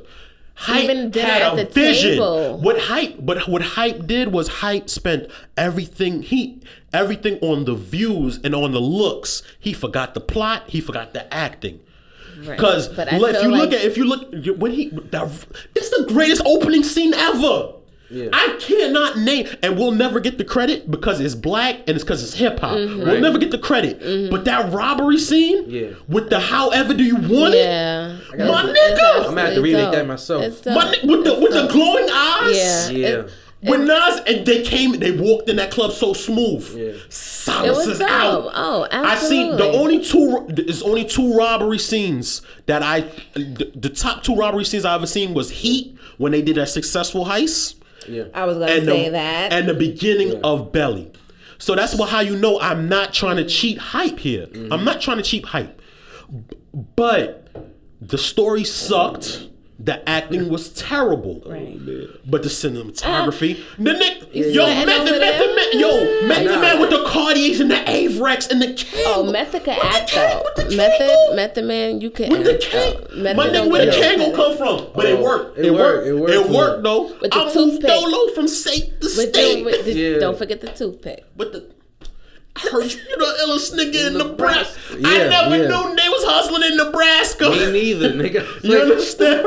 [0.57, 2.11] Hype Even dinner had at a the vision.
[2.11, 2.59] table.
[2.59, 3.17] What hype?
[3.19, 6.61] But what hype did was hype spent everything he
[6.93, 9.43] everything on the views and on the looks.
[9.59, 10.63] He forgot the plot.
[10.67, 11.81] He forgot the acting.
[12.37, 12.57] Right.
[12.57, 15.29] Because But I if feel you look like- at if you look when he that,
[15.73, 17.69] this the greatest opening scene ever.
[18.07, 18.29] Yeah.
[18.31, 22.23] I cannot name, and we'll never get the credit because it's black and it's because
[22.23, 22.77] it's hip hop.
[22.77, 22.99] Mm-hmm.
[22.99, 24.29] We'll never get the credit.
[24.29, 25.87] But that robbery scene, Yeah.
[26.07, 27.65] with the however do you want it?
[27.65, 28.75] yeah, My It's- nigga!
[28.75, 30.43] it's I'm gonna have to absolutely remake that myself.
[30.43, 30.75] It's it, dope.
[30.75, 32.55] my ni- with the It's with the glowing eyes.
[32.57, 33.07] Yeah, Yeah.
[33.07, 33.29] it-
[33.65, 36.67] When Nas and they came, they walked in that club so smooth.
[36.75, 36.93] Yeah.
[37.09, 38.09] Silence It was is dope.
[38.09, 38.51] out.
[38.53, 40.45] Oh, I seen the only two.
[40.49, 43.01] There's only two robbery scenes that I.
[43.33, 46.69] The, the top two robbery scenes I ever seen was Heat when they did that
[46.69, 47.75] successful heist,
[48.07, 48.25] Yeah.
[48.33, 49.51] I was gonna and say the, that.
[49.53, 51.11] and the beginning of Belly.
[51.57, 53.49] So that's what how you know I'm not trying to mm-hmm.
[53.49, 54.47] cheat hype here.
[54.47, 54.73] Mm-hmm.
[54.73, 55.81] I'm not trying to cheat hype,
[56.49, 56.57] B-
[56.95, 57.47] but
[58.01, 59.47] the story sucked.
[59.77, 61.43] The acting was terrible.
[61.45, 61.77] Right.
[61.87, 65.55] Oh, but the cinematography, uh, the Nick, You yo, sweating Method, over Method there?
[65.55, 66.61] Man, yo, Method Nah.
[66.61, 69.03] Man with the Cartiers and the Avirex and the cane.
[69.07, 70.43] Oh, Method can With the act cane- though.
[70.45, 72.63] with the cane Method, go- Method Man, you can with the act.
[72.63, 72.93] cane.
[73.09, 73.15] though.
[73.21, 74.33] Method My nigga, don't where the get cane it.
[74.33, 74.87] gonna come from?
[74.95, 75.57] But it Oh, worked.
[75.59, 76.07] it It, worked.
[76.07, 76.07] worked.
[76.07, 77.01] It It worked worked, for though.
[77.21, 77.89] With the I moved toothpick.
[77.89, 79.55] Dolo from state to With state.
[79.57, 80.19] the, with the, Yeah.
[80.19, 81.25] Don't forget the toothpick.
[81.35, 81.65] With the
[82.57, 84.79] I heard you, the illest nigga in, Nebraska.
[84.93, 85.67] I Yeah, never yeah.
[85.67, 87.49] knew they was hustling in Nebraska.
[87.49, 88.45] Me neither, nigga.
[88.63, 89.45] You understand?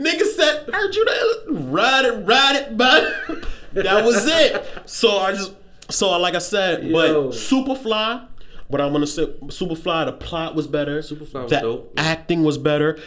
[0.00, 1.10] Nigga said, I heard you the
[1.50, 1.72] illest.
[1.72, 3.04] Ride it, ride it, but
[3.72, 4.64] That was it.
[4.88, 5.52] So I just,
[5.90, 6.92] so like I said, Yo.
[6.92, 8.24] but Superfly,
[8.70, 11.00] But I'm gonna say, Superfly, the plot was better.
[11.00, 11.92] Superfly was the dope.
[11.96, 13.00] acting was better.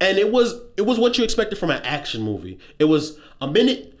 [0.00, 2.58] And it was it was what you expected from an action movie.
[2.78, 3.98] It was a minute,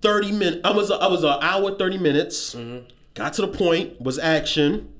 [0.00, 0.62] thirty minutes.
[0.64, 2.54] I was I was an hour thirty minutes.
[2.56, 2.86] Mm-hmm.
[3.14, 4.00] Got to the point.
[4.00, 4.92] Was action,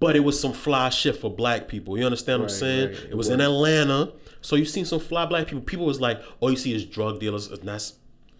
[0.00, 1.98] but it was some fly shit for black people.
[1.98, 2.88] You understand what I'm saying?
[2.88, 2.96] right.
[2.96, 3.40] It, It was, in.
[3.40, 5.62] Atlanta, so you seen some fly black people.
[5.62, 7.94] People was like, all you see is drug dealers, and that's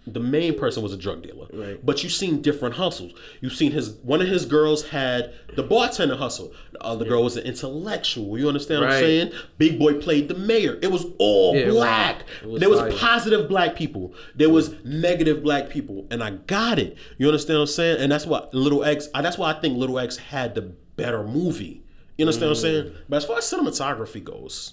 [0.07, 1.47] the main person was a drug dealer.
[1.53, 1.87] Right.
[1.87, 3.13] But you've seen different hustles.
[3.41, 6.53] You've seen his one of his girls had the bartender hustle.
[6.73, 8.37] The other girl was an intellectual.
[8.37, 9.33] You understand what I'm saying?
[9.59, 10.77] Big boy played the mayor.
[10.83, 12.25] It was all Yeah, black.
[12.45, 12.93] was there was fire.
[12.93, 14.13] positive black people.
[14.35, 16.97] There was negative black people, and I got it.
[17.19, 17.97] You understand what I'm saying?
[18.01, 19.09] And that's why Little X.
[19.15, 20.63] I, that's why I think Little X had the
[20.97, 21.85] better movie.
[22.19, 22.83] You understand what I'm Mm.
[22.83, 22.93] saying?
[23.09, 24.73] But as far as cinematography goes,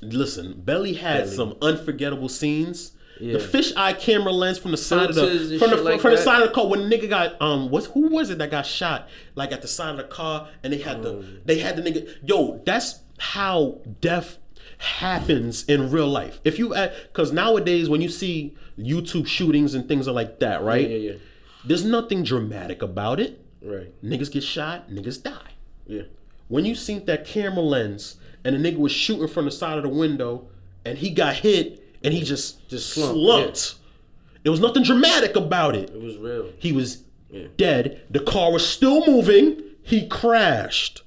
[0.00, 2.92] listen, Belly had some unforgettable scenes.
[3.20, 3.34] Yeah.
[3.34, 6.42] The fisheye camera lens from the side of the from the like from the side
[6.42, 9.08] of the car when the nigga got um what who was it that got shot
[9.36, 12.12] like at the side of the car and they had the they had the nigga
[12.24, 14.38] yo that's how death
[14.78, 16.74] happens in real life if you
[17.04, 21.10] because nowadays when you see YouTube shootings and things are like that right Yeah, yeah,
[21.12, 21.18] yeah.
[21.64, 23.92] there's nothing dramatic about it Right.
[24.04, 25.52] niggas get shot niggas die
[25.86, 26.02] Yeah.
[26.48, 29.84] when you seen that camera lens and the nigga was shooting from the side of
[29.84, 30.48] the window
[30.84, 33.16] and he got hit and he just just slumped,
[33.56, 33.74] slumped,
[34.44, 35.90] there was nothing dramatic about it.
[35.90, 36.50] It was real.
[36.58, 37.46] he was Yeah.
[37.56, 38.02] dead.
[38.10, 39.60] The car was still moving.
[39.82, 41.02] He crashed.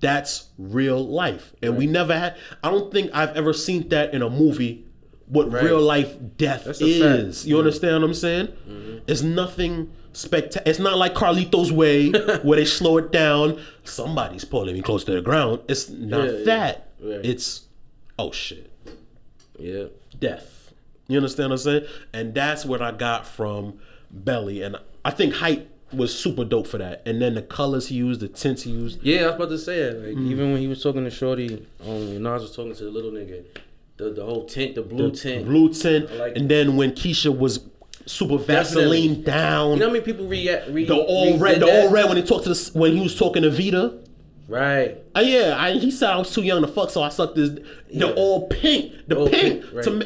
[0.00, 1.52] That's real life.
[1.62, 4.84] And we never had i don't think i've ever seen that in a movie
[5.26, 5.62] what Right.
[5.62, 7.02] real life death That's a fact.
[7.20, 7.28] Mm-hmm.
[7.28, 7.46] is.
[7.46, 8.48] You understand what i'm saying?
[9.06, 12.10] It's nothing spectacular it's not like carlito's way
[12.42, 13.60] where they slow it down.
[13.84, 15.60] Somebody's pulling me close to the ground.
[15.68, 16.44] It's not Yeah, yeah.
[16.44, 16.88] that.
[17.02, 17.20] Right.
[17.24, 17.66] it's
[18.18, 18.70] oh shit
[19.60, 19.84] Yeah.
[20.18, 20.72] death.
[21.08, 21.84] You understand what I'm saying?
[22.12, 23.78] And that's what I got from
[24.10, 24.62] Belly.
[24.62, 27.02] And I think Hype was super dope for that.
[27.04, 29.02] And then the colors he used, the tints he used.
[29.02, 29.96] Yeah, I was about to say it.
[30.06, 30.30] Like Mm.
[30.30, 33.10] even when he was talking to Shorty, um, when Nas was talking to the little
[33.10, 33.42] nigga,
[33.96, 35.46] the the whole tint, the blue tint.
[35.46, 36.16] Blue tint.
[36.16, 37.60] Like and then when Keisha was
[38.06, 39.22] super Vaseline Definitely.
[39.24, 39.70] down.
[39.72, 40.68] You know how many people react?
[40.70, 43.00] Re, the all re- red, the all red when he talked to the, when he
[43.00, 43.94] was talking to Vita.
[44.50, 44.98] Right.
[45.16, 47.50] Uh, yeah, I, he said I was too young to fuck, so I sucked this.
[47.50, 48.06] The Yeah.
[48.16, 49.62] all pink, the All pink.
[49.62, 49.84] pink, right.
[49.84, 50.04] to ma-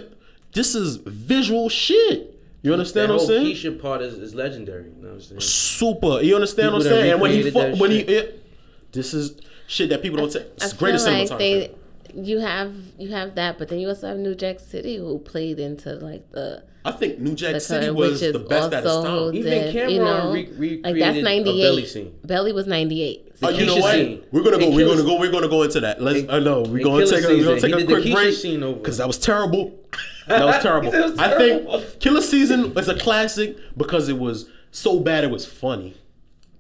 [0.53, 2.31] this is visual shit.
[2.63, 3.57] You understand that what I'm whole saying?
[3.57, 4.85] Keisha part is, is legendary.
[4.85, 5.41] You know what I'm saying?
[5.41, 6.21] super.
[6.23, 7.13] You understand what I'm saying?
[7.13, 8.43] And when he recreated fu- that when he it,
[8.93, 10.43] this is shit that people don't take.
[10.43, 11.39] I It's feel greatest like cinematography.
[11.39, 11.75] they,
[12.23, 15.59] you have you have that, but then you also have New Jack City who played
[15.59, 19.35] into like the I think New Jack the City was the best at its time.
[19.35, 22.15] Even did, you Cam'ron know, re- like that's recreated a belly scene.
[22.25, 23.33] Belly was ninety eight.
[23.43, 23.95] Oh, you know what?
[23.95, 24.23] scene.
[24.33, 24.67] We're gonna go.
[24.67, 25.19] And We're gonna go.
[25.19, 26.03] We're gonna go into that.
[26.03, 26.29] Let's.
[26.29, 26.63] I know.
[26.63, 27.25] We're gonna take.
[27.25, 28.79] A, we're gonna take He a quick break scene over.
[28.79, 29.79] because that was terrible.
[30.27, 30.91] That was terrible.
[30.91, 35.45] Was I think Killa Season is a classic because it was so bad it was
[35.45, 35.95] funny.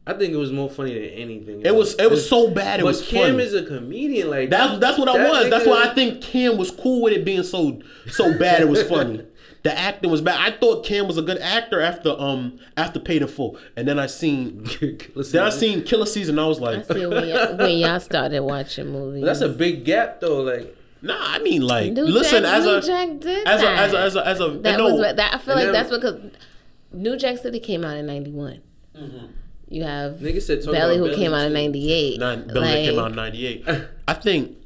[0.06, 1.62] I think it was more funny than anything.
[1.64, 1.94] It was.
[1.94, 3.42] It was so bad it but was Kim funny.
[3.42, 4.28] is a comedian.
[4.28, 5.48] Like That's that's what I that was.
[5.48, 8.82] That's why I think Cam was cool with it being so so bad it was
[8.82, 9.22] funny.
[9.64, 10.38] The acting was bad.
[10.38, 13.98] I thought Cam was a good actor after um after Paid in Full, and then
[13.98, 14.62] I seen
[15.32, 16.38] then I seen Killa Season.
[16.38, 19.24] I was I like, see when y'all, when y'all started watching movies.
[19.24, 20.42] That's a big gap though.
[20.42, 21.16] Like nah.
[21.18, 23.78] I mean, like, New listen, Jack, as New a Jack did as a that.
[23.78, 25.34] as a as a as a that no, was what- that.
[25.34, 26.20] I feel like then- that's because
[26.92, 31.16] New Jack City came out in ninety You have Nigga said talk Belly about who
[31.16, 32.20] came Belly out in ninety eight.
[32.20, 33.64] nine, Billy that came out in '98.
[34.08, 34.58] I think.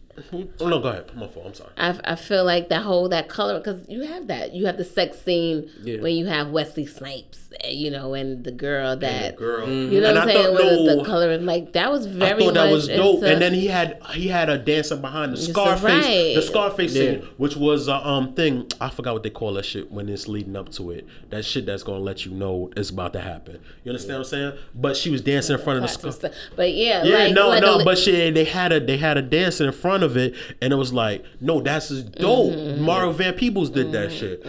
[0.61, 1.15] Oh no, go ahead.
[1.17, 1.47] My fault.
[1.47, 1.71] I'm sorry.
[1.77, 4.85] I, I feel like that whole that color because you have that you have the
[4.85, 6.01] sex scene Yeah.
[6.01, 10.17] when you have Wesley Snipes you know and the girl that Girl, you know And
[10.17, 12.47] what I'm saying thought, with the, no, the color and like that was very I
[12.47, 13.15] thought that much was dope.
[13.17, 16.35] into- and then he had he had a dancer behind the Scarface, right.
[16.35, 17.03] the Scarface Yeah.
[17.03, 18.67] scene, which was a um thing.
[18.81, 21.07] I forgot what they call that shit when it's leading up to it.
[21.31, 23.59] That shit that's gonna let you know it's about to happen.
[23.85, 24.53] You understand what I'm saying?
[24.75, 26.41] But she was dancing in front of the Lots of Scar- stuff.
[26.55, 29.17] but yeah Yeah, like, no, like no, a, but she they had a they had
[29.17, 32.53] a dancer in front of it, and it was like, no, that's dope.
[32.53, 34.43] Mm-hmm, Mario Van Peebles did that shit.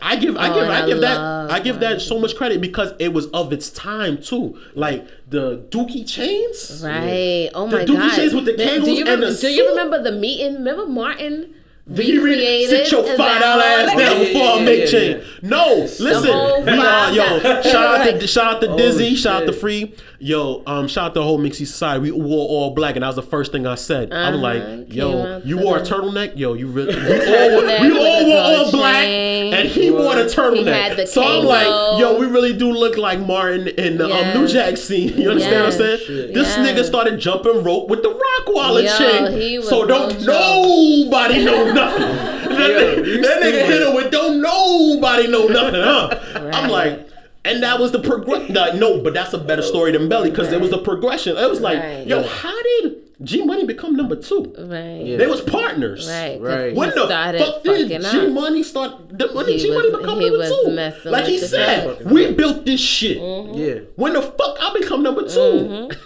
[0.00, 2.60] I give, I Oh, give, I I give that, I give that so much credit
[2.60, 4.58] because it was of its time too.
[4.74, 7.50] Like the Dookie chains, right.
[7.54, 8.16] Oh The my Dookie god.
[8.16, 10.54] Chains with the do Kangols you, and the do you remember the meeting?
[10.54, 11.54] Remember Martin
[11.94, 14.86] He re- recreated Sit your five dollar ass down Yeah, before yeah, I make yeah,
[14.86, 15.24] change.
[15.42, 17.38] No, listen, we are yo.
[17.62, 17.74] Shout
[18.08, 19.52] out to shout out to Dizzy, Oh, shout out to.
[19.52, 20.62] Free, yo.
[20.66, 22.00] Um, shout out to the whole Mixie Society.
[22.00, 24.12] We wore all black, and that was the first thing I said.
[24.12, 26.52] I'm Uh-huh, like, yo, you wore a turtleneck, yo.
[26.54, 31.08] You really, we all, we all wore all black, and he wore the turtleneck.
[31.08, 31.66] so I'm like,
[32.00, 35.08] yo, we really do look like Martin in the um, New Jack scene.
[35.18, 36.32] You understand what I'm saying?
[36.34, 38.10] This nigga started jumping rope with the
[38.54, 39.40] rock Yo, chain.
[39.40, 42.00] he was So don't no nobody know nothing.
[42.02, 46.50] that, nigga- that nigga hit him with don't nobody know nothing, huh?
[46.52, 47.06] I'm like.
[47.44, 48.52] And that was the progression.
[48.78, 51.34] no, but that's a better story than Belly because there was a progression.
[51.36, 52.06] It was like, Right.
[52.06, 54.52] yo, how did G Money become number two?
[54.58, 55.16] Right.
[55.16, 56.06] They was partners.
[56.10, 56.38] Right.
[56.38, 56.72] Right.
[56.72, 59.16] He When the fuck did G Money start?
[59.16, 61.10] the- When did G Money was- become he number was two?
[61.10, 63.16] Like with he said, we built this shit.
[63.16, 63.80] Yeah.
[63.96, 65.98] When the fuck I become number 2 Mm-hmm.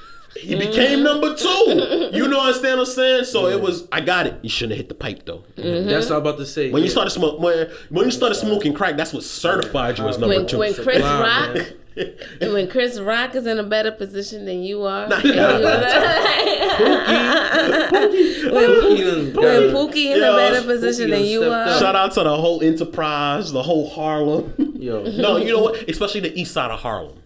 [0.43, 2.11] He became number two.
[2.13, 3.25] You know what I'm saying?
[3.25, 3.87] So it was.
[3.93, 4.35] I got it.
[4.43, 5.45] You shouldn't have hit the pipe though.
[5.57, 5.89] Mm-hmm.
[5.89, 6.71] That's what I'm about to say.
[6.71, 10.19] When you started smoking, when, when you started smoking crack, that's what certified you as
[10.19, 10.59] number When, two.
[10.59, 11.67] when Chris Wow, Rock, man.
[12.53, 15.37] when Chris Rock is in a better position than you are, Nah, you- He
[19.05, 21.79] done got when a- Pookie in Yo, a better position than you are, up.
[21.81, 24.53] Shout out to the whole enterprise, the whole Harlem.
[24.77, 25.03] Yo.
[25.19, 25.89] no, you know what?
[25.89, 27.19] Especially the east side of Harlem.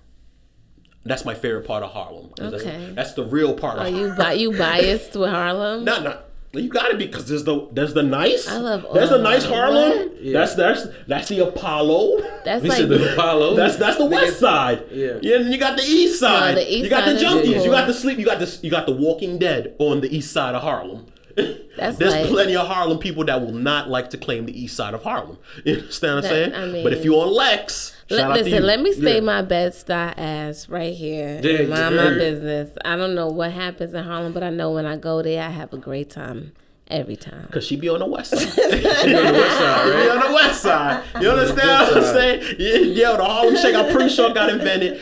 [1.06, 2.30] That's my favorite part of Harlem.
[2.36, 2.92] that's- Okay.
[2.94, 5.84] That's, the real part are of you bi- you biased with Harlem?
[5.84, 6.22] Not not.
[6.52, 8.48] You gotta be because there's the there's the nice.
[8.48, 10.10] I love There's the nice Harlem.
[10.20, 10.38] Yeah.
[10.40, 12.22] That's that's that's the Apollo.
[12.46, 13.56] That's We like the Apollo.
[13.56, 14.84] That's that's the west side.
[14.90, 15.18] Yeah.
[15.20, 15.36] Yeah.
[15.36, 16.56] And you got the east side.
[16.56, 17.64] the east you got the side is junkies.
[17.64, 18.18] You got the sleep.
[18.18, 21.04] You got the you got the Walking Dead on the east side of Harlem.
[21.76, 24.76] That's There's like- plenty of Harlem people that will not like to claim the east
[24.76, 25.36] side of Harlem.
[25.66, 26.54] You understand what I'm saying?
[26.54, 29.20] I but if you're on Lex, shout Let, out to listen, let me stay Yeah.
[29.20, 31.40] my best star ass right here.
[31.42, 32.14] Yeah, and mind my yeah.
[32.18, 32.70] business.
[32.84, 35.50] I don't know what happens in Harlem, but I know when I go there, I
[35.50, 36.52] have a great time
[36.88, 37.48] every time.
[37.50, 38.40] Cause she be on the west side.
[38.48, 40.08] She on the west side, She right?
[40.10, 41.04] on the west side.
[41.20, 42.56] You understand what I'm saying?
[42.58, 45.00] Yeah, yo, the Harlem Shake, I'm pretty sure got invented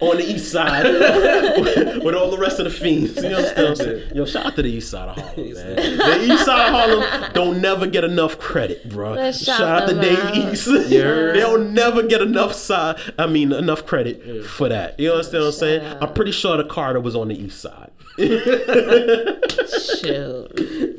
[0.00, 0.96] on the east side with,
[2.04, 3.16] with all the rest of the fiends.
[3.16, 4.14] You know what I'm saying?
[4.14, 5.76] Yo, shout out to the east side of Harlem, man.
[5.76, 9.14] The east side of Harlem don't never get enough credit, bro.
[9.14, 10.36] Let's shout shout out to Dave out.
[10.36, 10.68] East.
[10.88, 11.02] Yeah.
[11.32, 12.98] They'll never get enough side.
[13.18, 15.00] I mean, enough credit for that.
[15.00, 15.84] You understand what I'm saying?
[15.86, 16.02] Out.
[16.02, 17.90] I'm pretty sure the Carter was on the east side.
[18.18, 19.44] Shoot.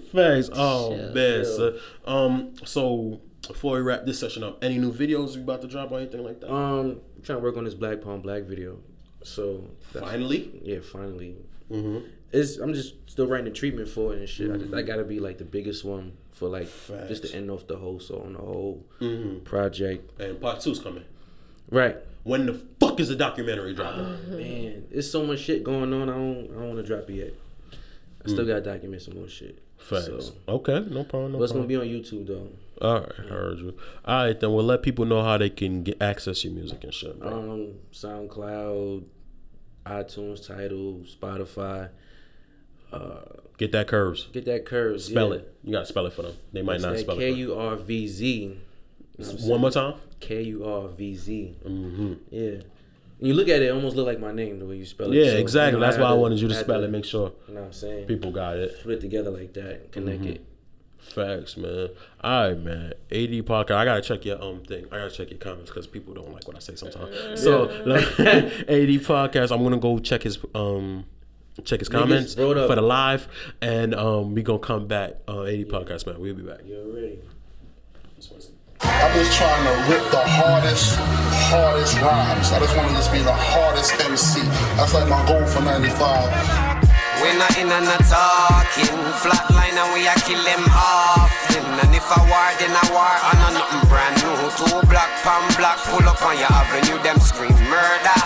[0.12, 0.50] Thanks.
[0.54, 1.14] Oh Shit.
[1.14, 1.46] man.
[1.46, 2.54] So, um.
[2.66, 6.00] So before we wrap this session up, any new videos you about to drop or
[6.00, 6.54] anything like that?
[6.54, 8.78] Um, I'm trying to work on this Black Palm Black video.
[9.24, 9.64] So
[9.94, 10.60] Finally.
[10.64, 11.36] yeah, finally.
[11.72, 12.06] Mm-hmm.
[12.32, 14.52] It's I'm just still writing the treatment for it and shit.
[14.52, 17.20] I, just, I gotta be like the biggest one for like just Facts.
[17.22, 19.40] to end off the whole so on the whole Mm-hmm.
[19.44, 20.20] project.
[20.22, 21.04] And part two's coming.
[21.70, 21.98] Right.
[22.24, 24.38] When the fuck is the documentary dropping?
[24.38, 26.10] Man, it's so much shit going on.
[26.10, 27.34] I don't I don't want to drop it yet.
[28.26, 29.60] I still gotta document some more shit.
[29.78, 30.06] Facts.
[30.06, 30.86] So, Okay.
[30.90, 31.34] No problem.
[31.34, 32.48] No but it's gonna be on YouTube though.
[32.82, 33.12] All right.
[33.20, 33.78] I heard you.
[34.06, 34.40] All right.
[34.40, 37.20] Then we'll let people know how they can get access your music and shit.
[37.20, 37.30] Bro.
[37.52, 39.04] Um, SoundCloud,
[39.86, 41.90] iTunes, Tidal, Spotify.
[42.92, 43.20] Uh,
[43.58, 44.32] get that Kurvz.
[44.32, 45.02] get that Kurvz.
[45.02, 45.36] Spell yeah.
[45.42, 45.54] it.
[45.64, 46.36] You gotta spell it for them.
[46.54, 47.38] They might It's not spell K it.
[47.38, 48.60] U R V Z.
[49.44, 49.96] One more time.
[50.20, 51.58] K U R V Z.
[51.66, 52.14] Mm-hmm.
[52.30, 52.50] Yeah.
[53.20, 55.12] When you look at it, it almost look like my name the way you spell
[55.12, 55.16] it.
[55.18, 55.74] Yeah, So, exactly.
[55.74, 56.90] you know, That's why I wanted you to spell it.
[56.92, 58.06] Make sure You know what I'm saying?
[58.08, 58.72] people got it.
[58.84, 60.30] put it together like that, connect Mm-hmm.
[60.34, 60.46] it.
[61.00, 61.90] Facts, man.
[62.22, 62.94] All right, man.
[63.12, 63.76] ADD podcast.
[63.76, 64.86] I gotta check your um thing.
[64.92, 67.42] I gotta check your comments because people don't like what I say sometimes.
[67.42, 69.52] So, like, ADD podcast.
[69.52, 71.06] I'm gonna go check his um
[71.64, 73.28] check his comments for the live,
[73.62, 75.14] and um we gonna come back.
[75.28, 76.20] Uh, ADD podcast, man.
[76.20, 76.60] We'll be back.
[76.66, 77.20] You already.
[78.80, 82.52] I'm just trying to rip the hardest, hardest rhymes.
[82.52, 84.42] I just want to be the hardest MC.
[84.76, 86.97] That's like my goal for 95.
[87.22, 88.94] We not in and not talking.
[89.18, 91.66] Flatline and we a kill them often.
[91.82, 94.38] And if I war then I war and a nothing brand new.
[94.54, 98.22] Two black pan black pull up on your avenue Them scream murder,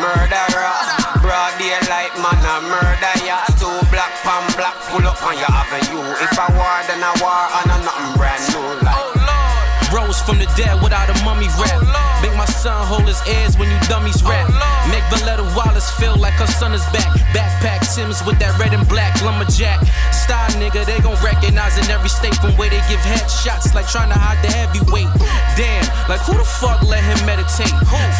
[0.00, 0.76] murderer.
[1.20, 3.44] Broad daylight man a murder ya.
[3.60, 6.08] Two black pan black pull up on your avenue.
[6.24, 8.85] If I war then I war and a nothing brand new
[10.26, 11.78] from the dead without a mummy rap.
[12.20, 14.50] Make my son hold his ears when you dummies rap.
[14.90, 17.06] Make Voletta Wallace feel like her son is back.
[17.30, 19.78] Backpack Tim's with that red and black lumberjack.
[20.10, 24.10] Style nigga, they gon' recognize in every state from where they give headshots like trying
[24.10, 25.08] to hide the heavyweight.
[25.54, 27.70] Damn, like who the fuck let him meditate?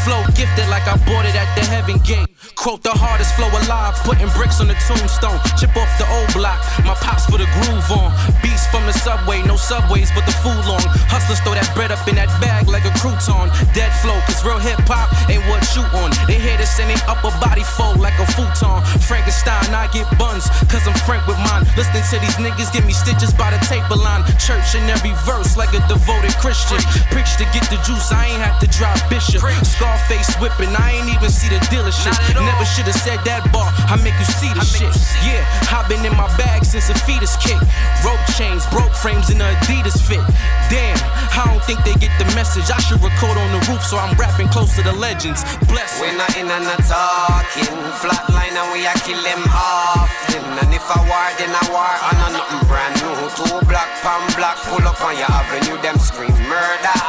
[0.07, 2.31] Flow gifted like I bought it at the heaven gate.
[2.55, 5.43] Quote the hardest flow alive, putting bricks on the tombstone.
[5.59, 8.15] Chip off the old block, my pops put a groove on.
[8.43, 10.83] Beats from the subway, no subways, but the food long.
[11.11, 13.49] Hustlers throw that bread up in that bag like a crouton.
[13.73, 16.13] Dead flow, cause real hip hop ain't what you on.
[16.29, 18.85] They hit us and they upper body fold like a futon.
[19.09, 21.65] Frankenstein, I get buns cause I'm frank with mine.
[21.77, 24.23] Listening to these niggas give me stitches by the tape line.
[24.37, 26.79] Church in every verse like a devoted Christian.
[27.09, 29.41] Preach to get the juice, I ain't have to drop bishop.
[29.65, 32.13] Scarface whipping, I ain't even see the dealership.
[32.37, 34.93] Never should've said that bar, I make you see the shit.
[35.25, 35.43] Yeah,
[35.73, 37.59] I've been in my bag since a fetus kick.
[38.05, 40.23] Rope chains, broke frames, and Adidas fit.
[40.69, 40.99] Damn,
[41.33, 42.67] I don't think they get the message.
[42.67, 45.47] I should record on the roof so I'm rapping close to the legends.
[45.71, 47.71] Bless We not in and not talking.
[48.03, 50.43] Flatline and we a kill them often.
[50.59, 51.87] And if I war, then I war.
[51.87, 53.15] I nothing brand new.
[53.39, 55.79] Two black pan black pull up on your avenue.
[55.79, 57.01] Them scream murder,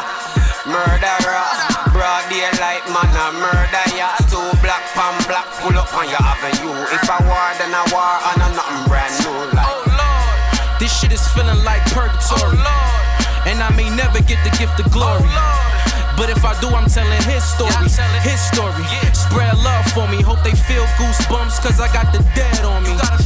[0.69, 1.45] murderer.
[1.89, 4.13] Broad daylight man a murder ya.
[4.29, 6.77] Two black pan black pull up on your avenue.
[6.93, 8.13] If I war, then I war.
[8.21, 9.57] I nothing brand new.
[9.57, 12.61] Like Oh Lord, this shit is feeling like purgatory.
[12.61, 12.96] Oh, and
[13.67, 15.27] I may never get the gift of glory.
[16.17, 17.71] But if I do, I'm telling his story.
[18.25, 18.81] His story.
[19.13, 20.25] Spread love for me.
[20.25, 22.89] Hope they feel goosebumps, cause I got the dead on me.
[22.97, 23.21] Uh,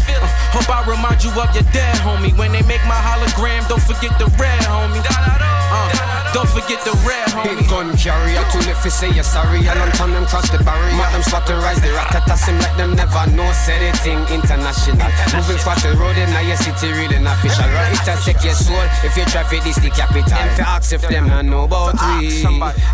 [0.51, 2.35] hope I remind you of your dead homie.
[2.37, 4.99] When they make my hologram, don't forget the red homie.
[5.07, 7.63] Uh, don't forget the red homie.
[7.63, 9.63] Big gun carrier, too late for say you're sorry.
[9.63, 11.07] And on time them cross the barrier.
[11.15, 13.47] Them spot to rise the ratata seem like them never know.
[13.51, 15.07] Said it thing international.
[15.31, 17.67] Moving fast the road in your city, really not official.
[17.71, 17.95] Right?
[17.95, 20.27] It take your soul if you try for this the capital.
[20.27, 22.43] Them fi ask if them not know about we.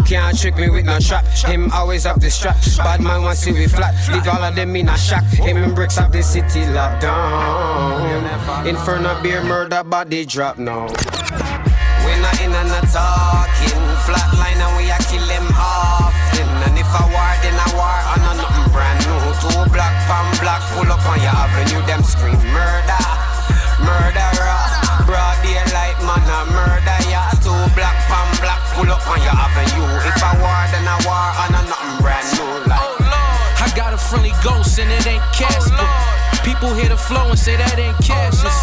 [0.07, 1.25] Can't trick me with no trap.
[1.25, 2.57] Him always have the strap.
[2.77, 3.93] Bad man want see we flat.
[4.11, 5.23] Leave all of them in a shack.
[5.25, 8.67] Him and bricks have the city locked down.
[8.67, 10.87] Inferno beer murder body drop now.
[12.05, 13.81] We're not in and not talking.
[14.07, 14.56] Flatline
[34.47, 35.75] and it ain't Casper.
[36.45, 38.55] People hear the flow and say that ain't Kassius.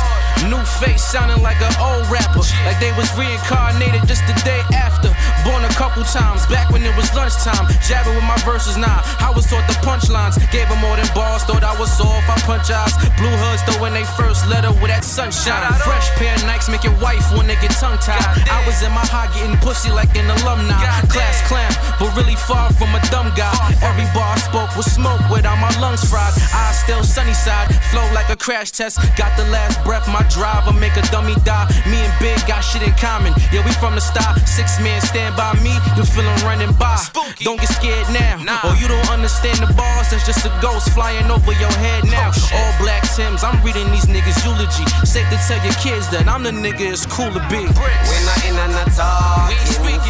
[0.48, 2.40] New face sounding like an old rapper.
[2.64, 5.12] Like they was reincarnated just the day after.
[5.44, 7.68] Born a couple times, back when it was lunchtime.
[7.84, 9.04] Jabbing with my verses now.
[9.20, 10.40] I was taught the punchlines.
[10.50, 12.24] Gave them more than balls, thought I was soft.
[12.32, 12.96] I punch eyes.
[13.20, 15.60] Blue hoods throwing they first letter with that sunshine.
[15.84, 18.24] Fresh pair of Nikes make your wife when they get tongue tied.
[18.48, 20.80] I was in my high getting pussy like an alumni.
[21.12, 23.52] Class clown, but really far from a dumb guy.
[23.84, 26.32] Every bar I spoke was smoke without my lungs fried.
[26.56, 28.96] I still sunny side, flow like a crash test.
[29.16, 31.68] Got the last breath, my driver make a dummy die.
[31.84, 33.36] Me and Big got shit in common.
[33.52, 34.34] Yeah, we from the style.
[34.46, 36.98] Six men stand by me, you feel 'em running by.
[37.42, 38.40] Don't get scared now.
[38.64, 42.04] Or oh, you don't understand the bars, that's just a ghost flying over your head
[42.04, 42.30] now.
[42.54, 44.86] All black Tims, I'm reading these niggas' eulogy.
[45.04, 47.62] Safe to tell your kids that I'm the nigga it's cool to be.
[47.62, 49.58] We're not in and not talking.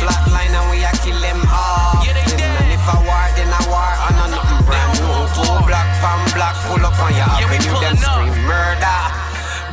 [0.01, 2.06] Flatline and we a kill them off.
[2.06, 3.92] And if I war, then I war.
[4.06, 5.24] I know nothing brand new.
[5.34, 7.80] Two black pan black pull up on your yeah, avenue.
[7.80, 9.23] Them scream murder.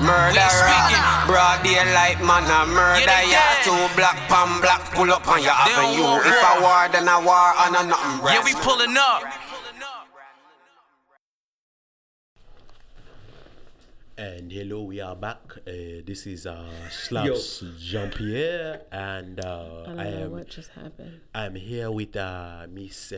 [0.02, 0.74] Murderer,
[1.30, 3.42] broad daylight man a murder ya.
[3.62, 6.18] Two black pan black pull up on your avenue.
[6.26, 9.22] If I war, then I war, and I nothing Yeah, we pulling up.
[14.22, 15.42] And hello, we are back.
[15.66, 20.48] Uh, this is uh, Slaps Jean Pierre, and uh, I don't I know am what
[20.48, 21.22] just happened.
[21.34, 23.18] I'm here with uh, Miss uh,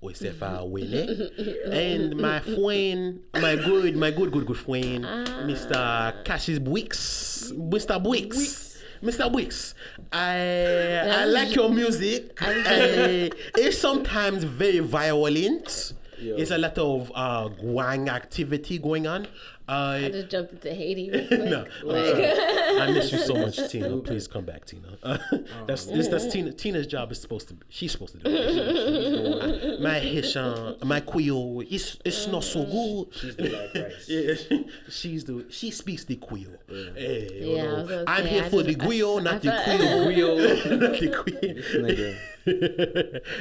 [0.00, 1.32] Josefa Wele
[1.72, 5.04] and my friend, my good, my good, good, good friend,
[5.50, 6.22] Mr.
[6.22, 8.00] Kassius Bwix, Mr.
[8.00, 8.76] Bwix.
[9.02, 9.28] Mr.
[9.32, 9.74] Bwix,
[10.12, 12.38] I I like your music.
[12.40, 15.94] It's sometimes very violent.
[16.20, 19.26] There's a lot of uh, gang activity going on.
[19.68, 21.10] I Uh, just jumped into Haiti.
[21.10, 21.30] Quick.
[21.30, 22.80] no, I'm Like- sorry.
[22.80, 23.96] I miss you so much, Tina.
[23.98, 24.96] Please come back, Tina.
[25.02, 25.18] Uh,
[25.66, 26.52] that's this, that's Tina.
[26.52, 27.54] Tina's job is supposed to.
[27.54, 28.30] Be, she's supposed to do.
[28.30, 28.48] It.
[28.48, 33.14] She- she's doing- my Haitian, my Creole, it's it's not so good.
[33.14, 34.08] She's the black rice.
[34.08, 36.56] yeah, she, she's the she speaks the Creole.
[36.68, 39.42] Hey, Yeah, I know, was gonna I'm here I for just- the Creole, I- not
[39.42, 39.64] the thought-
[40.04, 40.38] Creole.
[40.38, 42.14] not the Creole.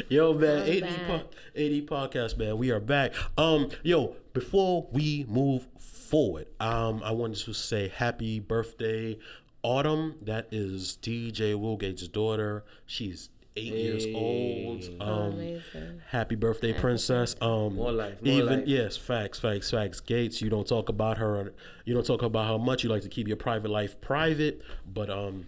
[0.09, 1.23] yo man, I'm 80, po-
[1.55, 3.13] 80 podcast man, we are back.
[3.37, 5.67] Um, yo, before we move
[6.07, 9.17] forward, um, I wanted to say happy birthday,
[9.63, 10.15] Autumn.
[10.21, 12.63] That is DJ Woolgate's daughter.
[12.85, 14.84] She's eight years old.
[15.01, 16.01] Um, amazing.
[16.09, 17.35] happy birthday, princess.
[17.41, 18.67] Um, More life, more even life.
[18.67, 19.99] yes, facts, facts, facts.
[19.99, 21.53] Gates, you don't talk about her.
[21.85, 24.61] You don't talk about how much you like to keep your private life private,
[24.93, 25.47] but um.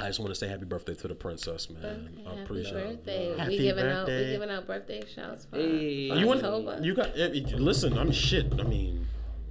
[0.00, 2.08] I just want to say happy birthday to the princess, man.
[2.24, 3.04] I Happy appreciate it.
[3.04, 3.36] birthday.
[3.36, 4.32] Happy we giving out we birthday.
[4.32, 6.08] giving out birthday shouts for Hey.
[6.08, 6.78] for You want October.
[6.80, 7.98] you got eh, eh, listen.
[7.98, 8.58] I'm shit.
[8.58, 9.06] I mean,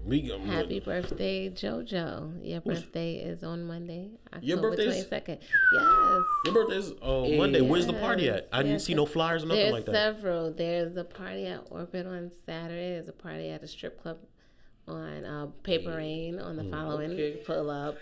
[0.05, 0.31] we.
[0.31, 2.39] I'm, Happy birthday, JoJo.
[2.43, 5.39] Your birthday is on Monday, October Your birthday's- 22nd.
[5.73, 6.23] Yes.
[6.45, 7.61] Your birthday's oh Monday.
[7.61, 8.47] Where's the party at?
[8.51, 9.93] I didn't see no flyers or nothing There's like that.
[9.93, 10.51] several.
[10.51, 12.91] There's a party at Orbit on Saturday.
[12.93, 14.17] There's a party at a strip club
[14.87, 17.41] on uh, Paper Rain on the following Okay.
[17.45, 17.97] pull up.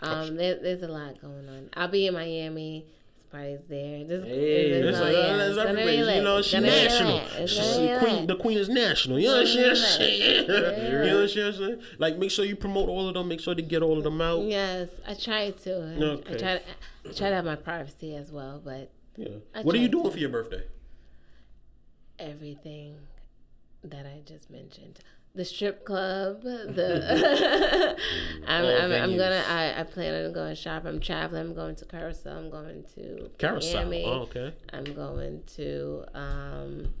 [0.00, 1.70] Um, there, there's a lot going on.
[1.74, 2.86] I'll be in Miami.
[3.30, 4.04] Party's there.
[4.04, 4.70] Just, Hey.
[4.70, 6.16] it's- It's like, yeah, uh, it's it's gonna everybody, be lit.
[6.16, 7.46] you know, It's she national.
[7.46, 9.18] She's the queen, the queen is national.
[9.18, 10.46] You know what I'm saying?
[10.46, 10.78] gonna be lit.
[11.04, 11.82] You know what I'm saying?
[11.98, 13.28] Like, make sure you promote all of them.
[13.28, 14.44] Make sure to get all of them out.
[14.44, 15.72] Yes, I try to.
[15.74, 16.34] Okay.
[16.34, 16.62] I try to.
[17.08, 19.28] I try to have my privacy as well, but Yeah.
[19.54, 20.10] I What are you doing to.
[20.10, 20.62] for your birthday?
[22.18, 22.96] everything
[23.84, 24.98] that I just mentioned.
[25.34, 27.96] The strip club, the
[28.48, 30.84] I'm, I'm, I'm gonna I, I plan on going shop.
[30.84, 31.42] I'm traveling.
[31.42, 32.36] I'm going to Carousel.
[32.36, 33.82] I'm going to Carousel.
[33.84, 34.04] Miami.
[34.04, 34.52] Oh, okay.
[34.72, 36.94] I'm going to um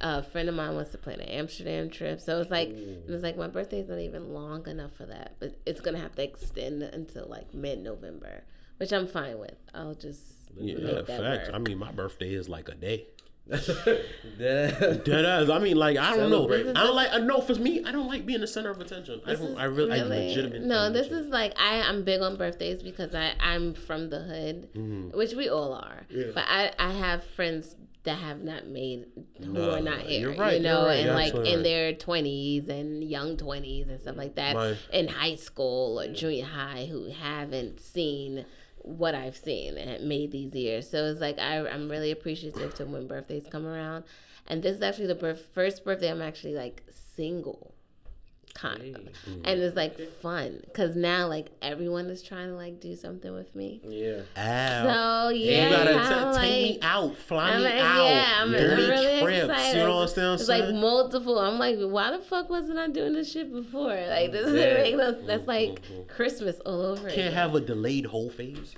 [0.00, 2.20] a friend of mine wants to plan an Amsterdam trip.
[2.20, 5.36] So it's like it's like my birthday's not even long enough for that.
[5.38, 8.42] But it's gonna have to extend until like mid November.
[8.78, 9.54] Which I'm fine with.
[9.72, 10.20] I'll just
[10.56, 11.20] Yeah, make that facts.
[11.48, 11.50] work.
[11.54, 13.06] I mean, my birthday is like a day.
[13.46, 15.48] That- Dead ass.
[15.50, 16.48] I mean, like I don't know.
[16.48, 16.76] Celebrate.
[16.76, 17.12] I don't like.
[17.12, 19.20] I know for me, I don't like being the center of attention.
[19.26, 19.56] I This don't.
[19.58, 20.66] I really, I legitimately.
[20.66, 20.90] no.
[20.90, 25.16] This is like I I'm big on birthdays because I I'm from the hood, Mm-hmm.
[25.16, 26.02] which we all are.
[26.10, 26.26] Yeah.
[26.34, 29.06] But I I have friends that have not made
[29.38, 30.20] who No, are not here.
[30.30, 33.88] you're right, You know, right, and you're like absolutely in their twenties and young twenties
[33.88, 38.44] and stuff like that My- in high school or junior high who haven't seen
[38.84, 40.88] what I've seen and made these years.
[40.88, 44.04] So it's like I, I'm really appreciative to when birthdays come around.
[44.46, 46.82] And this is actually the birth, first birthday I'm actually like
[47.16, 47.73] single.
[48.54, 49.08] Kind of.
[49.44, 53.54] And it's like fun because now like everyone is trying to like do something with
[53.56, 53.80] me.
[53.84, 54.20] yeah.
[54.36, 54.84] Ow.
[55.24, 58.04] So You yeah, gotta I'm t- take me out, fly I'm me like, out.
[58.06, 59.50] yeah, I'm, I'm dirty really trips.
[59.50, 59.78] excited.
[59.78, 60.64] You know what I'm saying It's saying?
[60.66, 61.38] like multiple.
[61.40, 63.86] I'm like, why the fuck wasn't I doing this shit before?
[63.88, 64.96] Like this Yeah.
[64.96, 65.26] doesn't make.
[65.26, 66.02] That's like mm-hmm.
[66.08, 67.08] Christmas all over.
[67.08, 67.32] Can't again.
[67.32, 68.76] have a delayed whole phase.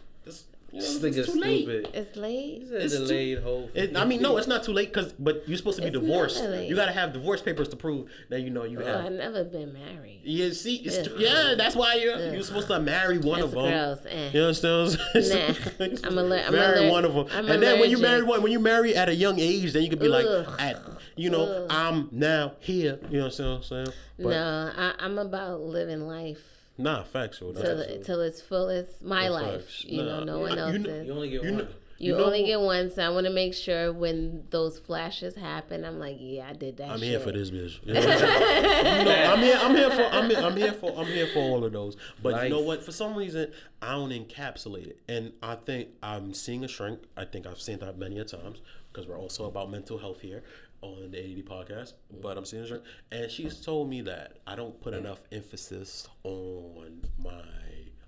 [0.76, 1.62] It's, you know, This it's nigga's too late.
[1.64, 1.90] stupid.
[1.94, 2.58] It's late.
[2.62, 3.70] It's a It's too- delayed whole.
[3.74, 5.96] It, I mean, no, it's not too late because, but you're supposed to be It's
[5.96, 6.42] not divorced.
[6.44, 6.68] late.
[6.68, 9.06] You gotta have divorce papers to prove that you know you Oh, have.
[9.06, 10.20] I've never been married.
[10.24, 11.04] Yeah, see, it's Ugh.
[11.04, 13.70] too, yeah, that's why you're you're supposed to marry one That's of them.
[13.70, 13.98] gross.
[14.08, 14.30] Eh.
[14.32, 14.86] You understand?
[14.90, 15.38] what I'm saying?
[15.40, 15.46] Nah.
[15.86, 17.90] You're supposed I'm to aller- I'm marry aller- one of them, I'm and then when
[17.90, 20.26] you marry one, when you marry at a young age, then you could be like,
[20.58, 20.82] at,
[21.16, 21.66] you know, Ugh.
[21.70, 22.98] I'm now here.
[23.10, 23.86] You know what I'm saying?
[24.18, 27.54] But, no, I, I'm about living life Nah, factual.
[27.54, 29.02] till, That's till its fullest.
[29.02, 29.84] My life, facts.
[29.84, 30.24] you know, Nah.
[30.24, 30.80] no one You else's.
[30.84, 31.58] know- You only get You one.
[31.58, 35.34] know, You, know- only get one, so I want to make sure when those flashes
[35.36, 36.90] happen, I'm like, yeah, I did that.
[36.90, 37.08] I'm shit.
[37.08, 37.78] here for this bitch.
[37.86, 38.98] You know what I'm saying?
[38.98, 39.58] You know, I'm here.
[39.62, 40.02] I'm here for.
[40.02, 40.90] I'm here, I'm here for.
[40.98, 41.96] I'm here for all of those.
[42.22, 42.82] But you know what?
[42.84, 43.50] For some reason,
[43.80, 47.00] I don't encapsulate it, and I think I'm seeing a shrink.
[47.16, 48.60] I think I've seen that many a times
[48.92, 50.42] because we're also about mental health here
[50.86, 51.94] on the ADD podcast.
[52.22, 57.02] But I'm seeing shrink, and she's told me that I don't put enough emphasis on
[57.22, 57.42] my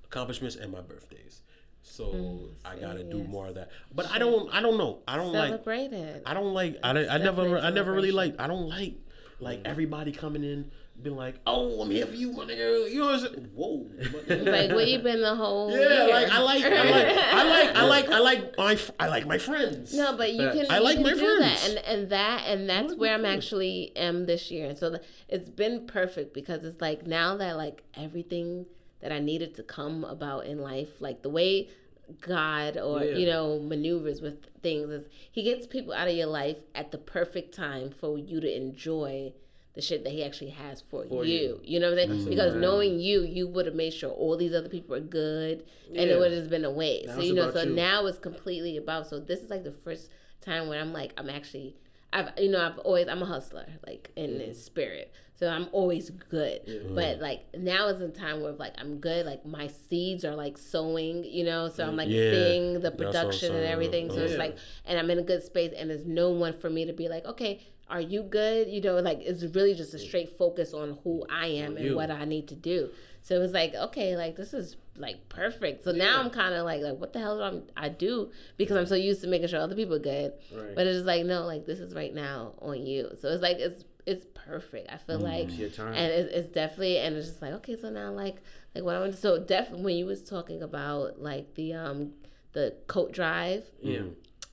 [0.05, 1.43] accomplishments and my birthdays.
[1.83, 3.29] So I gotta do yes.
[3.29, 3.71] more of that.
[3.95, 4.53] But I don't.
[4.55, 4.99] I don't know.
[5.09, 5.49] I don't like.
[5.51, 6.23] Celebrate it.
[6.27, 6.79] I don't like.
[6.83, 7.59] I, I never.
[7.59, 8.35] I never really like.
[8.39, 8.95] I don't like
[9.41, 10.71] like everybody coming in,
[11.03, 13.51] being like, "Oh, I'm here for you, my nigga." You know what I'm saying?
[13.55, 13.87] Whoa.
[14.29, 16.15] like, where you been the whole yeah, year?
[16.15, 16.65] like I like.
[16.65, 17.19] I like.
[17.19, 17.77] I like.
[17.77, 18.09] I like.
[18.11, 18.79] I like my.
[18.99, 19.95] I like my friends.
[19.95, 20.67] No, but you can.
[20.71, 21.77] I you like can my do that, friends.
[21.77, 25.49] and and that and that's where I'm actually am this year, and so the, it's
[25.49, 28.67] been perfect because it's like now that like everything
[29.01, 31.69] that I needed to come about in life, like the way
[32.21, 33.17] God or Yeah.
[33.17, 36.99] you know maneuvers with things is He gets people out of your life at the
[36.99, 39.33] perfect time for you to enjoy
[39.79, 41.39] the shit that he actually has for, For you.
[41.39, 41.61] you.
[41.63, 41.79] you.
[41.81, 42.21] know what I'm saying?
[42.23, 42.31] Mm-hmm.
[42.31, 46.11] Because knowing you, you would have made sure all these other people are good, and
[46.11, 47.07] it would have been a waste.
[47.09, 47.75] Now so you know, so you.
[47.75, 49.07] now it's completely about.
[49.07, 50.11] So this is like the first
[50.41, 51.77] time where I'm like, I'm actually,
[52.13, 54.41] I've you know, I've always I'm a hustler, like in Mm-hmm.
[54.41, 55.13] in spirit.
[55.39, 56.63] So I'm always good.
[56.97, 59.25] But like now is a time where like I'm good.
[59.25, 61.69] Like my seeds are like sowing, you know.
[61.69, 62.33] So I'm like Yeah.
[62.33, 63.73] seeing the That's what I'm production and saying.
[63.73, 64.11] everything.
[64.11, 66.87] So it's like, and I'm in a good space, and there's no one for me
[66.87, 67.61] to be like, okay,
[67.91, 68.69] are you good?
[68.69, 71.97] You know, like it's really just a straight focus on who I am and you.
[71.97, 72.91] what I need to do.
[73.23, 75.85] So it was like, okay, like this is like perfect.
[75.85, 78.31] So now I'm kind of like, like what the hell do I, I do?
[78.57, 80.33] Because I'm so used to making sure other people are good.
[80.55, 80.75] Right.
[80.75, 83.11] But it's just like, no, like this is right now on you.
[83.21, 84.91] So it's like it's it's perfect.
[84.91, 85.93] I feel like, your time.
[85.93, 88.37] and it's, it's definitely, and it's just like, okay, so now like
[88.75, 89.13] like what I want.
[89.13, 92.13] to So definitely when you was talking about like the um
[92.53, 94.03] the coat drive, Yeah.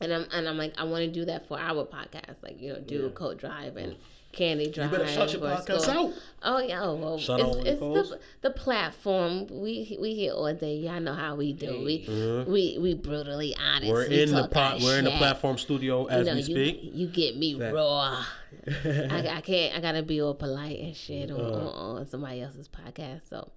[0.01, 2.73] And I'm and I'm like I want to do that for our podcast, like you
[2.73, 3.95] know, do a coat drive and
[4.31, 4.91] candy drive.
[4.91, 6.07] You better shut your podcast school.
[6.07, 6.13] out.
[6.43, 9.47] Oh yeah, oh, well, Shut it's, all the it's the the platform.
[9.49, 10.75] We we here all day.
[10.75, 11.83] Y'all know how we do.
[11.83, 12.05] We
[12.47, 13.83] we we brutally honest.
[13.85, 13.91] Mm-hmm.
[13.93, 14.81] We're we in the talk pot.
[14.81, 16.79] We're in the platform studio You as know, we speak.
[16.81, 18.25] you get me raw.
[18.67, 19.75] I, I can't.
[19.77, 21.43] I gotta be all polite and shit on, Uh.
[21.43, 23.21] on, on somebody else's podcast.
[23.29, 23.51] So,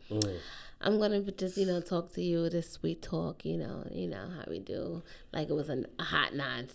[0.80, 4.28] I'm gonna just you know talk to you this sweet talk, you know, you know
[4.36, 5.02] how we do.
[5.32, 6.68] Like it was a, a hot nine,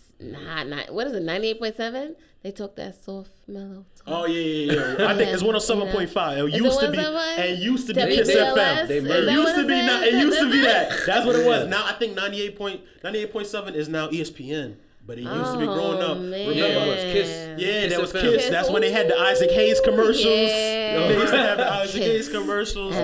[0.45, 0.87] hot nine.
[0.89, 1.23] What is it?
[1.23, 2.15] Ninety eight point seven.
[2.41, 3.85] They talk that soft mellow.
[3.95, 4.05] Talk.
[4.07, 5.07] Oh yeah, yeah, yeah.
[5.07, 6.37] I think it's one of seven point five.
[6.37, 7.45] It Is it used to be, 107?
[7.45, 8.15] and used to be WBLS?
[8.17, 8.87] Kiss FM.
[8.87, 11.05] They Is It used to be, not, it used to be that.
[11.05, 11.69] That's what it was.
[11.69, 14.75] Now I think 98 point, 98.7 is now ESPN.
[15.05, 16.17] But it used to be growing Oh, up.
[16.19, 16.47] man.
[16.47, 17.29] Remember, it was Kiss.
[17.59, 18.21] Yeah, Kiss that was FM.
[18.21, 18.49] Kiss.
[18.49, 20.25] That's when they had the Isaac Hayes commercials.
[20.25, 21.07] Yeah.
[21.09, 22.93] They used to have the Isaac Kiss Hayes commercials.
[22.95, 23.03] FM.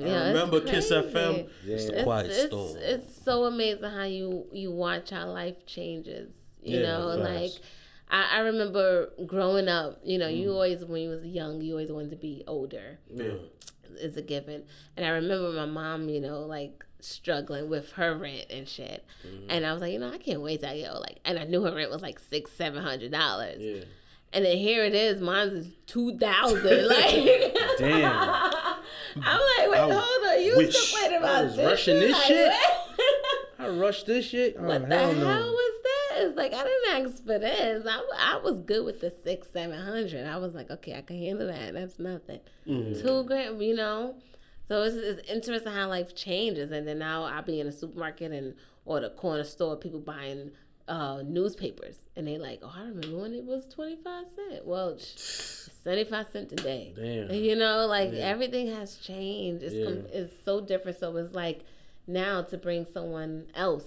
[0.00, 0.08] Yeah.
[0.08, 1.08] Yeah, I it's remember Kiss crazy.
[1.08, 1.48] FM.
[1.66, 2.76] It's the It's, quiet it's, storm.
[2.78, 6.32] it's so amazing how you you watch how life changes.
[6.62, 7.28] You Yeah, know, facts.
[7.28, 7.52] like
[8.10, 10.00] I, I remember growing up.
[10.02, 10.38] You know, Mm.
[10.40, 12.98] you always when you was young, you always wanted to be older.
[13.14, 13.34] Yeah.
[14.00, 14.62] Is a given.
[14.96, 19.04] And I remember my mom, you know, like struggling with her rent and shit.
[19.26, 19.50] Mm-hmm.
[19.50, 21.00] And I was like, you know, I can't wait till I get old.
[21.00, 23.56] Like, and I knew her rent was like six, seven hundred dollars.
[23.60, 23.84] Yeah.
[24.32, 26.62] And then here it is, mine's is two thousand.
[26.88, 28.04] Like, Damn.
[29.16, 31.66] I'm like, wait, I hold on, you wish complaining about I was this?
[31.66, 32.52] rushing this Like, shit.
[33.58, 34.56] I rushed this shit.
[34.58, 35.46] Oh, What the hell hell no.
[35.52, 36.36] was this?
[36.36, 37.86] Like I didn't ask for this.
[37.88, 40.26] I, I was good with the six, seven hundred.
[40.26, 41.74] I was like, okay, I can handle that.
[41.74, 42.40] That's nothing.
[42.68, 43.00] Mm-hmm.
[43.06, 44.14] Two grand, you know.
[44.70, 48.30] So it's, it's interesting how life changes, and then now I'll be in a supermarket
[48.30, 50.52] and or the corner store, people buying
[50.86, 54.64] uh, newspapers, and they like, oh, I remember when it was twenty five cent.
[54.64, 56.92] Well, seventy five cent today.
[56.94, 57.30] Damn.
[57.34, 59.64] You know, like everything has changed.
[59.64, 61.00] It's com- it's so different.
[61.00, 61.64] So it's like
[62.06, 63.84] now to bring someone else.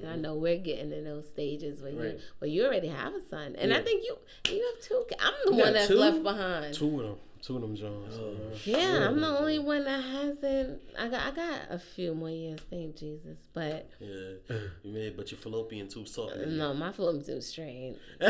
[0.00, 2.18] And I know we're getting in those stages where you Mm-hmm.
[2.38, 4.16] Where you already have a son, and I think you
[4.48, 5.04] you have two.
[5.18, 5.96] I'm the You one that's two?
[5.96, 6.74] left behind.
[6.74, 7.16] Two of them.
[7.42, 8.14] Two of them Jones.
[8.20, 8.34] Oh,
[8.64, 10.78] Yeah, I'm the only one that hasn't.
[10.98, 12.60] I got I got a few more years.
[12.68, 14.56] Thank Jesus, but Yeah.
[14.82, 16.36] You made, but your fallopian tube soft.
[16.36, 17.96] no, my flow's too straight.
[18.20, 18.26] She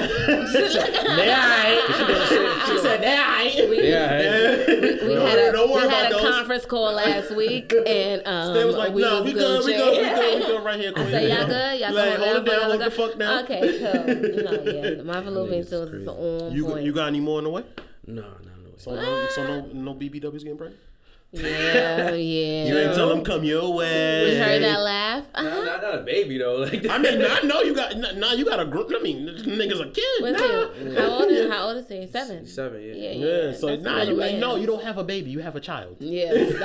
[2.79, 3.43] said, nah.
[3.43, 3.69] Yeah.
[3.69, 3.79] We
[5.15, 6.23] had a, Don't worry we had a those.
[6.31, 9.73] conference call last week, and um, They was like, we no, was we good, we
[9.73, 9.79] Jay.
[9.79, 10.93] good, we good, we good right here.
[10.97, 11.81] I said, y'all good?
[11.81, 13.45] Y'all Like, can hold it down, hold the fuck down.
[13.45, 13.93] Okay, cool.
[14.45, 16.85] No, yeah, my fallopian tubes is on You, point.
[16.85, 17.65] you got any more in the way?
[18.07, 18.50] No, no, no.
[18.81, 20.81] So, no, so no, no BBWs getting pregnant?
[21.33, 22.65] Yeah, yeah.
[22.67, 24.25] You ain't tell them come your way.
[24.31, 25.25] We heard that laugh.
[25.35, 25.65] Uh-huh.
[25.65, 26.51] Not, not a baby though.
[26.71, 28.33] Like I mean, I know you got now.
[28.33, 28.91] You got a group.
[28.95, 30.05] I mean, this nigga's a kid.
[30.23, 30.71] What's now.
[30.73, 30.95] he?
[30.97, 32.07] How old is how old is he?
[32.09, 32.47] Seven.
[32.47, 32.83] seven.
[32.83, 32.93] Yeah.
[32.95, 33.53] Yeah, Yeah, yeah.
[33.53, 35.31] so that's nah, you little like no, you don't have a baby.
[35.31, 35.97] You have a child.
[36.01, 36.33] Yeah.
[36.41, 36.57] You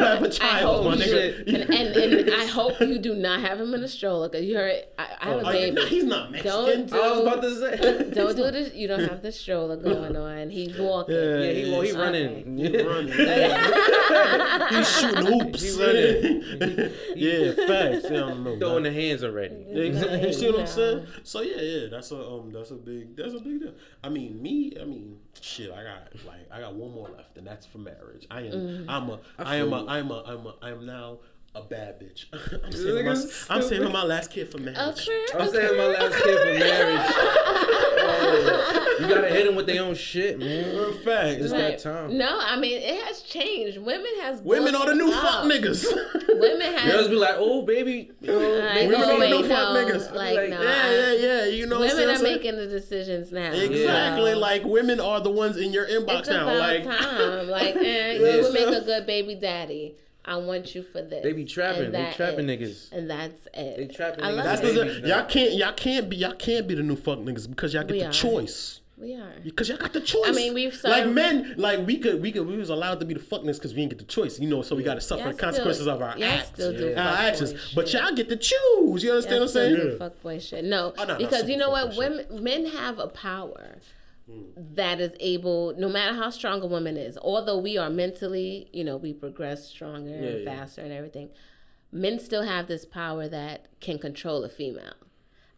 [0.00, 1.46] have a I child, my nigga.
[1.46, 4.56] and, and, and I hope you do not have him in a stroller because you
[4.56, 5.70] heard I, I have a Oh, baby.
[5.76, 6.52] nah, he's not Mexican.
[6.52, 6.96] Don't do.
[7.00, 8.10] I was about to say.
[8.10, 8.74] Don't do this.
[8.74, 10.50] You don't have the stroller going on.
[10.50, 11.14] He's walking.
[11.14, 11.38] Yeah.
[11.40, 12.00] Yeah, he well, he Okay.
[12.00, 12.58] running.
[12.58, 13.12] He's running.
[14.70, 15.62] He's shooting hoops.
[15.62, 16.42] He running.
[17.16, 18.04] yeah, facts.
[18.10, 18.58] Yeah, I don't know.
[18.58, 18.94] Throwing man.
[18.94, 19.64] the hands already.
[19.68, 20.26] Exactly.
[20.26, 21.06] You see what I'm saying?
[21.22, 23.74] So yeah, yeah, that's a um, that's a big, that's a big deal.
[24.02, 27.46] I mean, me, I mean, shit, I got like, I got one more left, and
[27.46, 28.26] that's for marriage.
[28.30, 28.90] I am, Mm-hmm.
[28.90, 31.18] I'm a, I am a, I'm a, I'm a, I'm now
[31.54, 32.24] a bad bitch.
[32.64, 33.16] I'm saving my,
[33.50, 34.78] I'm saving my last kid for marriage.
[35.08, 35.24] Okay.
[35.38, 37.00] I'm saying my last kid for marriage.
[38.06, 40.92] Oh, you gotta hit them with their own shit, man.
[41.04, 41.40] Facts.
[41.42, 42.18] It's that time.
[42.18, 43.78] No, I mean it has changed.
[43.78, 45.22] Women has Women are the new up.
[45.22, 45.86] fuck niggas.
[46.40, 49.18] Women have Girls be like, oh baby, you know, Like, baby, Women oh, are the
[49.20, 50.12] wait, new fuck niggas.
[50.14, 51.44] Like, Like, no, yeah, I- yeah, yeah.
[51.46, 52.36] You know, what women I'm are saying?
[52.36, 53.52] making the decisions now.
[53.52, 56.44] Exactly, So, like women are the ones in your inbox it's now.
[56.48, 57.48] about Like, time.
[57.48, 58.34] Like, eh, Yeah.
[58.36, 59.94] you would make a good baby daddy.
[60.26, 61.22] I want you for this.
[61.22, 61.92] They be trapping.
[61.92, 62.60] They trapping it.
[62.60, 62.92] niggas.
[62.92, 63.76] And that's it.
[63.76, 64.36] They trapping I niggas.
[64.36, 65.02] love that's it.
[65.02, 67.82] the y'all can't y'all can't be y'all can't be the new fuck niggas because y'all
[67.84, 68.12] get We the are.
[68.12, 68.80] choice.
[68.96, 69.32] We are.
[69.42, 70.22] Because y'all got the choice.
[70.28, 73.12] I mean, we've like men, like we could, we could, we was allowed to be
[73.12, 74.62] the fuckness because we didn't get the choice, you know.
[74.62, 76.94] So we got to suffer Y'all the consequences still- of our y'all acts, still do
[76.96, 77.72] our fuckboy actions.
[77.74, 79.02] But y'all get to choose.
[79.02, 79.76] You understand Y'all what I'm still saying?
[79.76, 80.64] do fuckboy shit.
[80.64, 81.92] No, Oh, no, no, because you know what?
[81.92, 83.78] super Women, men have a power
[84.26, 84.42] Hmm.
[84.56, 88.82] that is able, no matter how strong a woman is, although we are mentally, you
[88.82, 90.56] know, we progress stronger and yeah.
[90.56, 91.28] faster and everything.
[91.92, 94.94] Men still have this power that can control a female.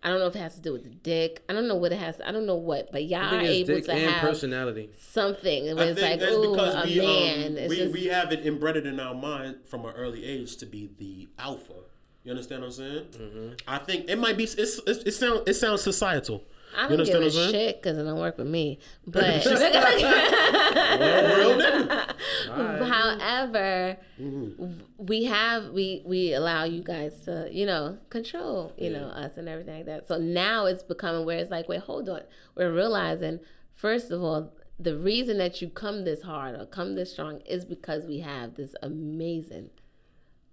[0.02, 1.42] I don't know if it has to do with the dick.
[1.48, 2.20] I don't know what it has.
[2.24, 4.90] I don't know what, but y'all I are it's able dick to and have personality.
[4.98, 7.46] something where I it's think like, that's ooh, because a we, man.
[7.58, 10.66] um, we, just, we have it embedded in our mind from an early age to
[10.66, 11.72] be the alpha.
[12.24, 13.04] You understand what I'm saying?
[13.12, 13.48] Mm-hmm.
[13.66, 14.44] I think it might be.
[14.44, 16.42] It's, it's, it sounds it sounds societal.
[16.74, 18.78] I You don't give a shit because it don't work with me.
[19.06, 19.42] But
[22.88, 24.70] however, Mm-hmm.
[24.96, 29.46] we have we we allow you guys to you know control you know us and
[29.48, 30.08] everything like that.
[30.08, 32.22] So now it's becoming where it's like, wait, hold on.
[32.54, 33.40] We're realizing
[33.74, 34.52] first of all.
[34.78, 38.56] The reason that you come this hard or come this strong is because we have
[38.56, 39.70] this amazing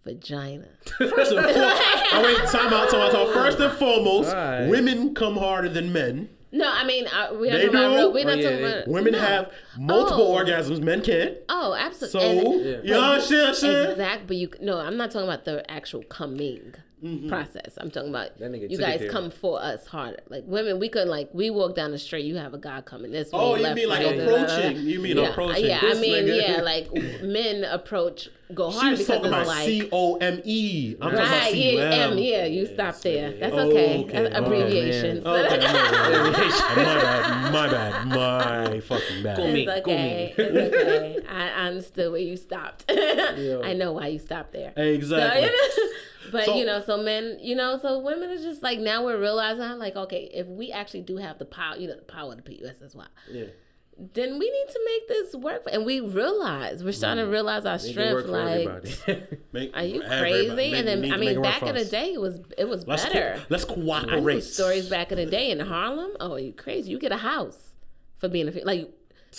[0.03, 0.67] vagina.
[0.97, 1.81] First and foremost,
[2.13, 3.33] oh wait, time out, time out, time out.
[3.33, 4.69] First and foremost, Alright.
[4.69, 6.29] women come harder than men.
[6.51, 7.95] No, I mean uh, we're not They talking about do.
[7.95, 8.13] real.
[8.13, 9.19] We're not Oh, yeah, talking they- about Women no.
[9.19, 10.35] have multiple Oh.
[10.43, 10.81] orgasms.
[10.81, 11.37] Men can't.
[11.49, 12.19] Oh, absolutely.
[12.19, 12.19] So
[12.77, 13.91] And- you know what I'm saying?
[13.91, 17.27] Exact, but you no, I'm not talking about the actual coming Mm-hmm.
[17.27, 17.77] process.
[17.77, 19.09] I'm talking about you guys there.
[19.09, 20.19] come for us harder.
[20.29, 23.11] Like women, we could like we walk down the street, you have a guy coming
[23.11, 23.39] this way.
[23.39, 24.77] Oh, you mean like approaching?
[24.77, 25.27] You mean yeah.
[25.29, 25.65] approaching?
[25.65, 26.91] Yeah, I mean, nigga- yeah, like
[27.23, 30.95] men approach go She hard was because talking it's about like C O M E.
[31.01, 32.17] I'm talking about Right, C yeah, M, M.
[32.19, 33.31] yeah, you stop there.
[33.37, 34.03] That's Oh, okay.
[34.03, 34.23] okay.
[34.23, 35.25] That's Oh, abbreviations.
[35.25, 37.51] Okay, my bad.
[37.53, 38.07] My bad.
[38.07, 38.71] My bad.
[38.71, 39.39] My fucking bad.
[39.39, 40.33] It's okay.
[40.37, 41.17] It's okay.
[41.29, 42.85] I I understood where you stopped.
[42.89, 44.73] I know why you stopped there.
[44.75, 45.49] Exactly.
[45.75, 45.81] So,
[46.31, 49.19] but So- you know, so men, you know, so women are just like now we're
[49.19, 52.43] realizing like, okay, if we actually do have the power, you know, the power of
[52.43, 53.45] the PUS as well, Yeah.
[54.13, 55.63] then we need to make this work.
[55.71, 57.33] And we realize we're starting to mm.
[57.33, 58.25] realize our Make strength.
[58.27, 59.43] Like.
[59.53, 60.55] Make- are you crazy?
[60.55, 63.35] make- and then I mean, back in the day, it was it was Let's better.
[63.37, 64.41] co- let's cooperate.
[64.43, 66.11] stories back in the day in Harlem.
[66.19, 66.89] Oh, you crazy?
[66.91, 67.73] You get a house
[68.17, 68.89] for being a like.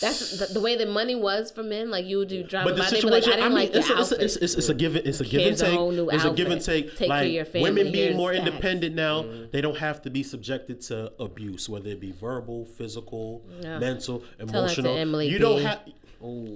[0.01, 1.91] That's the, the way the money was for men.
[1.91, 3.75] Like you would do drive But the by, like, situation, I didn't I mean, like
[3.75, 5.63] it's, your a, it's, a, it's, it's, it's a give, it's a give and Here's
[5.63, 5.75] a take.
[5.75, 6.91] whole new It's a give and take.
[6.91, 7.71] Take care like of your family.
[7.71, 8.49] women being more stacks.
[8.49, 9.51] independent now, mm-hmm.
[9.53, 13.79] they don't have to be subjected to abuse, whether it be verbal, physical, Yeah.
[13.79, 15.23] mental, emotional.
[15.23, 15.81] You don't have.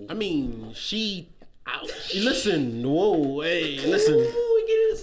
[0.08, 1.28] I mean, she.
[2.14, 4.26] Listen, whoa, hey, listen.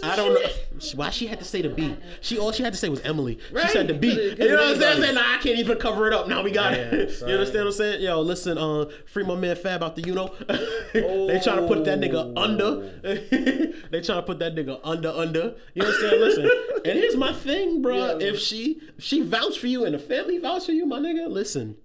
[0.04, 0.50] I don't know
[0.96, 1.96] why she had to say the B.
[2.22, 3.40] She all she had to say was Emily.
[3.62, 4.10] She said the B.
[4.12, 5.02] You know what I'm saying?
[5.02, 5.16] saying?
[5.16, 6.28] Nah, I can't even cover it up.
[6.28, 7.12] Now we got Yeah, it.
[7.12, 7.30] son.
[7.30, 8.02] You understand what I'm saying?
[8.02, 10.34] Yo, listen, uh, free my man Fab out the you know.
[10.94, 12.90] they trying to put that nigga under.
[13.90, 15.56] they trying to put that nigga under under.
[15.74, 16.22] You know what I'm saying?
[16.22, 16.50] Listen,
[16.86, 18.18] and here's my thing, bro.
[18.20, 21.28] If she if she vouch for you and the family vouch for you, my nigga,
[21.30, 21.78] listen.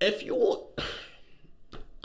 [0.00, 0.62] If you want.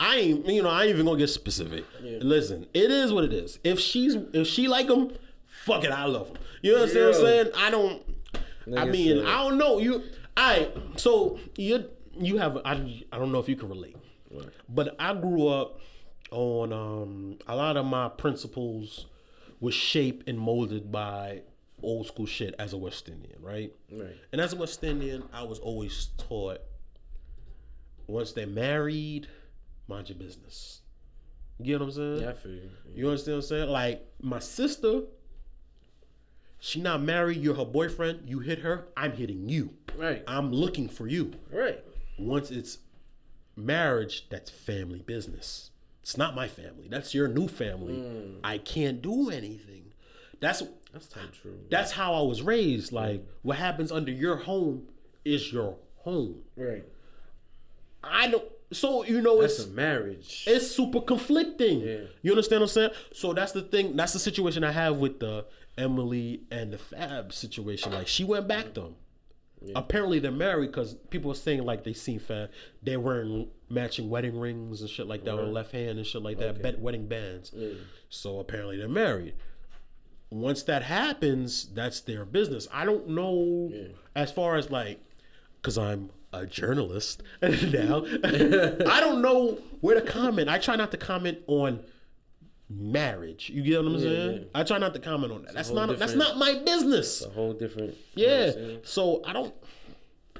[0.00, 1.84] I ain't, you know, I ain't even gonna get specific.
[2.02, 3.58] Listen, it is what it is.
[3.64, 5.12] If she's, if she like him,
[5.64, 6.36] fuck it, I love him.
[6.62, 7.50] You understand what I'm saying?
[7.56, 8.02] I don't.
[8.76, 10.02] I mean, I don't know you.
[10.36, 11.84] I so you
[12.18, 13.96] you have I I don't know if you can relate,
[14.68, 15.80] but I grew up
[16.30, 19.06] on um a lot of my principles
[19.60, 21.42] was shaped and molded by
[21.82, 23.72] old school shit as a West Indian, right?
[23.92, 24.16] Right.
[24.32, 26.60] And as a West Indian, I was always taught
[28.06, 29.28] once they're married,
[29.88, 30.80] mind your business.
[31.58, 32.20] You get what I'm saying?
[32.22, 32.70] Yeah, I feel you.
[32.94, 33.68] You understand what I'm saying?
[33.70, 35.02] Like my sister,
[36.58, 37.36] she not married.
[37.38, 38.28] You're her boyfriend.
[38.28, 38.88] You hit her.
[38.96, 39.70] I'm hitting you.
[39.96, 40.24] Right.
[40.26, 41.32] I'm looking for you.
[41.52, 41.82] Right.
[42.18, 42.78] Once it's
[43.56, 45.70] marriage, that's family business.
[46.02, 46.88] It's not my family.
[46.88, 47.94] That's your new family.
[47.94, 48.38] Mm.
[48.42, 49.92] I can't do anything.
[50.40, 50.62] That's
[50.92, 51.08] That's
[51.40, 51.58] true.
[51.70, 52.92] that's how I was raised.
[52.92, 54.88] Like what happens under your home
[55.24, 56.42] is your home.
[56.56, 56.84] Right.
[58.02, 58.44] I don't.
[58.74, 60.44] So you know That's it's a marriage.
[60.46, 61.80] it's super conflicting.
[61.80, 61.96] Yeah.
[62.22, 62.90] You understand what I'm saying?
[63.12, 63.96] So that's the thing.
[63.96, 65.46] That's the situation I have with the
[65.78, 67.92] Emily and the Fab situation.
[67.92, 68.94] Like she went back to him.
[69.74, 72.50] Apparently they're married because people are saying like they seen Fab.
[72.82, 76.22] They're wearing matching wedding rings and shit like that on the left hand and shit
[76.22, 76.62] like that.
[76.62, 77.54] Bet wedding bands.
[78.10, 79.34] So apparently they're married.
[80.30, 82.66] Once that happens, that's their business.
[82.72, 83.72] I don't know
[84.14, 85.00] as far as like,
[85.62, 88.04] because I'm a journalist now.
[88.24, 90.48] I don't know where to comment.
[90.48, 91.80] I try not to comment on
[92.70, 93.50] marriage.
[93.50, 94.32] You get what I'm saying?
[94.38, 94.44] yeah.
[94.54, 95.54] I try not to comment on that.
[95.54, 97.24] That's whole not that's not my business.
[97.24, 97.94] a whole different.
[98.14, 98.76] you know Yeah.
[98.82, 99.54] So I don't.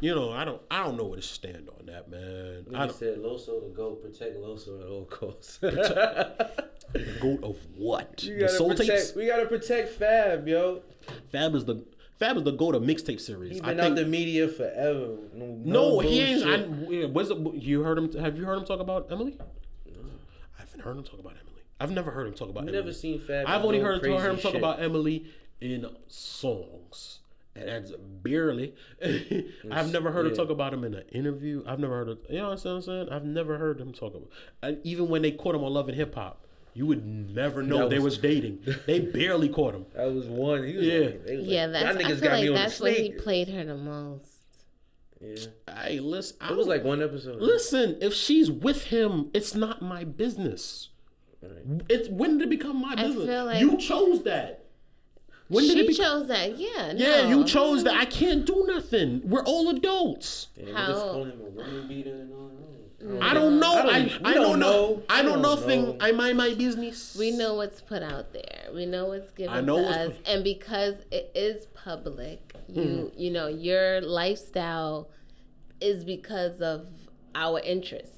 [0.01, 0.61] You know, I don't.
[0.71, 2.67] I don't know where to stand on that, man.
[2.75, 5.59] I said Loso to go protect Loso at all costs.
[5.59, 6.65] The
[7.21, 8.23] goat of what?
[8.25, 9.15] You the gotta soul protect, tapes.
[9.15, 10.83] We gotta protect Fab, yo.
[11.31, 11.85] Fab is the
[12.19, 13.53] Fab is the goat of mixtape series.
[13.53, 13.91] He's I been think.
[13.91, 15.17] out the media forever.
[15.33, 16.45] No, no, he ain't.
[16.47, 18.13] I, yeah, was it, you heard him?
[18.13, 19.37] Have you heard him talk about Emily?
[19.87, 21.63] I haven't heard him talk about Emily.
[21.81, 22.63] I've never heard him talk about.
[22.63, 22.83] I've Emily.
[22.83, 23.47] never seen Fab.
[23.49, 25.27] I've only heard, heard him talk about Emily
[25.61, 27.21] in songs.
[27.57, 28.75] And that's barely.
[29.71, 31.63] I've never heard him talk about him in an interview.
[31.67, 33.09] I've never heard of, you know what I'm saying?
[33.11, 34.31] I've never heard him talk about
[34.63, 36.44] and even when they caught him on Love and Hip Hop,
[36.75, 38.65] you would never know That they was- was dating.
[38.87, 39.87] They barely caught him.
[39.95, 40.65] That was one.
[40.65, 40.99] He was Yeah.
[40.99, 41.85] like, was Yeah, like, that's.
[41.85, 44.31] y'all I feel got me like on that's when he played her the most.
[45.21, 45.37] Yeah.
[45.83, 46.37] Hey, listen.
[46.41, 47.41] I It was like one episode.
[47.41, 50.91] Listen, if she's with him, it's not my business.
[51.89, 53.27] It's when did it become my I business?
[53.27, 54.61] feel like- you chose that.
[55.49, 56.59] When did she it be- chose that.
[56.59, 56.93] Yeah.
[56.97, 57.29] Yeah, no.
[57.29, 57.95] you chose that.
[57.95, 59.21] I can't do nothing.
[59.25, 60.49] We're all adults.
[60.57, 61.27] Yeah, How-
[63.05, 63.93] niggas call him a woman beater and all that.
[63.93, 63.95] I don't know.
[63.95, 64.71] I don't- I, I, don't don't know.
[64.71, 65.03] know.
[65.09, 65.83] I We know don't nothing.
[65.85, 65.97] know.
[66.01, 67.17] I mind my business.
[67.19, 68.69] We know what's put out there.
[68.75, 72.55] We know what's given I know to what's us, put- and because it is public,
[72.69, 73.21] you Mm-hmm.
[73.21, 75.11] you know your lifestyle
[75.81, 76.87] is because of
[77.35, 78.13] our interest.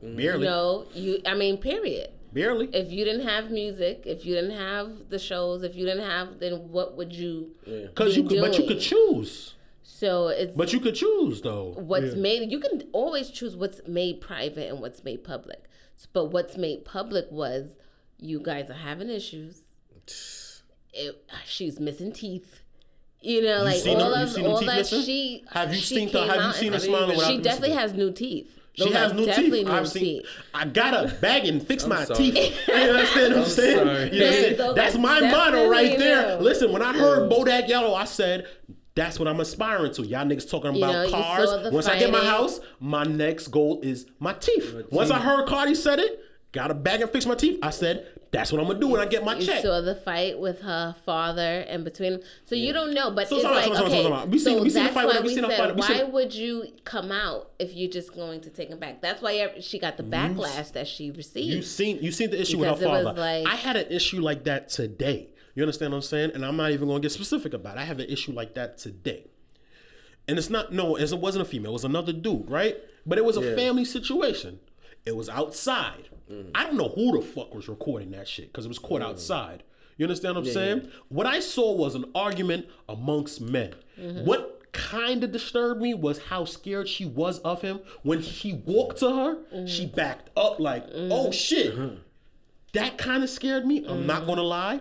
[0.00, 0.40] barely.
[0.44, 1.20] You know, you.
[1.26, 2.10] I mean, period.
[2.32, 2.66] Barely.
[2.74, 6.38] If you didn't have music, if you didn't have the shows, if you didn't have,
[6.40, 7.52] then what would you?
[7.64, 9.54] Because you be could, but you could choose.
[10.00, 11.74] So it's But you could choose though.
[11.76, 12.20] what's Yeah.
[12.22, 15.64] made you can always choose what's made private and what's made public
[16.12, 17.64] but what's made public was
[18.30, 19.60] you guys are having issues
[20.92, 22.60] it, she's missing teeth
[23.20, 25.02] you know, like seen all them- you of seen all teeth that missing?
[25.02, 27.38] she Have you she seen her- came have you seen her said- smiling without She
[27.38, 28.54] definitely missing has new teeth.
[28.74, 29.52] She Those has new teeth.
[29.66, 30.02] new I've seen.
[30.22, 30.26] teeth.
[30.54, 32.30] I got a bag and fix my sorry.
[32.30, 32.56] teeth.
[32.68, 33.78] You understand what I'm saying?
[33.78, 34.74] You know what I'm saying?
[34.76, 36.36] That's my motto right there.
[36.38, 36.44] new.
[36.44, 38.46] Listen, when I heard Bodak Yellow, I said.
[38.98, 40.02] That's what I'm aspiring to.
[40.04, 41.48] Y'all niggas talking You about know, cars.
[41.48, 44.74] saw the Once I get my house, my next goal is my teeth.
[44.90, 46.20] Once I heard Cardi said it,
[46.50, 47.60] got a bag and fix my teeth.
[47.62, 49.62] I said, that's what I'm gonna do when I get my You check.
[49.62, 53.10] saw the fight with her father and between, so you don't know.
[53.12, 54.30] But So it's time like time out, time out, okay, time.
[54.30, 55.74] We seen- so we seen the that's fight why we we seen the said, fight,
[55.76, 59.00] we why seen- would you come out if you're just going to take him back?
[59.00, 61.54] That's why she got the backlash that she received.
[61.54, 63.18] You seen you seen the issue Because with her father.
[63.20, 65.28] like- I had an issue like that today.
[65.58, 66.30] You understand what I'm saying?
[66.34, 67.80] And I'm not even gonna get specific about it.
[67.80, 69.26] I have an issue like that today.
[70.28, 72.76] And it's not no, it wasn't a female, it was another dude, right?
[73.04, 73.56] But it was a Yeah.
[73.56, 74.60] family situation.
[75.04, 76.10] It was outside.
[76.30, 76.52] Mm.
[76.54, 79.06] I don't know who the fuck was recording that shit because it was caught mm.
[79.06, 79.64] outside.
[79.96, 80.92] You understand what I'm saying?
[81.08, 83.74] What I saw was an argument amongst men.
[84.00, 84.26] Mm-hmm.
[84.26, 87.80] What kind of disturbed me was how scared she was of him.
[88.04, 89.66] When he walked to her, mm-hmm.
[89.66, 91.30] she backed up like, oh mm-hmm.
[91.32, 91.74] shit.
[92.74, 93.84] That kind of scared me.
[93.88, 94.78] I'm not gonna lie.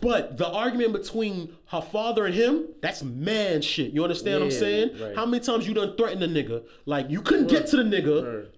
[0.00, 3.92] But the argument between her father and him, that's man shit.
[3.92, 5.00] You understand what I'm saying?
[5.00, 5.16] right.
[5.16, 6.64] How many times you done threatened a nigga?
[6.86, 8.48] Like you couldn't get to the nigga.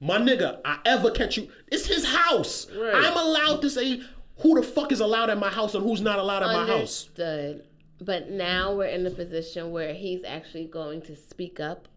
[0.00, 1.48] My nigga, I ever catch you.
[1.68, 2.68] It's his house.
[2.70, 2.94] Right.
[2.94, 4.00] I'm allowed to say
[4.38, 7.08] who the fuck is allowed at my house and who's not allowed at my house.
[7.08, 7.64] Understood.
[8.00, 11.88] But now we're in a position where he's actually going to speak up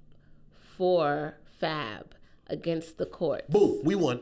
[0.78, 2.16] for Fab
[2.48, 3.48] against the court.
[3.50, 4.20] Boom, we won.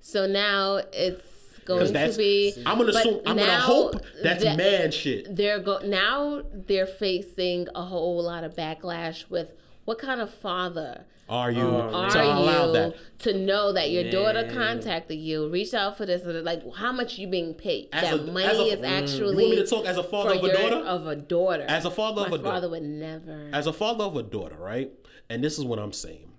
[0.00, 1.33] So now it's
[1.64, 2.54] going to be.
[2.66, 5.34] I'm gonna assume I'm gonna hope that's that- man shit.
[5.34, 6.42] They're go now.
[6.52, 9.52] They're facing a whole lot of backlash with
[9.84, 12.94] what kind of father Are you are to allow you that?
[13.20, 17.26] to know that your daughter contacted you, reached out for this, like how much you
[17.28, 17.88] being paid?
[17.92, 19.02] As that a- money as a- is Mm.
[19.02, 19.44] actually.
[19.44, 20.76] You want me to talk as a father of a your- daughter?
[20.86, 21.64] Of a daughter.
[21.68, 22.50] As a father My of a daughter.
[22.50, 23.48] father would never.
[23.52, 24.90] as a father of a daughter, right?
[25.30, 26.30] And this is what I'm saying.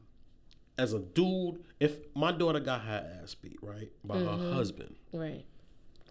[0.78, 4.44] As a dude, if my daughter got her ass beat, right, by Mm-hmm.
[4.50, 5.46] her husband, right.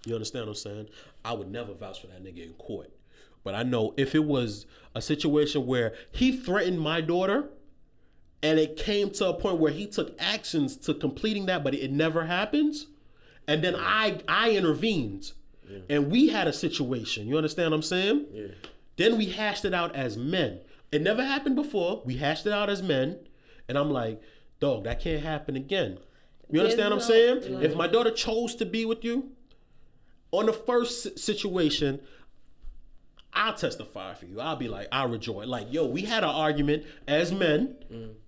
[0.07, 0.89] you understand what I'm saying?
[1.25, 2.91] I would never vouch for that nigga in court.
[3.43, 4.65] But I know if it was
[4.95, 7.51] a situation where he threatened my daughter
[8.43, 11.91] and it came to a point where he took actions to completing that, but it
[11.93, 12.87] never happens,
[13.47, 15.33] and then I I intervened
[15.91, 17.27] and we had a situation.
[17.27, 18.27] You understand what I'm saying?
[18.33, 18.47] Yeah.
[18.97, 20.61] Then we hashed it out as men.
[20.93, 22.03] It never happened before.
[22.05, 23.19] We hashed it out as men.
[23.69, 24.21] And I'm like,
[24.61, 25.99] dog, that can't happen again.
[26.51, 27.53] You understand what I'm saying?
[27.53, 29.31] no- If my daughter chose to be with you,
[30.31, 32.01] on the first situation,
[33.33, 34.41] I'll testify for you.
[34.41, 35.47] I'll be like, I'll rejoice.
[35.49, 37.77] Like, yo, we had an argument as men.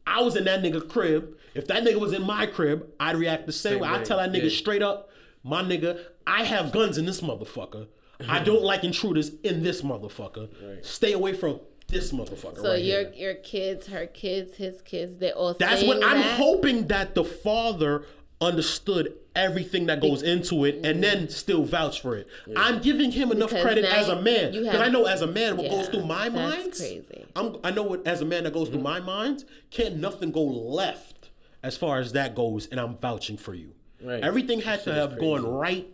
[0.07, 1.36] I was in that nigga crib.
[1.55, 3.89] If that nigga was in my crib, I'd react the same, Same way.
[3.89, 4.57] I tell that nigga yeah.
[4.59, 5.11] straight up,
[5.44, 7.86] my nigga, I have guns in this motherfucker.
[8.28, 10.48] I don't like intruders in this motherfucker.
[10.85, 12.57] Stay away from this motherfucker.
[12.57, 13.13] So right your here.
[13.15, 15.55] your kids, her kids, his kids, they all.
[15.55, 16.39] That's what I'm that?
[16.39, 18.05] hoping that the father
[18.41, 21.31] understood everything that goes into it and then mm-hmm.
[21.31, 22.29] still vouch for it.
[22.55, 25.57] I'm giving him enough Because credit as a man because I know as a man
[25.57, 26.73] what Yeah, goes through my mind.
[26.73, 27.25] crazy.
[27.35, 28.85] I'm, I know what as a man that goes through mm-hmm.
[28.85, 29.45] my mind.
[29.71, 31.31] Can't nothing go left
[31.63, 33.73] as far as that goes, and I'm vouching for you.
[34.03, 34.23] Right.
[34.23, 35.89] Everything had to have gone right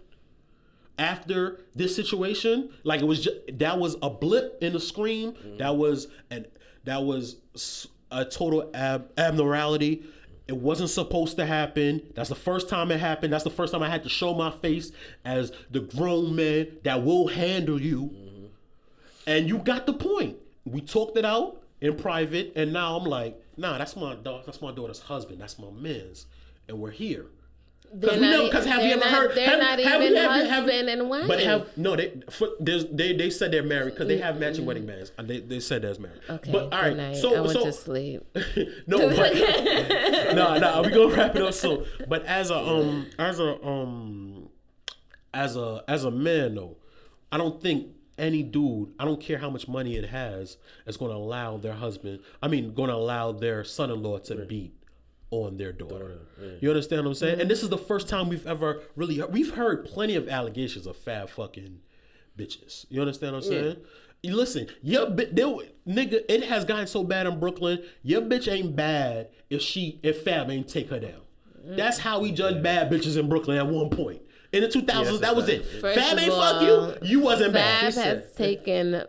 [0.98, 2.70] after this situation.
[2.85, 5.32] Like it was just that was a blip in the screen.
[5.32, 5.59] Mm-hmm.
[5.59, 6.47] That was an
[6.85, 7.36] that was
[8.10, 10.05] a total ab- abnormality.
[10.48, 12.02] It wasn't supposed to happen.
[12.14, 13.32] That's the first time it happened.
[13.32, 14.93] That's the first time I had to show my face
[15.24, 18.10] as the grown man that will handle you.
[18.12, 18.47] Mm-hmm.
[19.27, 20.36] And you got the point.
[20.64, 24.43] We talked it out in private, and now I'm like, nah, that's my daughter.
[24.44, 25.40] That's my daughter's husband.
[25.40, 26.27] That's my man's,
[26.69, 27.27] and we're here.
[27.94, 30.01] They're we not know- e- 'cause have you ever not- heard- They're have- not have
[30.02, 31.27] even you ever- have- husband and wife.
[31.28, 34.64] But have no, they for, there's, they they said they're married because they have matching
[34.64, 35.12] wedding bands.
[35.23, 36.20] They, they said they're married.
[36.31, 36.51] Okay.
[36.52, 37.16] but all good night.
[37.16, 38.23] So I went so to sleep.
[38.86, 39.35] no, but
[40.35, 41.85] no, no, we gonna wrap it up soon.
[42.09, 44.48] But as a um, as a um,
[45.35, 46.77] as a as a man though,
[47.31, 47.89] I don't think
[48.19, 50.56] any dude, I don't care how much money it has,
[50.86, 52.20] is gonna allow their husband.
[52.43, 54.74] I mean, gonna allow their son-in-law to beat
[55.32, 56.20] on their daughter.
[56.60, 57.40] You understand what I'm saying?
[57.40, 57.86] And this is the mm-hmm.
[57.86, 61.80] first time we've ever really heard, we've heard plenty of allegations of fab fucking
[62.38, 62.86] bitches.
[62.90, 63.76] You understand what I'm saying?
[64.22, 65.46] You listen, your bi- there,
[65.88, 67.82] nigga, it has gotten so bad in Brooklyn.
[68.04, 71.22] Your bitch ain't bad if she if Fab ain't take her down.
[71.66, 71.76] Mm.
[71.76, 74.22] That's how we judge bad bitches in Brooklyn at one point.
[74.52, 75.62] In the 2000s, Yes, that was it.
[75.62, 75.80] right.
[75.80, 77.09] First Fab ain't all, fuck you.
[77.09, 77.94] You wasn't Fab bad.
[77.94, 79.02] Fab has taken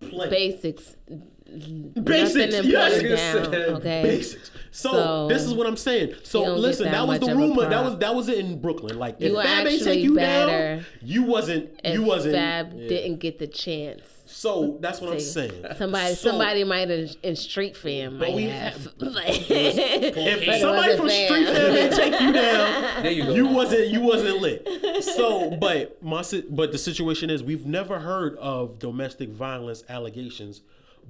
[0.00, 0.30] plenty.
[0.30, 0.96] Basics.
[1.50, 3.32] Basics, Nothing yes.
[3.48, 3.54] down.
[3.54, 4.02] Okay.
[4.02, 4.50] Basics.
[4.72, 6.14] So, So, this is what I'm saying.
[6.22, 7.68] So listen, that that, was the rumor.
[7.68, 8.98] That was that was it in Brooklyn.
[8.98, 12.34] Like if You were Fab ain't take you down, you wasn't If you wasn't.
[12.36, 14.02] Fab didn't get the chance.
[14.26, 15.64] So that's what I'm saying.
[15.76, 18.74] Somebody, So, somebody might have in Street Fam might we have.
[18.74, 21.26] have- But If it somebody from fair.
[21.28, 23.34] Street Fam didn't take you down, There you go.
[23.34, 24.68] you wasn't you wasn't lit.
[25.02, 30.60] So, but my si- but the situation is we've never heard of domestic violence allegations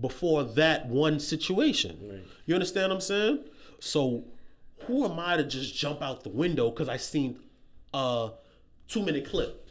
[0.01, 2.25] before that one situation.
[2.47, 3.45] You understand what I'm saying?
[3.79, 4.25] So,
[4.87, 7.39] who am I to just jump out the window because I seen
[7.95, 8.33] uh, a
[8.89, 9.69] two minute clip?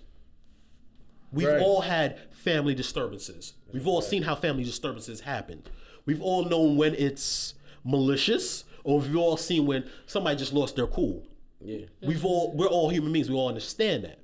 [1.31, 1.61] We've Right.
[1.61, 3.53] all had family disturbances.
[3.71, 5.63] We've all seen how family disturbances happen.
[6.05, 10.87] We've all known when it's malicious, or we've all seen when somebody just lost their
[10.87, 11.23] cool.
[11.61, 11.85] Yeah.
[12.01, 13.29] We've all we're all human beings.
[13.29, 14.19] We all understand that.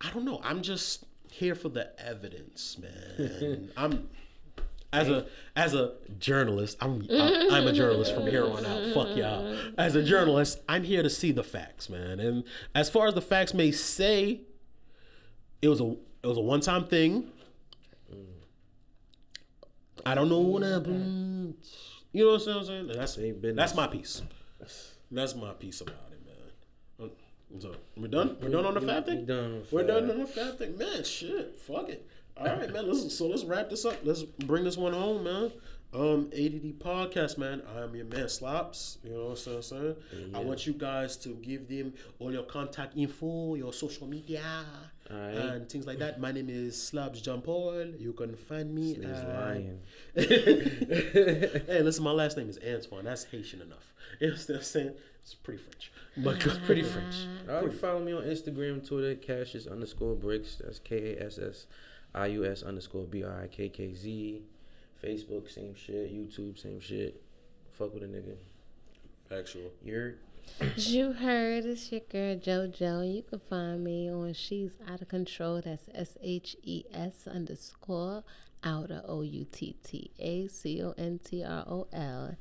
[0.00, 0.40] I don't know.
[0.42, 3.70] I'm just here for the evidence, man.
[3.76, 4.08] I'm
[4.92, 6.76] as a as a journalist.
[6.80, 8.94] I'm I'm I'm a journalist from here on out.
[8.94, 9.56] Fuck y'all.
[9.78, 12.20] As a journalist, I'm here to see the facts, man.
[12.20, 12.44] And
[12.74, 14.40] as far as the facts may say,
[15.62, 17.30] it was a it was a one time thing.
[20.04, 21.54] I don't know what happened.
[22.12, 22.86] You know what I'm saying?
[22.88, 23.18] That's
[23.54, 24.22] that's my piece.
[25.12, 26.09] That's my piece about it,
[27.58, 28.36] So we're done.
[28.40, 29.26] We're done on the fab we thing.
[29.26, 31.04] done We're done on the fab thing, man.
[31.04, 32.06] Shit, fuck it.
[32.36, 32.86] All right, man.
[32.88, 33.96] Let's so let's wrap this up.
[34.04, 35.52] Let's bring this one home, man.
[35.92, 37.62] Um, ADD podcast, man.
[37.76, 38.98] I'm your man, Slops.
[39.02, 39.96] You know what I'm saying?
[40.34, 44.64] I want you guys to give them all your contact info, your social media,
[45.10, 45.34] Alright.
[45.34, 46.20] and things like that.
[46.20, 47.86] My name is Slops John Paul.
[47.98, 48.94] You can find me.
[48.94, 49.80] He's at- lying.
[50.14, 53.04] hey, listen, my last name is Antoine.
[53.04, 53.92] That's Haitian enough.
[54.20, 54.92] You know what I'm saying?
[55.22, 55.90] It's pretty French.
[56.16, 56.66] But mm-hmm.
[56.66, 57.14] pretty French.
[57.48, 57.78] All right, mm-hmm.
[57.78, 60.58] follow me on Instagram, Twitter, Kassius underscore Brikkz.
[60.58, 61.66] That's K A S S
[62.14, 64.42] I U S underscore B R I K K Z.
[65.02, 66.12] Facebook, same shit.
[66.12, 67.22] YouTube, same shit.
[67.72, 68.36] Fuck with a nigga.
[69.30, 69.70] Actual.
[69.82, 70.16] You're
[70.76, 73.14] you heard, it's your girl JoJo.
[73.14, 75.62] You can find me on She's Out of Control.
[75.64, 78.24] That's S H E S underscore
[78.62, 82.36] outer O U T T A C O N T R O L.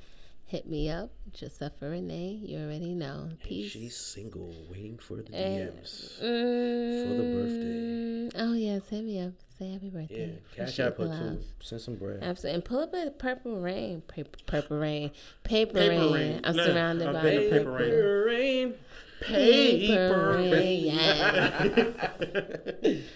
[0.49, 2.39] Hit me up, Josefa Renee.
[2.43, 3.29] You already know.
[3.43, 3.71] Peace.
[3.71, 7.65] she's single, waiting for the And- DMs for the birthday.
[7.65, 9.33] Mm, Oh yes, hit me up.
[9.59, 10.39] Say happy birthday.
[10.57, 11.39] Yeah, cash out put too.
[11.61, 12.23] Send some bread.
[12.23, 12.55] Absolutely.
[12.55, 14.01] And pull up a purple rain.
[14.07, 15.11] Paper, purple rain.
[15.43, 16.13] Paper, Paper rain.
[16.13, 16.41] rain.
[16.43, 17.93] I'm Nah, surrounded I've by been the to paper rain.
[18.25, 18.73] rain.
[19.21, 20.85] Paper Paper rain.
[20.95, 21.67] Yeah.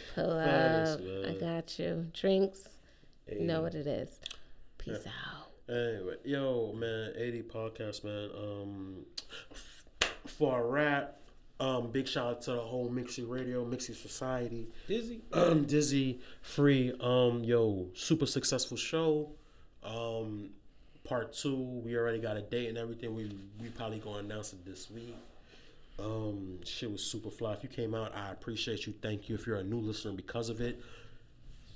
[0.15, 0.99] Pull up.
[1.25, 2.05] I got you.
[2.13, 2.67] Drinks.
[3.31, 4.09] You know what it is.
[4.77, 5.42] Peace out.
[5.69, 8.29] Anyway, yo, man, ADD podcast, man.
[8.37, 9.05] Um,
[10.25, 11.19] for a rap,
[11.59, 15.21] um, big shout out to the whole Mixie Radio, Mixie Society, Dizzy.
[15.31, 19.31] um, Dizzy, Free, um, yo, super successful show.
[19.83, 20.49] Um,
[21.05, 23.15] part two, we already got a date and everything.
[23.15, 23.31] We
[23.61, 25.15] we probably gonna announce it this week.
[25.99, 27.53] Um, shit was super fly.
[27.53, 28.93] If you came out, I appreciate you.
[29.01, 29.35] Thank you.
[29.35, 30.81] If you're a new listener because of it,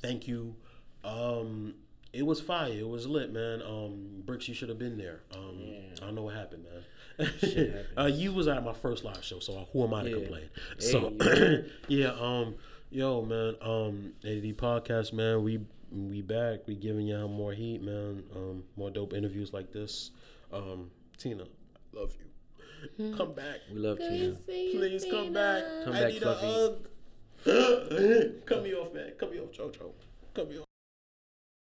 [0.02, 0.56] thank you.
[1.04, 1.76] Um,
[2.18, 2.72] it was fire.
[2.72, 3.62] It was lit, man.
[3.62, 5.22] Um, Brikkz, you should have been there.
[5.36, 5.60] Um,
[6.02, 7.84] I don't know what happened, man.
[7.98, 10.16] uh, you was at my first live show, so who am I to Yeah.
[10.16, 10.50] complain?
[10.80, 11.58] Hey, So, yeah.
[11.88, 12.12] yeah.
[12.20, 12.56] Um,
[12.90, 13.56] yo, man.
[13.62, 15.44] Um, ADD podcast, man.
[15.44, 15.60] We
[15.92, 16.68] we back.
[16.68, 18.24] We giving y'all more heat, man.
[18.36, 20.12] Um, more dope interviews like this.
[20.52, 23.16] Um, Tina, I love you.
[23.16, 23.60] Come back.
[23.74, 24.32] We love Good you.
[24.32, 25.64] to see you, Please come back.
[25.86, 26.46] Come I back, need Fluffy.
[26.46, 28.46] a hug.
[28.46, 29.12] Cut me off, man.
[29.18, 29.92] Cut me off, Jojo.
[30.34, 30.67] Cut me off.